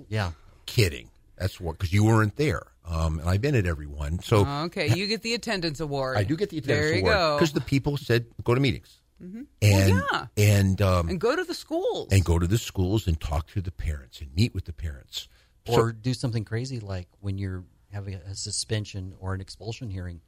Yeah, 0.09 0.31
Kidding. 0.65 1.09
That's 1.37 1.59
what 1.61 1.77
because 1.77 1.93
you 1.93 2.03
weren't 2.03 2.35
there, 2.37 2.63
um, 2.87 3.19
and 3.19 3.29
I've 3.29 3.41
been 3.41 3.53
at 3.55 3.67
every 3.67 3.85
one, 3.85 4.19
so 4.23 4.45
Okay, 4.47 4.95
you 4.95 5.05
get 5.05 5.21
the 5.21 5.35
attendance 5.35 5.79
award. 5.79 6.17
I 6.17 6.23
do 6.23 6.35
get 6.35 6.49
the 6.49 6.57
attendance 6.57 6.87
There 6.89 6.97
you 6.97 7.07
award 7.07 7.39
because 7.39 7.53
the 7.53 7.61
people 7.61 7.97
said 7.97 8.25
go 8.43 8.55
to 8.55 8.61
meetings, 8.61 8.99
and 9.21 9.43
yeah. 9.61 10.25
and 10.37 10.81
um, 10.81 11.07
and 11.09 11.19
go 11.21 11.35
to 11.35 11.43
the 11.43 11.53
schools. 11.53 12.09
and 12.11 12.25
go 12.25 12.39
to 12.39 12.47
the 12.47 12.57
schools 12.57 13.05
and 13.07 13.19
talk 13.19 13.47
to 13.51 13.61
the 13.61 13.71
parents 13.71 14.21
and 14.21 14.33
meet 14.33 14.55
with 14.55 14.65
the 14.65 14.73
parents. 14.73 15.27
So- 15.67 15.73
or 15.79 15.91
do 15.91 16.13
something 16.13 16.43
crazy 16.45 16.79
like 16.79 17.07
when 17.21 17.37
you're 17.37 17.63
having 17.91 18.15
a 18.15 18.35
suspension 18.35 19.13
or 19.19 19.33
an 19.33 19.41
expulsion 19.41 19.89
hearing, 19.89 20.19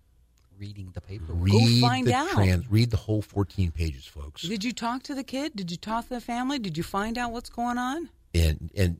reading 0.57 0.91
the 0.93 1.01
paper. 1.01 1.33
read 1.33 1.81
find 1.81 2.07
the 2.07 2.13
out. 2.13 2.29
trans, 2.31 2.69
read 2.69 2.91
the 2.91 2.97
whole 2.97 3.21
fourteen 3.21 3.71
pages, 3.71 4.05
folks. 4.05 4.41
Did 4.41 4.63
you 4.63 4.71
talk 4.73 5.03
to 5.03 5.15
the 5.15 5.23
kid? 5.23 5.55
Did 5.55 5.71
you 5.71 5.77
talk 5.77 6.03
to 6.07 6.13
the 6.15 6.21
family? 6.21 6.59
Did 6.59 6.77
you 6.77 6.83
find 6.83 7.17
out 7.17 7.31
what's 7.31 7.49
going 7.49 7.77
on? 7.77 8.09
and 8.33 8.69
and 8.75 8.97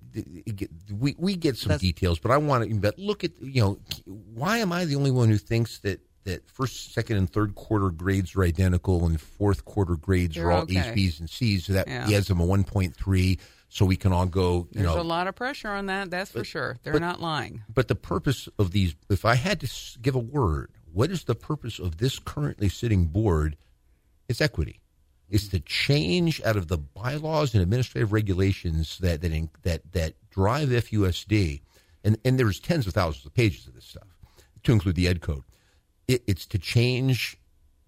we 0.97 1.13
we 1.17 1.35
get 1.35 1.57
some 1.57 1.69
That's- 1.69 1.81
details, 1.81 2.19
but 2.19 2.31
I 2.31 2.37
want 2.37 2.69
to. 2.69 2.75
But 2.75 2.97
look 2.97 3.23
at 3.23 3.31
you 3.41 3.61
know, 3.61 3.79
why 4.33 4.59
am 4.59 4.71
I 4.71 4.85
the 4.85 4.95
only 4.95 5.11
one 5.11 5.27
who 5.29 5.37
thinks 5.37 5.79
that 5.79 5.99
that 6.23 6.47
first, 6.49 6.93
second, 6.93 7.17
and 7.17 7.29
third 7.29 7.53
quarter 7.53 7.89
grades 7.91 8.35
are 8.35 8.43
identical, 8.43 9.05
and 9.05 9.19
fourth 9.19 9.63
quarter 9.65 9.95
grades 9.95 10.35
They're 10.35 10.47
are 10.47 10.51
all 10.51 10.61
okay. 10.63 10.79
A's, 10.89 10.95
B's, 10.95 11.19
and 11.19 11.29
C's? 11.29 11.65
So 11.65 11.73
that 11.73 11.87
Yeah. 11.87 12.07
gives 12.07 12.27
them 12.27 12.39
a 12.39 12.45
one 12.45 12.63
point 12.63 12.95
three, 12.95 13.37
so 13.69 13.85
we 13.85 13.95
can 13.97 14.11
all 14.13 14.25
go. 14.25 14.67
You 14.71 14.81
There's 14.83 14.85
know, 14.95 15.01
a 15.01 15.03
lot 15.03 15.27
of 15.27 15.35
pressure 15.35 15.67
on 15.69 15.85
that. 15.87 16.09
That's 16.09 16.31
for 16.31 16.43
sure. 16.45 16.77
They're 16.83 16.93
but- 16.93 17.01
not 17.01 17.21
lying. 17.21 17.61
but 17.71 17.89
the 17.89 17.95
purpose 17.95 18.47
of 18.57 18.71
these, 18.71 18.95
if 19.09 19.25
I 19.25 19.35
had 19.35 19.59
to 19.59 19.69
give 20.01 20.15
a 20.15 20.19
word, 20.19 20.71
what 20.95 21.11
is 21.11 21.25
the 21.25 21.35
purpose 21.35 21.77
of 21.77 21.97
this 21.97 22.19
currently 22.19 22.69
sitting 22.69 23.05
board? 23.05 23.57
It's 24.29 24.39
equity. 24.39 24.79
It's 25.29 25.49
to 25.49 25.59
change 25.59 26.41
out 26.43 26.55
of 26.55 26.69
the 26.69 26.77
bylaws 26.77 27.53
and 27.53 27.61
administrative 27.61 28.13
regulations 28.13 28.97
that 28.99 29.21
that 29.21 29.49
that 29.63 29.81
that 29.91 30.13
drive 30.29 30.69
FUSD, 30.69 31.61
and 32.05 32.17
and 32.23 32.39
there's 32.39 32.61
tens 32.61 32.87
of 32.87 32.93
thousands 32.93 33.25
of 33.25 33.33
pages 33.33 33.67
of 33.67 33.75
this 33.75 33.83
stuff, 33.83 34.07
to 34.63 34.71
include 34.71 34.95
the 34.95 35.09
Ed 35.09 35.19
Code. 35.19 35.43
It, 36.07 36.23
it's 36.27 36.45
to 36.47 36.57
change 36.57 37.37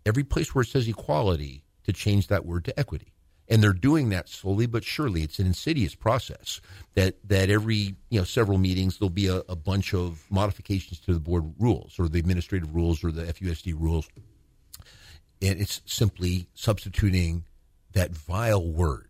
every 0.06 0.26
place 0.26 0.54
where 0.54 0.64
it 0.64 0.68
says 0.68 0.88
equality 0.88 1.64
to 1.86 1.94
change 1.94 2.28
that 2.28 2.46
word 2.46 2.66
to 2.66 2.78
equity. 2.78 3.14
And 3.50 3.64
they're 3.64 3.72
doing 3.72 4.10
that 4.10 4.28
slowly 4.28 4.66
but 4.66 4.84
surely. 4.84 5.22
It's 5.24 5.40
an 5.40 5.46
insidious 5.48 5.96
process 5.96 6.60
that, 6.96 7.16
that 7.30 7.50
every 7.50 7.96
you 8.10 8.20
know 8.20 8.24
several 8.26 8.58
meetings 8.58 8.98
there'll 8.98 9.10
be 9.10 9.28
a, 9.28 9.38
a 9.48 9.56
bunch 9.56 9.94
of 9.94 10.26
modifications 10.30 11.00
to 11.02 11.14
the 11.14 11.20
board 11.20 11.54
rules 11.58 11.96
or 11.98 12.10
the 12.10 12.20
administrative 12.20 12.76
rules 12.76 13.04
or 13.06 13.12
the 13.12 13.24
FUSD 13.24 13.74
rules, 13.80 14.10
and 15.42 15.62
it's 15.62 15.82
simply 15.86 16.50
substituting 16.56 17.46
that 17.94 18.12
vile 18.12 18.66
word 18.66 19.08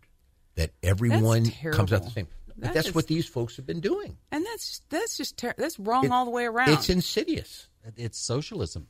that 0.56 0.72
everyone 0.84 1.50
comes 1.72 1.92
out 1.92 2.04
the 2.04 2.10
same. 2.12 2.28
But 2.48 2.58
That 2.60 2.74
that's 2.74 2.88
is- 2.90 2.96
what 2.96 3.08
these 3.08 3.28
folks 3.28 3.56
have 3.58 3.66
been 3.66 3.80
doing. 3.80 4.18
And 4.32 4.46
that's 4.46 4.82
that's 4.90 5.18
just 5.18 5.38
ter- 5.38 5.56
that's 5.58 5.80
wrong 5.80 6.06
It- 6.06 6.12
all 6.12 6.26
the 6.26 6.32
way 6.32 6.46
around. 6.46 6.70
It's 6.70 6.90
insidious. 6.90 7.68
It's 7.96 8.20
socialism. 8.20 8.88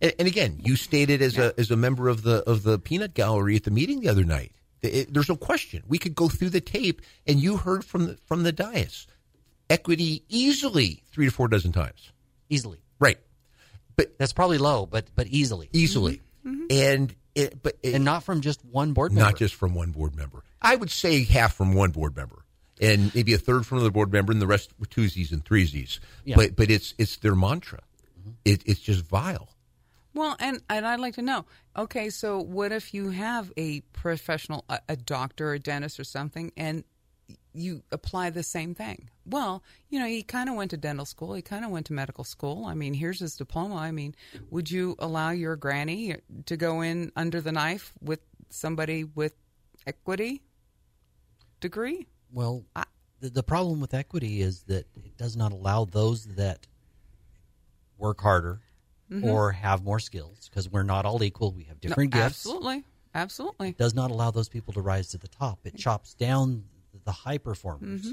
And, 0.00 0.12
and 0.18 0.26
again, 0.28 0.60
you 0.64 0.76
stated 0.76 1.22
as 1.22 1.38
a 1.38 1.54
as 1.58 1.70
a 1.70 1.76
member 1.76 2.08
of 2.08 2.22
the 2.22 2.42
of 2.48 2.62
the 2.64 2.78
peanut 2.78 3.14
gallery 3.14 3.54
at 3.56 3.62
the 3.64 3.70
meeting 3.70 4.00
the 4.00 4.08
other 4.08 4.24
night. 4.24 4.52
It- 4.84 5.12
there's 5.14 5.28
no 5.28 5.36
question. 5.36 5.82
We 5.86 5.98
could 5.98 6.14
go 6.14 6.28
through 6.28 6.50
the 6.50 6.60
tape, 6.60 7.00
and 7.26 7.40
you 7.40 7.56
heard 7.56 7.84
from 7.84 8.06
the, 8.06 8.16
from 8.26 8.42
the 8.42 8.52
dais, 8.52 9.06
equity 9.70 10.22
easily 10.28 11.02
three 11.12 11.26
to 11.26 11.30
four 11.32 11.48
dozen 11.48 11.72
times. 11.72 12.10
Easily. 12.50 12.78
Right, 12.98 13.18
but 13.96 14.16
That's 14.18 14.32
probably 14.32 14.58
low, 14.58 14.86
but 14.86 15.06
but 15.14 15.26
easily. 15.28 15.68
easily, 15.72 16.20
mm-hmm. 16.46 16.50
Mm-hmm. 16.50 16.66
and 16.70 17.14
it, 17.34 17.62
but 17.62 17.76
it, 17.82 17.94
And 17.94 18.04
not 18.04 18.22
from 18.22 18.40
just 18.40 18.64
one 18.64 18.92
board 18.92 19.12
member. 19.12 19.24
not 19.30 19.38
just 19.38 19.54
from 19.54 19.74
one 19.74 19.90
board 19.90 20.14
member. 20.14 20.42
I 20.62 20.76
would 20.76 20.90
say 20.90 21.24
half 21.24 21.54
from 21.54 21.74
one 21.74 21.90
board 21.90 22.14
member, 22.16 22.44
and 22.80 23.12
maybe 23.14 23.34
a 23.34 23.38
third 23.38 23.66
from 23.66 23.78
another 23.78 23.90
board 23.90 24.12
member, 24.12 24.32
and 24.32 24.40
the 24.40 24.46
rest 24.46 24.70
were 24.78 24.86
twosies 24.86 25.32
and 25.32 25.44
threesies. 25.44 25.98
Yeah. 26.24 26.36
But 26.36 26.54
but 26.56 26.70
it's 26.70 26.94
it's 26.98 27.16
their 27.16 27.34
mantra. 27.34 27.80
Mm-hmm. 28.20 28.30
It, 28.44 28.62
it's 28.66 28.80
just 28.80 29.04
vile. 29.04 29.48
Well, 30.14 30.36
and 30.38 30.62
and 30.70 30.86
I'd 30.86 31.00
like 31.00 31.14
to 31.14 31.22
know. 31.22 31.44
Okay, 31.76 32.08
so 32.08 32.40
what 32.40 32.70
if 32.70 32.94
you 32.94 33.10
have 33.10 33.52
a 33.56 33.80
professional, 33.92 34.64
a, 34.68 34.78
a 34.88 34.96
doctor, 34.96 35.52
a 35.52 35.58
dentist, 35.58 35.98
or 35.98 36.04
something, 36.04 36.52
and 36.56 36.84
you 37.52 37.82
apply 37.90 38.30
the 38.30 38.44
same 38.44 38.74
thing? 38.74 39.10
Well, 39.26 39.64
you 39.90 39.98
know, 39.98 40.06
he 40.06 40.22
kind 40.22 40.48
of 40.48 40.54
went 40.54 40.70
to 40.70 40.76
dental 40.76 41.04
school. 41.04 41.34
He 41.34 41.42
kind 41.42 41.64
of 41.64 41.72
went 41.72 41.86
to 41.86 41.92
medical 41.92 42.22
school. 42.22 42.64
I 42.64 42.74
mean, 42.74 42.94
here's 42.94 43.18
his 43.18 43.36
diploma. 43.36 43.76
I 43.76 43.90
mean, 43.90 44.14
would 44.50 44.70
you 44.70 44.94
allow 45.00 45.30
your 45.30 45.56
granny 45.56 46.16
to 46.46 46.56
go 46.56 46.80
in 46.80 47.10
under 47.16 47.40
the 47.40 47.52
knife 47.52 47.92
with 48.00 48.20
somebody 48.50 49.02
with 49.02 49.34
equity 49.84 50.42
degree? 51.60 52.06
Well, 52.32 52.64
the, 53.20 53.30
the 53.30 53.42
problem 53.42 53.80
with 53.80 53.94
equity 53.94 54.42
is 54.42 54.62
that 54.64 54.86
it 54.94 55.16
does 55.16 55.36
not 55.36 55.52
allow 55.52 55.86
those 55.86 56.24
that 56.36 56.66
work 57.98 58.20
harder 58.20 58.60
or 59.22 59.52
have 59.52 59.84
more 59.84 59.98
skills 60.00 60.48
because 60.50 60.68
we're 60.68 60.82
not 60.82 61.04
all 61.04 61.22
equal. 61.22 61.52
We 61.52 61.64
have 61.64 61.80
different 61.80 62.10
Mm-hmm. 62.12 62.18
No, 62.20 62.24
gifts. 62.26 62.38
Absolutely. 62.46 62.84
Absolutely. 63.14 63.72
Does 63.72 63.94
not 63.94 64.10
allow 64.10 64.30
those 64.32 64.48
people 64.48 64.72
to 64.74 64.80
rise 64.80 65.08
to 65.08 65.18
the 65.18 65.28
top. 65.28 65.60
It 65.64 65.76
chops 65.76 66.14
down 66.14 66.64
the 67.04 67.12
high 67.12 67.38
performers 67.38 68.06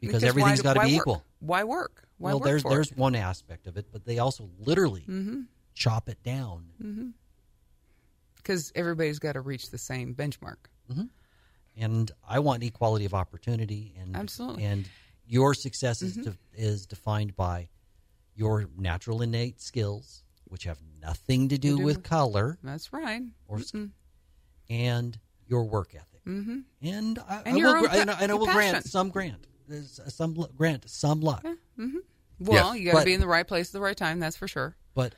because, 0.00 0.22
everything's 0.24 0.60
got 0.60 0.74
to 0.74 0.80
be 0.80 0.86
work? 0.94 1.00
equal. 1.02 1.24
Why 1.40 1.64
work? 1.64 2.08
Why 2.18 2.30
well, 2.30 2.40
work 2.40 2.44
there's 2.46 2.62
there's 2.64 2.90
it? 2.90 2.98
one 2.98 3.14
aspect 3.14 3.66
of 3.66 3.76
it, 3.76 3.86
but 3.92 4.04
they 4.04 4.18
also 4.18 4.50
literally 4.58 5.02
Mm-hmm. 5.08 5.42
chop 5.74 6.08
it 6.08 6.22
down. 6.22 6.66
because 8.36 8.72
everybody's 8.74 9.18
got 9.18 9.32
to 9.32 9.40
reach 9.40 9.70
the 9.70 9.78
same 9.78 10.14
benchmark. 10.14 10.56
And 11.76 12.10
I 12.28 12.40
want 12.40 12.62
equality 12.64 13.04
of 13.04 13.14
opportunity, 13.14 13.94
and 14.00 14.16
Absolutely. 14.16 14.64
Mm-hmm. 14.64 14.72
And 14.72 14.88
your 15.28 15.54
success 15.54 16.02
is, 16.02 16.16
de- 16.16 16.36
is 16.56 16.86
defined 16.86 17.36
by 17.36 17.68
your 18.38 18.66
natural 18.78 19.20
innate 19.22 19.60
skills, 19.60 20.22
which 20.44 20.62
have 20.64 20.78
nothing 21.02 21.48
to 21.48 21.58
do 21.58 21.76
do 21.76 21.84
with 21.84 21.96
with- 21.98 22.04
color 22.04 22.56
That's 22.62 22.92
right. 22.92 23.22
or 23.48 23.58
s- 23.58 23.72
and 24.70 25.18
your 25.46 25.64
work 25.64 25.94
ethic. 25.94 26.24
Mm-hmm. 26.26 26.58
And 26.82 27.18
I, 27.28 27.42
And 27.46 27.56
I 27.56 27.60
will, 27.72 27.80
gra- 27.80 27.88
pa- 27.88 27.96
and 27.96 28.10
I, 28.10 28.20
and 28.20 28.32
I 28.32 28.34
will 28.34 28.46
grant 28.46 28.84
some 28.86 29.08
grant, 29.10 29.46
some 30.08 30.34
grant 30.56 30.88
some 30.88 31.20
luck. 31.20 31.44
Well, 32.40 32.76
Yes. 32.76 32.84
you 32.86 32.92
got 32.92 33.00
to 33.00 33.04
be 33.04 33.14
in 33.14 33.20
the 33.20 33.26
right 33.26 33.46
place 33.46 33.68
at 33.70 33.72
the 33.72 33.80
right 33.80 33.96
time. 33.96 34.20
That's 34.20 34.36
for 34.36 34.46
sure. 34.46 34.76
But 34.94 35.14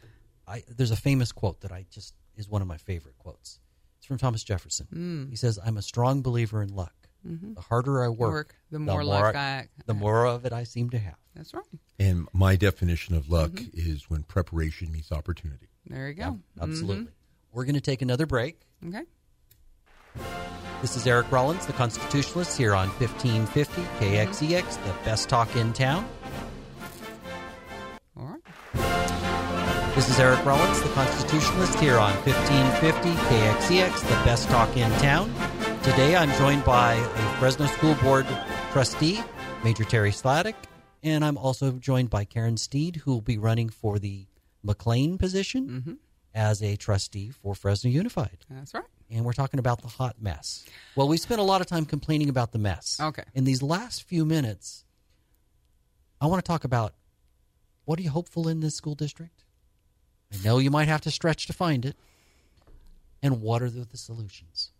I, 0.49 0.63
there's 0.69 0.91
a 0.91 0.97
famous 0.97 1.33
quote 1.33 1.61
that 1.61 1.73
I 1.73 1.85
just 1.91 2.15
is 2.37 2.49
one 2.49 2.63
of 2.63 2.69
my 2.69 2.79
favorite 2.79 3.19
quotes. 3.19 3.59
It's 3.99 4.07
from 4.07 4.17
Thomas 4.17 4.43
Jefferson. 4.43 4.87
Mm. 4.95 5.31
He 5.31 5.37
says, 5.37 5.59
"I'm 5.63 5.77
a 5.77 5.83
strong 5.83 6.23
believer 6.23 6.63
in 6.63 6.75
luck. 6.75 6.95
The 7.25 7.61
harder 7.61 8.03
I 8.05 8.09
work, 8.09 8.19
Mm-hmm. 8.19 8.33
Work, 8.33 8.55
the 8.71 8.79
more 8.79 9.05
luck 9.05 9.35
I- 9.35 9.69
the 9.87 9.95
more 9.95 10.27
of 10.27 10.45
it 10.47 10.53
I 10.53 10.65
seem 10.65 10.91
to 10.91 10.99
have." 10.99 11.17
That's 11.35 11.53
right. 11.55 11.65
And 11.99 12.27
my 12.33 12.57
definition 12.57 13.15
of 13.15 13.29
luck 13.31 13.51
Mm-hmm. 13.53 13.79
is 13.91 14.09
when 14.09 14.23
preparation 14.25 14.91
meets 14.91 15.13
opportunity. 15.13 15.69
There 15.87 16.09
you 16.09 16.15
go. 16.15 16.23
Yeah, 16.57 16.63
absolutely. 16.63 17.09
We're 17.53 17.65
going 17.65 17.75
to 17.75 17.81
take 17.81 18.01
another 18.03 18.27
break. 18.27 18.61
Okay. 18.87 19.03
This 20.83 20.97
is 20.97 21.07
Eric 21.07 21.31
Rollins, 21.31 21.67
the 21.67 21.73
Constitutionalist, 21.75 22.57
here 22.57 22.75
on 22.75 22.89
1550 22.89 23.83
KXEX, 23.99 24.83
the 24.85 24.93
best 25.05 25.29
talk 25.29 25.55
in 25.57 25.73
town. 25.73 26.09
All 28.17 28.27
right. 28.27 29.95
This 29.95 30.09
is 30.09 30.19
Eric 30.19 30.45
Rollins, 30.45 30.81
the 30.83 30.89
Constitutionalist, 30.91 31.79
here 31.81 31.99
on 31.99 32.13
1550 32.25 33.11
KXEX, 33.11 34.01
the 34.01 34.25
best 34.25 34.49
talk 34.49 34.75
in 34.77 34.91
town. 35.01 35.31
Today 35.83 36.15
I'm 36.15 36.31
joined 36.39 36.63
by 36.67 36.93
a 36.93 37.39
Fresno 37.39 37.65
School 37.65 37.95
Board 37.97 38.27
trustee, 38.71 39.19
Major 39.65 39.83
Terry 39.85 40.13
Slatic, 40.13 40.55
and 41.03 41.25
I'm 41.25 41.39
also 41.39 41.73
joined 41.73 42.11
by 42.11 42.27
Karen 42.27 42.59
Steed, 42.59 42.97
who 42.97 43.13
will 43.13 43.23
be 43.23 43.39
running 43.39 43.71
for 43.71 43.99
the 43.99 44.27
McLane 44.65 45.19
position 45.19 45.69
mm-hmm. 45.69 45.93
as 46.35 46.63
a 46.63 46.77
trustee 46.77 47.31
for 47.31 47.55
Fresno 47.55 47.91
Unified. 47.91 48.45
That's 48.51 48.75
right. 48.75 48.85
And 49.11 49.25
we're 49.25 49.33
talking 49.33 49.59
about 49.59 49.81
the 49.81 49.89
hot 49.89 50.17
mess. 50.21 50.67
Well, 50.97 51.09
we 51.09 51.17
spent 51.17 51.41
a 51.41 51.45
lot 51.45 51.63
of 51.63 51.67
time 51.67 51.87
complaining 51.87 52.29
about 52.29 52.53
the 52.53 52.59
mess. 52.59 52.99
Okay. 53.01 53.25
In 53.33 53.45
these 53.45 53.63
last 53.63 54.03
few 54.03 54.27
minutes, 54.27 54.85
I 56.21 56.27
want 56.27 56.45
to 56.45 56.47
talk 56.47 56.65
about 56.65 56.93
what 57.87 57.99
are 57.99 58.03
you 58.03 58.11
hopeful 58.11 58.49
in 58.49 58.61
this 58.61 58.75
school 58.75 58.95
district? 58.95 59.45
I 60.31 60.37
know 60.45 60.59
you 60.59 60.71
might 60.71 60.89
have 60.89 61.01
to 61.01 61.11
stretch 61.11 61.47
to 61.47 61.55
find 61.55 61.87
it. 61.87 61.97
And 63.23 63.41
what 63.41 63.63
are 63.63 63.71
the, 63.71 63.87
the 63.87 63.97
solutions? 63.97 64.73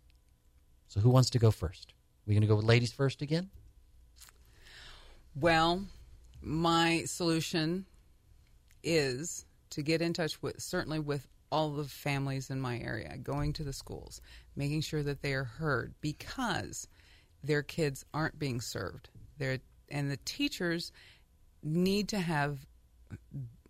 So, 0.91 0.99
who 0.99 1.09
wants 1.09 1.29
to 1.29 1.39
go 1.39 1.51
first? 1.51 1.93
we 2.27 2.33
going 2.33 2.41
to 2.41 2.47
go 2.47 2.57
with 2.57 2.65
ladies 2.65 2.91
first 2.91 3.21
again? 3.21 3.49
Well, 5.39 5.85
my 6.41 7.03
solution 7.05 7.85
is 8.83 9.45
to 9.69 9.83
get 9.83 10.01
in 10.01 10.11
touch 10.11 10.41
with 10.41 10.61
certainly 10.61 10.99
with 10.99 11.29
all 11.49 11.69
the 11.69 11.85
families 11.85 12.49
in 12.49 12.59
my 12.59 12.77
area, 12.77 13.17
going 13.17 13.53
to 13.53 13.63
the 13.63 13.71
schools, 13.71 14.19
making 14.57 14.81
sure 14.81 15.01
that 15.01 15.21
they 15.21 15.33
are 15.33 15.45
heard 15.45 15.93
because 16.01 16.89
their 17.41 17.63
kids 17.63 18.03
aren't 18.13 18.37
being 18.37 18.59
served. 18.59 19.07
They're, 19.37 19.59
and 19.87 20.11
the 20.11 20.19
teachers 20.25 20.91
need 21.63 22.09
to 22.09 22.19
have 22.19 22.67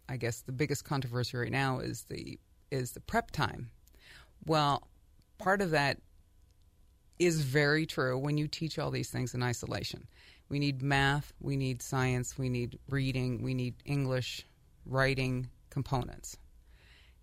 I 0.10 0.18
guess 0.18 0.42
the 0.42 0.54
biggest 0.54 0.86
controversy 0.86 1.38
right 1.38 1.52
now 1.52 1.82
is 1.82 2.06
the 2.10 2.40
is 2.72 2.94
the 2.94 3.00
prep 3.00 3.30
time. 3.30 3.70
Well, 4.44 4.88
part 5.38 5.62
of 5.62 5.70
that 5.70 6.00
is 7.22 7.42
very 7.42 7.86
true 7.86 8.18
when 8.18 8.38
you 8.38 8.48
teach 8.48 8.80
all 8.80 8.90
these 8.90 9.10
things 9.10 9.34
in 9.36 9.44
isolation. 9.44 10.08
We 10.50 10.58
need 10.60 10.82
math, 10.82 11.32
we 11.40 11.56
need 11.56 11.82
science, 11.82 12.38
we 12.38 12.50
need 12.50 12.80
reading, 12.90 13.42
we 13.44 13.54
need 13.54 13.76
English, 13.86 14.46
writing 14.86 15.48
components. 15.70 16.38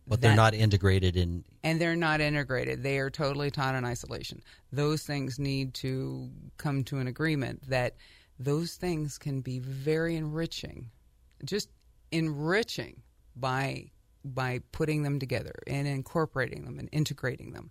But 0.07 0.22
they're 0.22 0.36
not 0.36 0.55
integrated 0.55 1.16
in. 1.16 1.44
and 1.62 1.78
they're 1.78 1.96
not 1.96 2.22
integrated. 2.22 2.82
They 2.82 2.99
are 2.99 3.11
totally 3.11 3.51
taught 3.51 3.74
in 3.74 3.84
isolation. 3.84 4.42
Those 4.72 5.03
things 5.03 5.38
need 5.38 5.74
to 5.74 6.30
come 6.57 6.82
to 6.84 6.99
an 6.99 7.09
agreement 7.09 7.68
that 7.68 7.96
those 8.38 8.76
things 8.76 9.18
can 9.18 9.42
be 9.42 9.59
very 9.59 10.16
enriching, 10.16 10.90
just 11.44 11.68
enriching 12.11 13.03
by 13.36 13.90
by 14.24 14.61
putting 14.72 15.03
them 15.03 15.18
together 15.18 15.53
and 15.66 15.86
incorporating 15.86 16.64
them 16.64 16.78
and 16.78 16.88
integrating 16.92 17.53
them. 17.53 17.70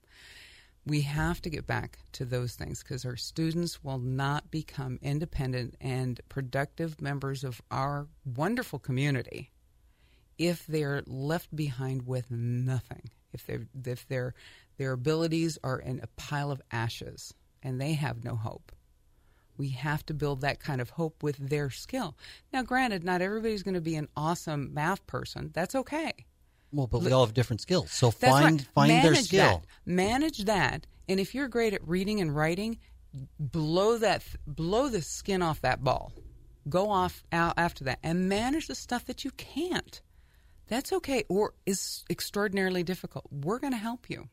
We 0.88 1.01
have 1.01 1.41
to 1.41 1.49
get 1.49 1.67
back 1.67 1.99
to 2.13 2.23
those 2.23 2.55
things 2.55 2.81
because 2.81 3.03
our 3.03 3.17
students 3.17 3.83
will 3.83 3.99
not 3.99 4.49
become 4.49 4.99
independent 5.01 5.75
and 5.81 6.17
productive 6.29 7.01
members 7.01 7.43
of 7.43 7.61
our 7.69 8.07
wonderful 8.23 8.79
community 8.79 9.51
if 10.38 10.65
they're 10.65 11.03
left 11.05 11.53
behind 11.53 12.07
with 12.07 12.31
nothing, 12.31 13.09
if 13.33 13.49
if 13.83 14.07
their 14.07 14.33
their 14.77 14.93
abilities 14.93 15.57
are 15.61 15.77
in 15.77 15.99
a 15.99 16.07
pile 16.15 16.51
of 16.51 16.61
ashes 16.71 17.33
and 17.61 17.81
they 17.81 17.93
have 17.93 18.23
no 18.23 18.38
hope. 18.38 18.71
We 19.57 19.69
have 19.71 20.05
to 20.05 20.13
build 20.13 20.39
that 20.39 20.61
kind 20.61 20.79
of 20.79 20.91
hope 20.91 21.21
with 21.21 21.49
their 21.49 21.69
skill. 21.69 22.15
Now, 22.53 22.61
granted, 22.61 23.03
not 23.03 23.21
everybody's 23.21 23.63
going 23.63 23.73
to 23.73 23.81
be 23.81 23.95
an 23.95 24.07
awesome 24.15 24.73
math 24.73 25.05
person. 25.05 25.51
That's 25.53 25.75
okay. 25.75 26.13
Well, 26.72 26.88
but 26.88 27.01
we 27.01 27.11
all 27.11 27.26
have 27.26 27.34
different 27.34 27.61
skills. 27.61 27.91
So 27.91 28.07
That's 28.07 28.32
find 28.32 28.59
right. 28.59 28.68
find 28.74 29.03
their 29.03 29.15
skill. 29.15 29.63
That. 29.86 29.91
Manage 29.91 30.39
that, 30.45 30.88
and 31.07 31.20
if 31.20 31.34
you're 31.34 31.47
great 31.47 31.74
at 31.74 31.88
reading 31.88 32.20
and 32.22 32.36
writing, 32.36 32.80
blow 33.39 33.97
that 33.97 34.24
blow 34.45 34.89
the 34.89 35.01
skin 35.01 35.41
off 35.41 35.61
that 35.61 35.84
ball. 35.84 36.11
Go 36.68 36.89
off 36.89 37.24
out 37.32 37.53
after 37.57 37.86
that, 37.86 37.99
and 38.03 38.28
manage 38.28 38.68
the 38.68 38.76
stuff 38.76 39.05
that 39.05 39.24
you 39.24 39.32
can't. 39.32 40.01
That's 40.68 40.91
okay, 40.91 41.24
or 41.30 41.53
is 41.65 42.03
extraordinarily 42.09 42.84
difficult. 42.84 43.26
We're 43.32 43.59
going 43.59 43.72
to 43.72 43.80
help 43.80 44.09
you, 44.09 44.28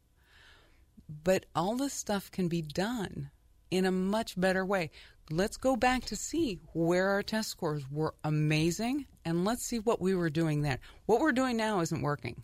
but 1.08 1.46
all 1.54 1.76
this 1.76 1.92
stuff 1.92 2.30
can 2.32 2.48
be 2.48 2.60
done 2.60 3.30
in 3.70 3.84
a 3.84 3.92
much 3.92 4.38
better 4.38 4.66
way. 4.66 4.90
Let's 5.30 5.56
go 5.56 5.76
back 5.76 6.04
to 6.06 6.16
see 6.16 6.60
where 6.72 7.10
our 7.10 7.22
test 7.22 7.50
scores 7.50 7.88
were 7.88 8.14
amazing, 8.24 9.06
and 9.24 9.44
let's 9.44 9.62
see 9.64 9.78
what 9.78 10.00
we 10.00 10.14
were 10.14 10.30
doing 10.30 10.62
then. 10.62 10.78
What 11.06 11.20
we're 11.20 11.32
doing 11.32 11.56
now 11.56 11.80
isn't 11.80 12.02
working 12.02 12.42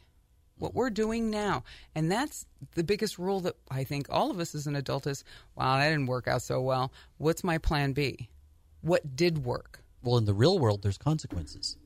what 0.61 0.75
we're 0.75 0.91
doing 0.91 1.31
now. 1.31 1.65
And 1.95 2.11
that's 2.13 2.47
the 2.75 2.85
biggest 2.85 3.19
rule 3.19 3.41
that 3.41 3.57
I 3.71 3.85
think 3.85 4.07
all 4.11 4.31
of 4.31 4.39
us 4.39 4.55
as 4.55 4.67
an 4.67 4.77
adult 4.77 5.07
is, 5.07 5.25
wow, 5.57 5.79
that 5.79 5.89
didn't 5.89 6.07
work 6.07 6.29
out 6.29 6.43
so 6.43 6.61
well. 6.61 6.93
What's 7.19 7.43
my 7.43 7.59
plan 7.59 7.93
B? 7.93 8.29
What 8.83 9.17
did 9.17 9.45
work? 9.45 9.83
Well, 10.03 10.17
in 10.19 10.25
the 10.25 10.35
real 10.35 10.59
world, 10.59 10.83
there's 10.83 10.99
consequences. 10.99 11.77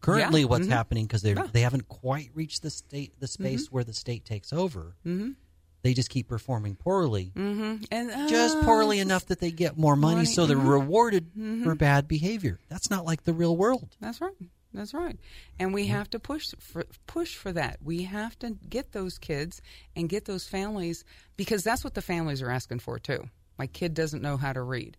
Currently, 0.00 0.40
Yeah, 0.42 0.46
what's 0.46 0.66
mhm. 0.66 0.70
happening 0.70 1.06
because 1.06 1.22
they 1.22 1.34
Yeah. 1.34 1.46
they 1.52 1.62
haven't 1.62 1.88
quite 1.88 2.30
reached 2.34 2.62
the 2.62 2.70
state 2.70 3.18
the 3.20 3.26
space 3.26 3.72
where 3.72 3.84
the 3.84 3.92
state 3.94 4.24
takes 4.24 4.52
over. 4.52 4.94
Mm-hmm. 5.06 5.30
They 5.82 5.94
just 5.94 6.10
keep 6.10 6.28
performing 6.28 6.76
poorly, 6.76 7.32
Mm-hmm. 7.34 7.84
And 7.90 8.10
uh, 8.10 8.28
just 8.28 8.60
poorly 8.62 9.00
enough 9.00 9.26
that 9.26 9.40
they 9.40 9.50
get 9.50 9.76
more 9.76 9.96
money, 9.96 10.14
money, 10.16 10.26
so 10.26 10.46
they're 10.46 10.56
mhm. 10.56 10.68
rewarded 10.68 11.30
for 11.64 11.74
bad 11.74 12.06
behavior. 12.06 12.60
That's 12.68 12.88
not 12.88 13.04
like 13.04 13.24
the 13.24 13.32
real 13.32 13.56
world. 13.56 13.96
That's 14.00 14.20
right. 14.20 14.34
That's 14.74 14.94
right. 14.94 15.18
And 15.58 15.74
we 15.74 15.88
have 15.88 16.08
to 16.10 16.18
push 16.18 16.46
for 16.58 16.84
push 17.06 17.36
for 17.36 17.52
that. 17.52 17.78
We 17.82 18.04
have 18.04 18.38
to 18.38 18.56
get 18.68 18.92
those 18.92 19.18
kids 19.18 19.60
and 19.94 20.08
get 20.08 20.24
those 20.24 20.46
families 20.46 21.04
because 21.36 21.62
that's 21.62 21.84
what 21.84 21.94
the 21.94 22.02
families 22.02 22.40
are 22.40 22.50
asking 22.50 22.78
for 22.78 22.98
too. 22.98 23.28
My 23.58 23.66
kid 23.66 23.92
doesn't 23.92 24.22
know 24.22 24.36
how 24.36 24.52
to 24.52 24.62
read. 24.62 24.96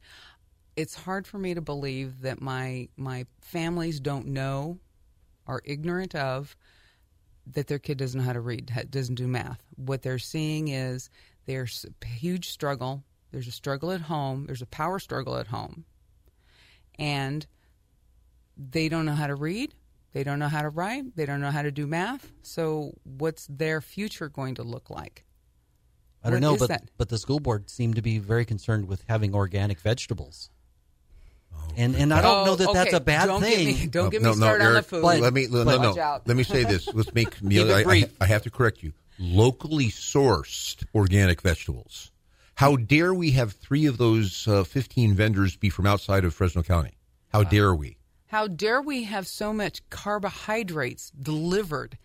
It's 0.76 0.94
hard 0.96 1.26
for 1.26 1.38
me 1.38 1.54
to 1.56 1.62
believe 1.62 2.22
that 2.22 2.42
my 2.42 2.90
my 2.98 3.26
families 3.42 4.00
don't 4.00 4.28
know 4.28 4.80
are 5.48 5.62
ignorant 5.66 6.14
of 6.14 6.56
that 7.48 7.68
their 7.68 7.80
kid 7.80 7.98
doesn't 7.98 8.20
know 8.20 8.26
how 8.26 8.34
to 8.34 8.40
read, 8.40 8.72
doesn't 8.90 9.16
do 9.16 9.28
math. 9.28 9.62
What 9.76 10.02
they're 10.02 10.20
seeing 10.20 10.70
is 10.70 11.10
there's 11.46 11.86
a 12.02 12.06
huge 12.06 12.50
struggle. 12.50 13.04
There's 13.32 13.48
a 13.48 13.52
struggle 13.52 13.92
at 13.92 14.02
home. 14.02 14.46
There's 14.46 14.62
a 14.62 14.68
power 14.68 15.00
struggle 15.00 15.36
at 15.38 15.48
home. 15.48 15.86
And 16.98 17.46
they 18.56 18.88
don't 18.88 19.06
know 19.06 19.16
how 19.16 19.28
to 19.28 19.36
read. 19.36 19.74
They 20.14 20.24
don't 20.24 20.38
know 20.40 20.48
how 20.48 20.62
to 20.62 20.70
write. 20.70 21.16
They 21.16 21.26
don't 21.26 21.42
know 21.42 21.50
how 21.52 21.64
to 21.64 21.72
do 21.72 21.88
math. 21.88 22.32
So, 22.44 22.94
what's 23.04 23.48
their 23.48 23.82
future 23.82 24.30
going 24.30 24.56
to 24.56 24.64
look 24.64 24.92
like? 24.92 25.26
I 26.24 26.30
don't 26.30 26.42
What 26.42 26.42
know, 26.42 26.58
but 26.58 26.70
that? 26.70 26.84
but 26.98 27.10
the 27.10 27.18
school 27.18 27.40
board 27.40 27.70
seemed 27.70 27.96
to 27.96 28.02
be 28.04 28.20
very 28.20 28.46
concerned 28.46 28.88
with 28.88 29.04
having 29.10 29.34
organic 29.34 29.80
vegetables. 29.80 30.52
And 31.78 31.96
and 31.96 32.14
I 32.14 32.22
don't 32.22 32.46
know 32.46 32.56
that 32.56 32.68
Oh, 32.70 32.74
that's 32.74 32.94
a 32.94 33.00
bad 33.00 33.26
don't 33.28 33.42
Get 33.42 33.54
thing. 33.56 33.66
me, 33.66 33.88
don't 33.88 34.04
No, 34.06 34.10
get 34.10 34.22
no, 34.22 34.30
me 34.34 34.36
no, 34.40 34.46
started 34.46 34.66
on 34.66 34.74
the 34.74 34.84
food. 34.84 35.02
But- 35.02 35.20
Let 35.22 35.34
me 35.34 35.48
no, 35.50 35.66
but- 35.66 35.82
no, 35.82 35.94
Watch. 35.94 36.22
Let 36.26 36.38
me 36.38 36.44
say 36.44 36.64
this. 36.64 36.88
Let's 36.94 37.14
make 37.14 37.42
me. 37.42 37.60
I, 37.72 37.82
I. 37.82 38.04
I 38.22 38.26
have 38.26 38.44
to 38.44 38.50
correct 38.50 38.84
you. 38.84 38.94
Locally 39.20 39.88
sourced 39.90 40.84
organic 40.96 41.42
vegetables. 41.42 42.12
How 42.56 42.76
dare 42.76 43.14
we 43.14 43.32
have 43.32 43.54
three 43.54 43.86
of 43.86 43.98
those 43.98 44.48
uh, 44.48 44.64
fifteen 44.64 45.14
vendors 45.16 45.56
be 45.56 45.70
from 45.70 45.86
outside 45.88 46.24
of 46.26 46.34
Fresno 46.34 46.62
County? 46.64 46.98
How 47.32 47.44
dare 47.44 47.74
we? 47.74 47.98
How 48.28 48.48
dare 48.48 48.82
we 48.82 49.04
have 49.04 49.28
so 49.28 49.54
much 49.54 49.88
carbohydrates 49.90 51.12
delivered? 51.12 51.98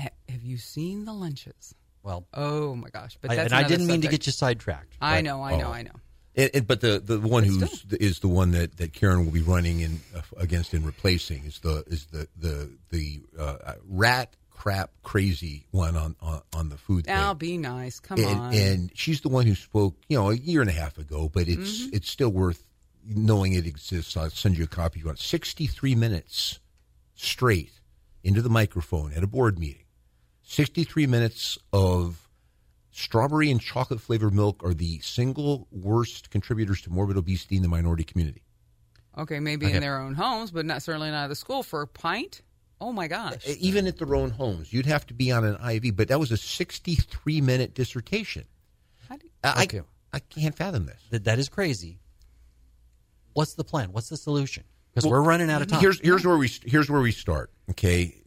Ha- 0.00 0.08
have 0.28 0.42
you 0.42 0.56
seen 0.58 1.04
the 1.04 1.12
lunches? 1.12 1.74
Well, 2.02 2.26
Oh 2.34 2.74
my 2.74 2.88
gosh! 2.90 3.18
But 3.20 3.32
I, 3.32 3.34
and 3.34 3.52
I 3.52 3.62
didn't 3.64 3.86
mean 3.86 4.00
to 4.02 4.08
get 4.08 4.26
you 4.26 4.32
sidetracked. 4.32 4.96
I 5.00 5.20
know, 5.20 5.42
I 5.42 5.56
know, 5.56 5.68
oh. 5.68 5.72
I 5.72 5.82
know. 5.82 5.92
And, 6.36 6.50
and, 6.54 6.66
but 6.66 6.80
the, 6.80 7.00
the 7.00 7.18
one 7.18 7.42
who's 7.42 8.20
the 8.20 8.28
one 8.28 8.52
that, 8.52 8.76
that 8.76 8.92
Karen 8.92 9.24
will 9.24 9.32
be 9.32 9.42
running 9.42 9.80
in 9.80 10.00
uh, 10.16 10.20
against 10.36 10.72
and 10.72 10.86
replacing 10.86 11.44
is 11.44 11.58
the 11.58 11.82
is 11.88 12.06
the 12.06 12.28
the 12.36 12.70
the 12.90 13.20
uh, 13.38 13.74
rat 13.88 14.36
crap 14.50 14.90
crazy 15.02 15.66
one 15.72 15.96
on 15.96 16.14
on, 16.20 16.42
on 16.54 16.68
the 16.68 16.76
food 16.76 17.06
thing. 17.06 17.14
Now 17.14 17.34
be 17.34 17.58
nice. 17.58 17.98
Come 17.98 18.20
and, 18.20 18.40
on. 18.40 18.54
and 18.54 18.90
she's 18.94 19.22
the 19.22 19.28
one 19.28 19.46
who 19.46 19.54
spoke, 19.54 19.96
you 20.08 20.16
know, 20.18 20.30
a 20.30 20.34
year 20.36 20.60
and 20.60 20.70
a 20.70 20.74
half 20.74 20.98
ago. 20.98 21.28
But 21.32 21.48
it's 21.48 21.80
Mm-hmm. 21.82 21.96
it's 21.96 22.08
still 22.08 22.30
worth 22.30 22.62
knowing 23.04 23.54
it 23.54 23.66
exists. 23.66 24.16
I'll 24.16 24.30
send 24.30 24.56
you 24.56 24.64
a 24.64 24.68
copy 24.68 25.00
you 25.00 25.06
want. 25.06 25.18
Sixty 25.18 25.66
three 25.66 25.94
minutes 25.96 26.60
straight 27.16 27.72
into 28.22 28.40
the 28.40 28.50
microphone 28.50 29.12
at 29.14 29.24
a 29.24 29.26
board 29.26 29.58
meeting. 29.58 29.84
Sixty 30.42 30.84
three 30.84 31.06
minutes 31.08 31.58
of 31.72 32.28
strawberry 33.00 33.50
and 33.50 33.60
chocolate 33.60 34.00
flavored 34.00 34.34
milk 34.34 34.62
are 34.64 34.74
the 34.74 34.98
single 35.00 35.66
worst 35.70 36.30
contributors 36.30 36.80
to 36.82 36.90
morbid 36.90 37.16
obesity 37.16 37.56
in 37.56 37.62
the 37.62 37.68
minority 37.68 38.04
community. 38.04 38.42
okay, 39.18 39.40
maybe 39.40 39.66
Okay. 39.66 39.74
in 39.76 39.80
their 39.80 39.98
own 39.98 40.14
homes, 40.14 40.50
but 40.50 40.64
not 40.64 40.82
certainly 40.82 41.10
not 41.10 41.24
at 41.24 41.28
the 41.28 41.34
school 41.34 41.62
for 41.62 41.82
a 41.82 41.86
pint. 41.86 42.42
Oh 42.80 42.92
my 42.92 43.08
gosh! 43.08 43.46
Even 43.58 43.86
at 43.86 43.98
their 43.98 44.14
own 44.14 44.30
homes, 44.30 44.72
you'd 44.72 44.86
have 44.86 45.06
to 45.08 45.14
be 45.14 45.30
on 45.30 45.44
an 45.44 45.56
IV. 45.62 45.94
But 45.96 46.08
that 46.08 46.18
was 46.18 46.30
a 46.32 46.36
sixty 46.38 46.94
three 46.94 47.40
minute 47.42 47.74
dissertation. 47.74 48.44
How 49.08 49.16
do 49.16 49.26
you- 49.26 49.32
I, 49.44 49.64
Okay. 49.64 49.82
I 50.14 50.18
can't 50.20 50.54
fathom 50.56 50.86
this. 50.86 51.00
That 51.10 51.24
that 51.24 51.38
is 51.38 51.48
crazy. 51.50 51.98
What's 53.34 53.54
the 53.54 53.64
plan? 53.64 53.92
What's 53.92 54.08
the 54.08 54.16
solution? 54.16 54.64
Because 54.94 55.08
we're 55.08 55.20
running 55.22 55.50
out 55.50 55.62
of 55.62 55.68
time. 55.68 55.80
Here's 55.80 56.00
here's 56.00 56.24
where 56.26 56.38
we 56.38 56.48
here's 56.64 56.90
where 56.90 57.00
we 57.00 57.12
start. 57.12 57.50
Okay, 57.70 58.19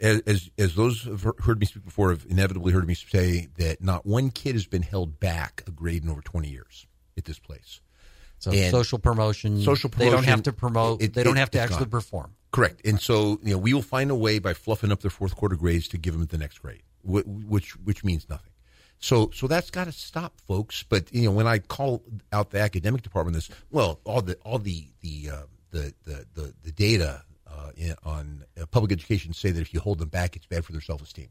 as 0.00 0.20
as, 0.26 0.50
as 0.58 0.74
those 0.74 1.04
have 1.04 1.26
heard 1.40 1.60
me 1.60 1.66
speak 1.66 1.84
before 1.84 2.10
have 2.10 2.24
inevitably 2.28 2.72
heard 2.72 2.86
me 2.86 2.94
say 2.94 3.48
that 3.58 3.82
not 3.82 4.06
one 4.06 4.30
kid 4.30 4.54
has 4.54 4.66
been 4.66 4.82
held 4.82 5.20
back 5.20 5.62
a 5.66 5.70
grade 5.70 6.02
in 6.02 6.10
over 6.10 6.20
twenty 6.22 6.48
years 6.48 6.86
at 7.16 7.24
this 7.24 7.38
place. 7.38 7.80
so 8.38 8.50
and- 8.52 8.70
social 8.70 8.98
promotion. 8.98 9.60
Social 9.62 9.90
promotion, 9.90 10.10
They 10.10 10.16
don't 10.16 10.24
have 10.24 10.42
to 10.44 10.52
promote. 10.52 11.02
it- 11.02 11.14
they 11.14 11.22
don't 11.22 11.36
it- 11.36 11.40
have 11.40 11.50
to 11.52 11.60
actually 11.60 11.78
gone. 11.80 11.90
perform. 11.90 12.34
Correct. 12.52 12.80
And 12.84 13.00
so, 13.00 13.38
you 13.44 13.52
know, 13.52 13.58
we 13.58 13.72
will 13.74 13.82
find 13.82 14.10
a 14.10 14.14
way 14.14 14.38
by 14.40 14.54
fluffing 14.54 14.90
up 14.90 15.00
their 15.02 15.10
fourth 15.10 15.36
quarter 15.36 15.54
grades 15.54 15.86
to 15.88 15.98
give 15.98 16.14
them 16.14 16.26
the 16.26 16.38
next 16.38 16.58
grade, 16.58 16.82
which 17.04 17.76
which 17.76 18.02
means 18.02 18.28
nothing. 18.28 18.50
So 18.98 19.30
so 19.34 19.46
that's 19.46 19.70
got 19.70 19.84
to 19.84 19.92
stop, 19.92 20.40
folks. 20.48 20.82
But 20.82 21.12
you 21.14 21.22
know, 21.26 21.30
when 21.30 21.46
I 21.46 21.58
call 21.60 22.02
out 22.32 22.50
the 22.50 22.60
academic 22.60 23.02
department, 23.02 23.34
this 23.36 23.48
well, 23.70 24.00
all 24.04 24.20
the 24.20 24.34
all 24.44 24.58
the 24.58 24.88
the 25.00 25.30
uh, 25.30 25.42
the, 25.70 25.94
the 26.04 26.26
the 26.34 26.54
the 26.64 26.72
data 26.72 27.22
uh, 27.52 27.70
in, 27.76 27.94
on 28.04 28.44
uh, 28.60 28.66
public 28.66 28.92
education 28.92 29.32
say 29.32 29.50
that 29.50 29.60
if 29.60 29.74
you 29.74 29.80
hold 29.80 29.98
them 29.98 30.08
back, 30.08 30.36
it's 30.36 30.46
bad 30.46 30.64
for 30.64 30.72
their 30.72 30.80
self 30.80 31.02
esteem. 31.02 31.28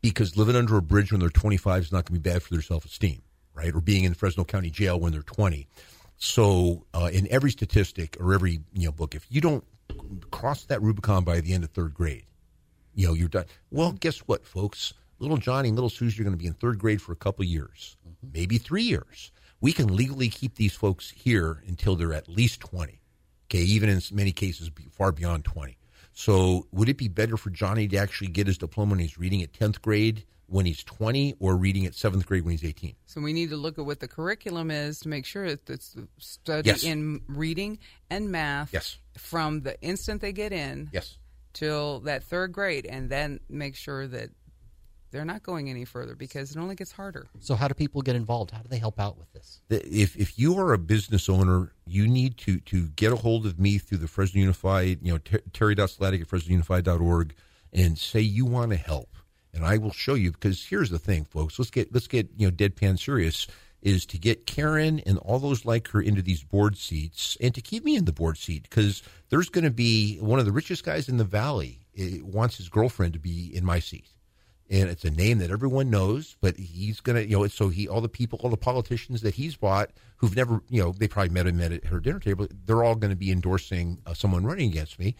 Because 0.00 0.36
living 0.36 0.56
under 0.56 0.76
a 0.76 0.82
bridge 0.82 1.12
when 1.12 1.20
they're 1.20 1.28
25 1.28 1.82
is 1.82 1.92
not 1.92 2.06
going 2.06 2.16
to 2.16 2.20
be 2.20 2.30
bad 2.30 2.42
for 2.42 2.54
their 2.54 2.62
self 2.62 2.84
esteem, 2.84 3.22
right? 3.54 3.74
Or 3.74 3.80
being 3.80 4.04
in 4.04 4.14
Fresno 4.14 4.44
County 4.44 4.70
Jail 4.70 4.98
when 4.98 5.12
they're 5.12 5.22
20. 5.22 5.68
So, 6.16 6.86
uh, 6.94 7.10
in 7.12 7.26
every 7.30 7.50
statistic 7.50 8.16
or 8.20 8.32
every 8.32 8.60
you 8.72 8.86
know 8.86 8.92
book, 8.92 9.14
if 9.14 9.26
you 9.28 9.40
don't 9.40 9.64
cross 10.30 10.64
that 10.64 10.80
Rubicon 10.80 11.24
by 11.24 11.40
the 11.40 11.52
end 11.52 11.64
of 11.64 11.70
third 11.70 11.94
grade, 11.94 12.26
you 12.94 13.06
know 13.06 13.14
you're 13.14 13.28
done. 13.28 13.46
Well, 13.70 13.92
guess 13.92 14.18
what, 14.20 14.46
folks? 14.46 14.94
Little 15.18 15.36
Johnny 15.36 15.68
and 15.68 15.76
little 15.76 15.90
Susie 15.90 16.20
are 16.20 16.24
going 16.24 16.36
to 16.36 16.38
be 16.38 16.46
in 16.46 16.54
third 16.54 16.78
grade 16.78 17.00
for 17.00 17.12
a 17.12 17.16
couple 17.16 17.44
years, 17.44 17.96
maybe 18.32 18.58
three 18.58 18.82
years. 18.82 19.30
We 19.60 19.72
can 19.72 19.94
legally 19.94 20.28
keep 20.28 20.56
these 20.56 20.74
folks 20.74 21.10
here 21.10 21.62
until 21.66 21.96
they're 21.96 22.14
at 22.14 22.28
least 22.28 22.60
twenty. 22.60 23.01
Okay, 23.54 23.64
even 23.64 23.90
in 23.90 24.00
many 24.12 24.32
cases, 24.32 24.70
far 24.92 25.12
beyond 25.12 25.44
twenty. 25.44 25.76
So, 26.14 26.66
would 26.72 26.88
it 26.88 26.96
be 26.96 27.08
better 27.08 27.36
for 27.36 27.50
Johnny 27.50 27.86
to 27.88 27.96
actually 27.98 28.28
get 28.28 28.46
his 28.46 28.56
diploma 28.56 28.92
when 28.92 28.98
he's 29.00 29.18
reading 29.18 29.42
at 29.42 29.52
tenth 29.52 29.82
grade 29.82 30.24
when 30.46 30.64
he's 30.66 30.82
twenty, 30.84 31.34
or 31.38 31.54
reading 31.56 31.84
at 31.86 31.94
seventh 31.94 32.24
grade 32.26 32.44
when 32.44 32.52
he's 32.52 32.64
eighteen? 32.64 32.94
So 33.06 33.20
we 33.20 33.34
need 33.34 33.50
to 33.50 33.56
look 33.56 33.78
at 33.78 33.84
what 33.84 34.00
the 34.00 34.08
curriculum 34.08 34.70
is 34.70 34.98
to 35.00 35.08
make 35.10 35.26
sure 35.26 35.48
that 35.50 35.68
it's 35.68 35.94
study 36.18 36.68
Yes. 36.68 36.82
in 36.82 37.20
reading 37.26 37.78
and 38.08 38.30
math 38.30 38.72
Yes. 38.72 38.96
from 39.18 39.60
the 39.62 39.78
instant 39.82 40.22
they 40.22 40.32
get 40.32 40.52
in 40.52 40.88
Yes. 40.92 41.18
till 41.52 42.00
that 42.00 42.24
third 42.24 42.52
grade, 42.52 42.86
and 42.86 43.10
then 43.10 43.40
make 43.50 43.76
sure 43.76 44.06
that 44.06 44.30
they're 45.12 45.24
not 45.24 45.42
going 45.42 45.68
any 45.70 45.84
further 45.84 46.16
because 46.16 46.50
it 46.50 46.58
only 46.58 46.74
gets 46.74 46.90
harder. 46.90 47.28
So 47.38 47.54
how 47.54 47.68
do 47.68 47.74
people 47.74 48.02
get 48.02 48.16
involved? 48.16 48.50
How 48.50 48.62
do 48.62 48.68
they 48.68 48.78
help 48.78 48.98
out 48.98 49.18
with 49.18 49.32
this? 49.32 49.60
if 49.68 50.16
if 50.16 50.38
you 50.38 50.58
are 50.58 50.72
a 50.72 50.78
business 50.78 51.28
owner, 51.28 51.72
you 51.86 52.08
need 52.08 52.38
to 52.38 52.58
to 52.60 52.88
get 52.88 53.12
a 53.12 53.16
hold 53.16 53.46
of 53.46 53.60
me 53.60 53.78
through 53.78 53.98
the 53.98 54.08
Fresno 54.08 54.40
Unified, 54.40 54.98
you 55.02 55.12
know, 55.12 55.18
ter- 55.18 55.42
terry.slatic 55.52 56.22
at 56.22 56.28
fresnounified.org 56.28 57.34
and 57.72 57.98
say 57.98 58.20
you 58.20 58.46
want 58.46 58.70
to 58.70 58.76
help. 58.76 59.16
And 59.54 59.64
I 59.64 59.76
will 59.76 59.92
show 59.92 60.14
you 60.14 60.32
because 60.32 60.64
here's 60.64 60.90
the 60.90 60.98
thing, 60.98 61.24
folks. 61.26 61.58
Let's 61.58 61.70
get 61.70 61.92
let's 61.92 62.08
get, 62.08 62.30
you 62.36 62.48
know, 62.48 62.52
deadpan 62.52 62.98
serious 62.98 63.46
is 63.82 64.06
to 64.06 64.18
get 64.18 64.46
Karen 64.46 65.00
and 65.00 65.18
all 65.18 65.40
those 65.40 65.64
like 65.64 65.88
her 65.88 66.00
into 66.00 66.22
these 66.22 66.42
board 66.44 66.78
seats 66.78 67.36
and 67.40 67.52
to 67.54 67.60
keep 67.60 67.84
me 67.84 67.96
in 67.96 68.04
the 68.04 68.12
board 68.12 68.38
seat 68.38 68.62
because 68.62 69.02
there's 69.28 69.48
going 69.48 69.64
to 69.64 69.70
be 69.70 70.18
one 70.18 70.38
of 70.38 70.46
the 70.46 70.52
richest 70.52 70.84
guys 70.84 71.08
in 71.08 71.16
the 71.16 71.24
valley 71.24 71.80
eh, 71.98 72.18
wants 72.22 72.56
his 72.56 72.68
girlfriend 72.68 73.12
to 73.12 73.18
be 73.18 73.50
in 73.54 73.64
my 73.64 73.80
seat 73.80 74.06
and 74.72 74.88
it's 74.88 75.04
a 75.04 75.10
name 75.10 75.38
that 75.38 75.50
everyone 75.50 75.90
knows. 75.90 76.36
But 76.40 76.56
he's 76.56 77.00
gonna, 77.00 77.20
you 77.20 77.38
know, 77.38 77.46
so 77.46 77.68
he 77.68 77.86
all 77.86 78.00
the 78.00 78.08
people, 78.08 78.40
all 78.42 78.50
the 78.50 78.56
politicians 78.56 79.20
that 79.20 79.34
he's 79.34 79.54
bought, 79.54 79.90
who've 80.16 80.34
never, 80.34 80.62
you 80.70 80.82
know, 80.82 80.92
they 80.92 81.06
probably 81.06 81.32
met 81.32 81.46
him 81.46 81.60
at 81.60 81.84
her 81.84 82.00
dinner 82.00 82.18
table. 82.18 82.48
They're 82.64 82.82
all 82.82 82.94
going 82.96 83.10
to 83.10 83.16
be 83.16 83.30
endorsing 83.30 83.98
uh, 84.06 84.14
someone 84.14 84.44
running 84.44 84.70
against 84.70 84.98
me. 84.98 85.14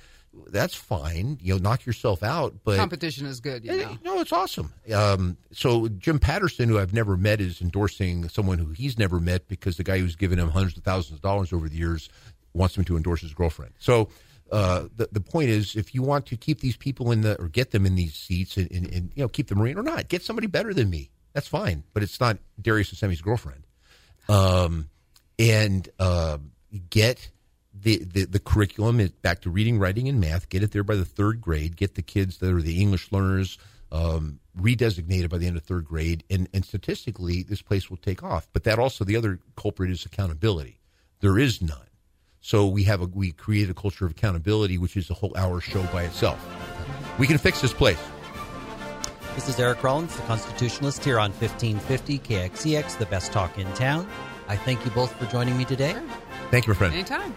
That's 0.46 0.74
fine, 0.74 1.38
you 1.42 1.52
know, 1.52 1.58
knock 1.58 1.84
yourself 1.84 2.22
out. 2.22 2.54
But 2.64 2.78
Competition 2.78 3.26
is 3.26 3.40
good, 3.40 3.66
you 3.66 3.76
know. 3.76 3.98
no, 4.02 4.20
it's 4.20 4.32
awesome. 4.32 4.72
Um, 4.94 5.36
so 5.52 5.88
Jim 5.88 6.18
Patterson, 6.18 6.70
who 6.70 6.78
I've 6.78 6.94
never 6.94 7.18
met, 7.18 7.42
is 7.42 7.60
endorsing 7.60 8.30
someone 8.30 8.56
who 8.56 8.70
he's 8.70 8.98
never 8.98 9.20
met 9.20 9.46
because 9.46 9.76
the 9.76 9.84
guy 9.84 9.98
who's 9.98 10.16
given 10.16 10.38
him 10.38 10.48
hundreds 10.48 10.78
of 10.78 10.84
thousands 10.84 11.16
of 11.18 11.20
dollars 11.22 11.52
over 11.52 11.68
the 11.68 11.76
years 11.76 12.08
wants 12.54 12.78
him 12.78 12.84
to 12.84 12.96
endorse 12.96 13.20
his 13.20 13.34
girlfriend. 13.34 13.74
So 13.78 14.08
uh, 14.52 14.88
the 14.94 15.08
the 15.10 15.20
point 15.20 15.48
is, 15.48 15.74
if 15.74 15.94
you 15.94 16.02
want 16.02 16.26
to 16.26 16.36
keep 16.36 16.60
these 16.60 16.76
people 16.76 17.10
in 17.10 17.22
the 17.22 17.40
or 17.40 17.48
get 17.48 17.70
them 17.70 17.86
in 17.86 17.94
these 17.94 18.14
seats 18.14 18.56
and, 18.56 18.70
and, 18.70 18.86
and 18.92 19.12
you 19.14 19.22
know 19.22 19.28
keep 19.28 19.48
them 19.48 19.64
in 19.66 19.78
or 19.78 19.82
not, 19.82 20.08
get 20.08 20.22
somebody 20.22 20.46
better 20.46 20.74
than 20.74 20.90
me. 20.90 21.10
That's 21.32 21.48
fine, 21.48 21.84
but 21.94 22.02
it's 22.02 22.20
not 22.20 22.38
Darius 22.60 22.92
Assemi's 22.92 23.22
girlfriend. 23.22 23.66
Um, 24.28 24.90
and 25.38 25.88
uh, 25.98 26.38
get 26.90 27.30
the, 27.74 28.04
the, 28.04 28.26
the 28.26 28.38
curriculum 28.38 29.08
back 29.22 29.40
to 29.40 29.50
reading, 29.50 29.78
writing, 29.78 30.08
and 30.08 30.20
math. 30.20 30.48
Get 30.48 30.62
it 30.62 30.72
there 30.72 30.84
by 30.84 30.96
the 30.96 31.04
third 31.04 31.40
grade. 31.40 31.76
Get 31.76 31.94
the 31.94 32.02
kids 32.02 32.38
that 32.38 32.52
are 32.52 32.60
the 32.60 32.80
English 32.80 33.10
learners 33.10 33.58
um, 33.90 34.40
redesignated 34.58 35.30
by 35.30 35.38
the 35.38 35.46
end 35.46 35.56
of 35.56 35.62
third 35.62 35.86
grade. 35.86 36.24
And, 36.30 36.48
and 36.52 36.64
statistically, 36.64 37.42
this 37.42 37.62
place 37.62 37.88
will 37.90 37.96
take 37.96 38.22
off. 38.22 38.46
But 38.52 38.64
that 38.64 38.78
also, 38.78 39.04
the 39.04 39.16
other 39.16 39.40
culprit 39.56 39.90
is 39.90 40.04
accountability. 40.04 40.80
There 41.20 41.38
is 41.38 41.62
none. 41.62 41.88
So 42.42 42.66
we 42.66 42.82
have 42.84 43.00
a 43.00 43.06
we 43.06 43.30
create 43.30 43.70
a 43.70 43.74
culture 43.74 44.04
of 44.04 44.10
accountability, 44.10 44.76
which 44.76 44.96
is 44.96 45.08
a 45.10 45.14
whole 45.14 45.32
hour 45.36 45.60
show 45.60 45.82
by 45.84 46.02
itself. 46.02 46.44
We 47.18 47.28
can 47.28 47.38
fix 47.38 47.60
this 47.60 47.72
place. 47.72 48.02
This 49.36 49.48
is 49.48 49.58
Eric 49.58 49.82
Rollins, 49.82 50.14
the 50.14 50.22
Constitutionalist, 50.22 51.04
here 51.04 51.18
on 51.18 51.30
1550 51.30 52.18
KXEX, 52.18 52.98
the 52.98 53.06
best 53.06 53.32
talk 53.32 53.56
in 53.58 53.72
town. 53.74 54.06
I 54.48 54.56
thank 54.56 54.84
you 54.84 54.90
both 54.90 55.14
for 55.14 55.24
joining 55.26 55.56
me 55.56 55.64
today. 55.64 55.96
Thank 56.50 56.66
you, 56.66 56.74
my 56.74 56.78
friend. 56.78 56.92
Anytime. 56.92 57.34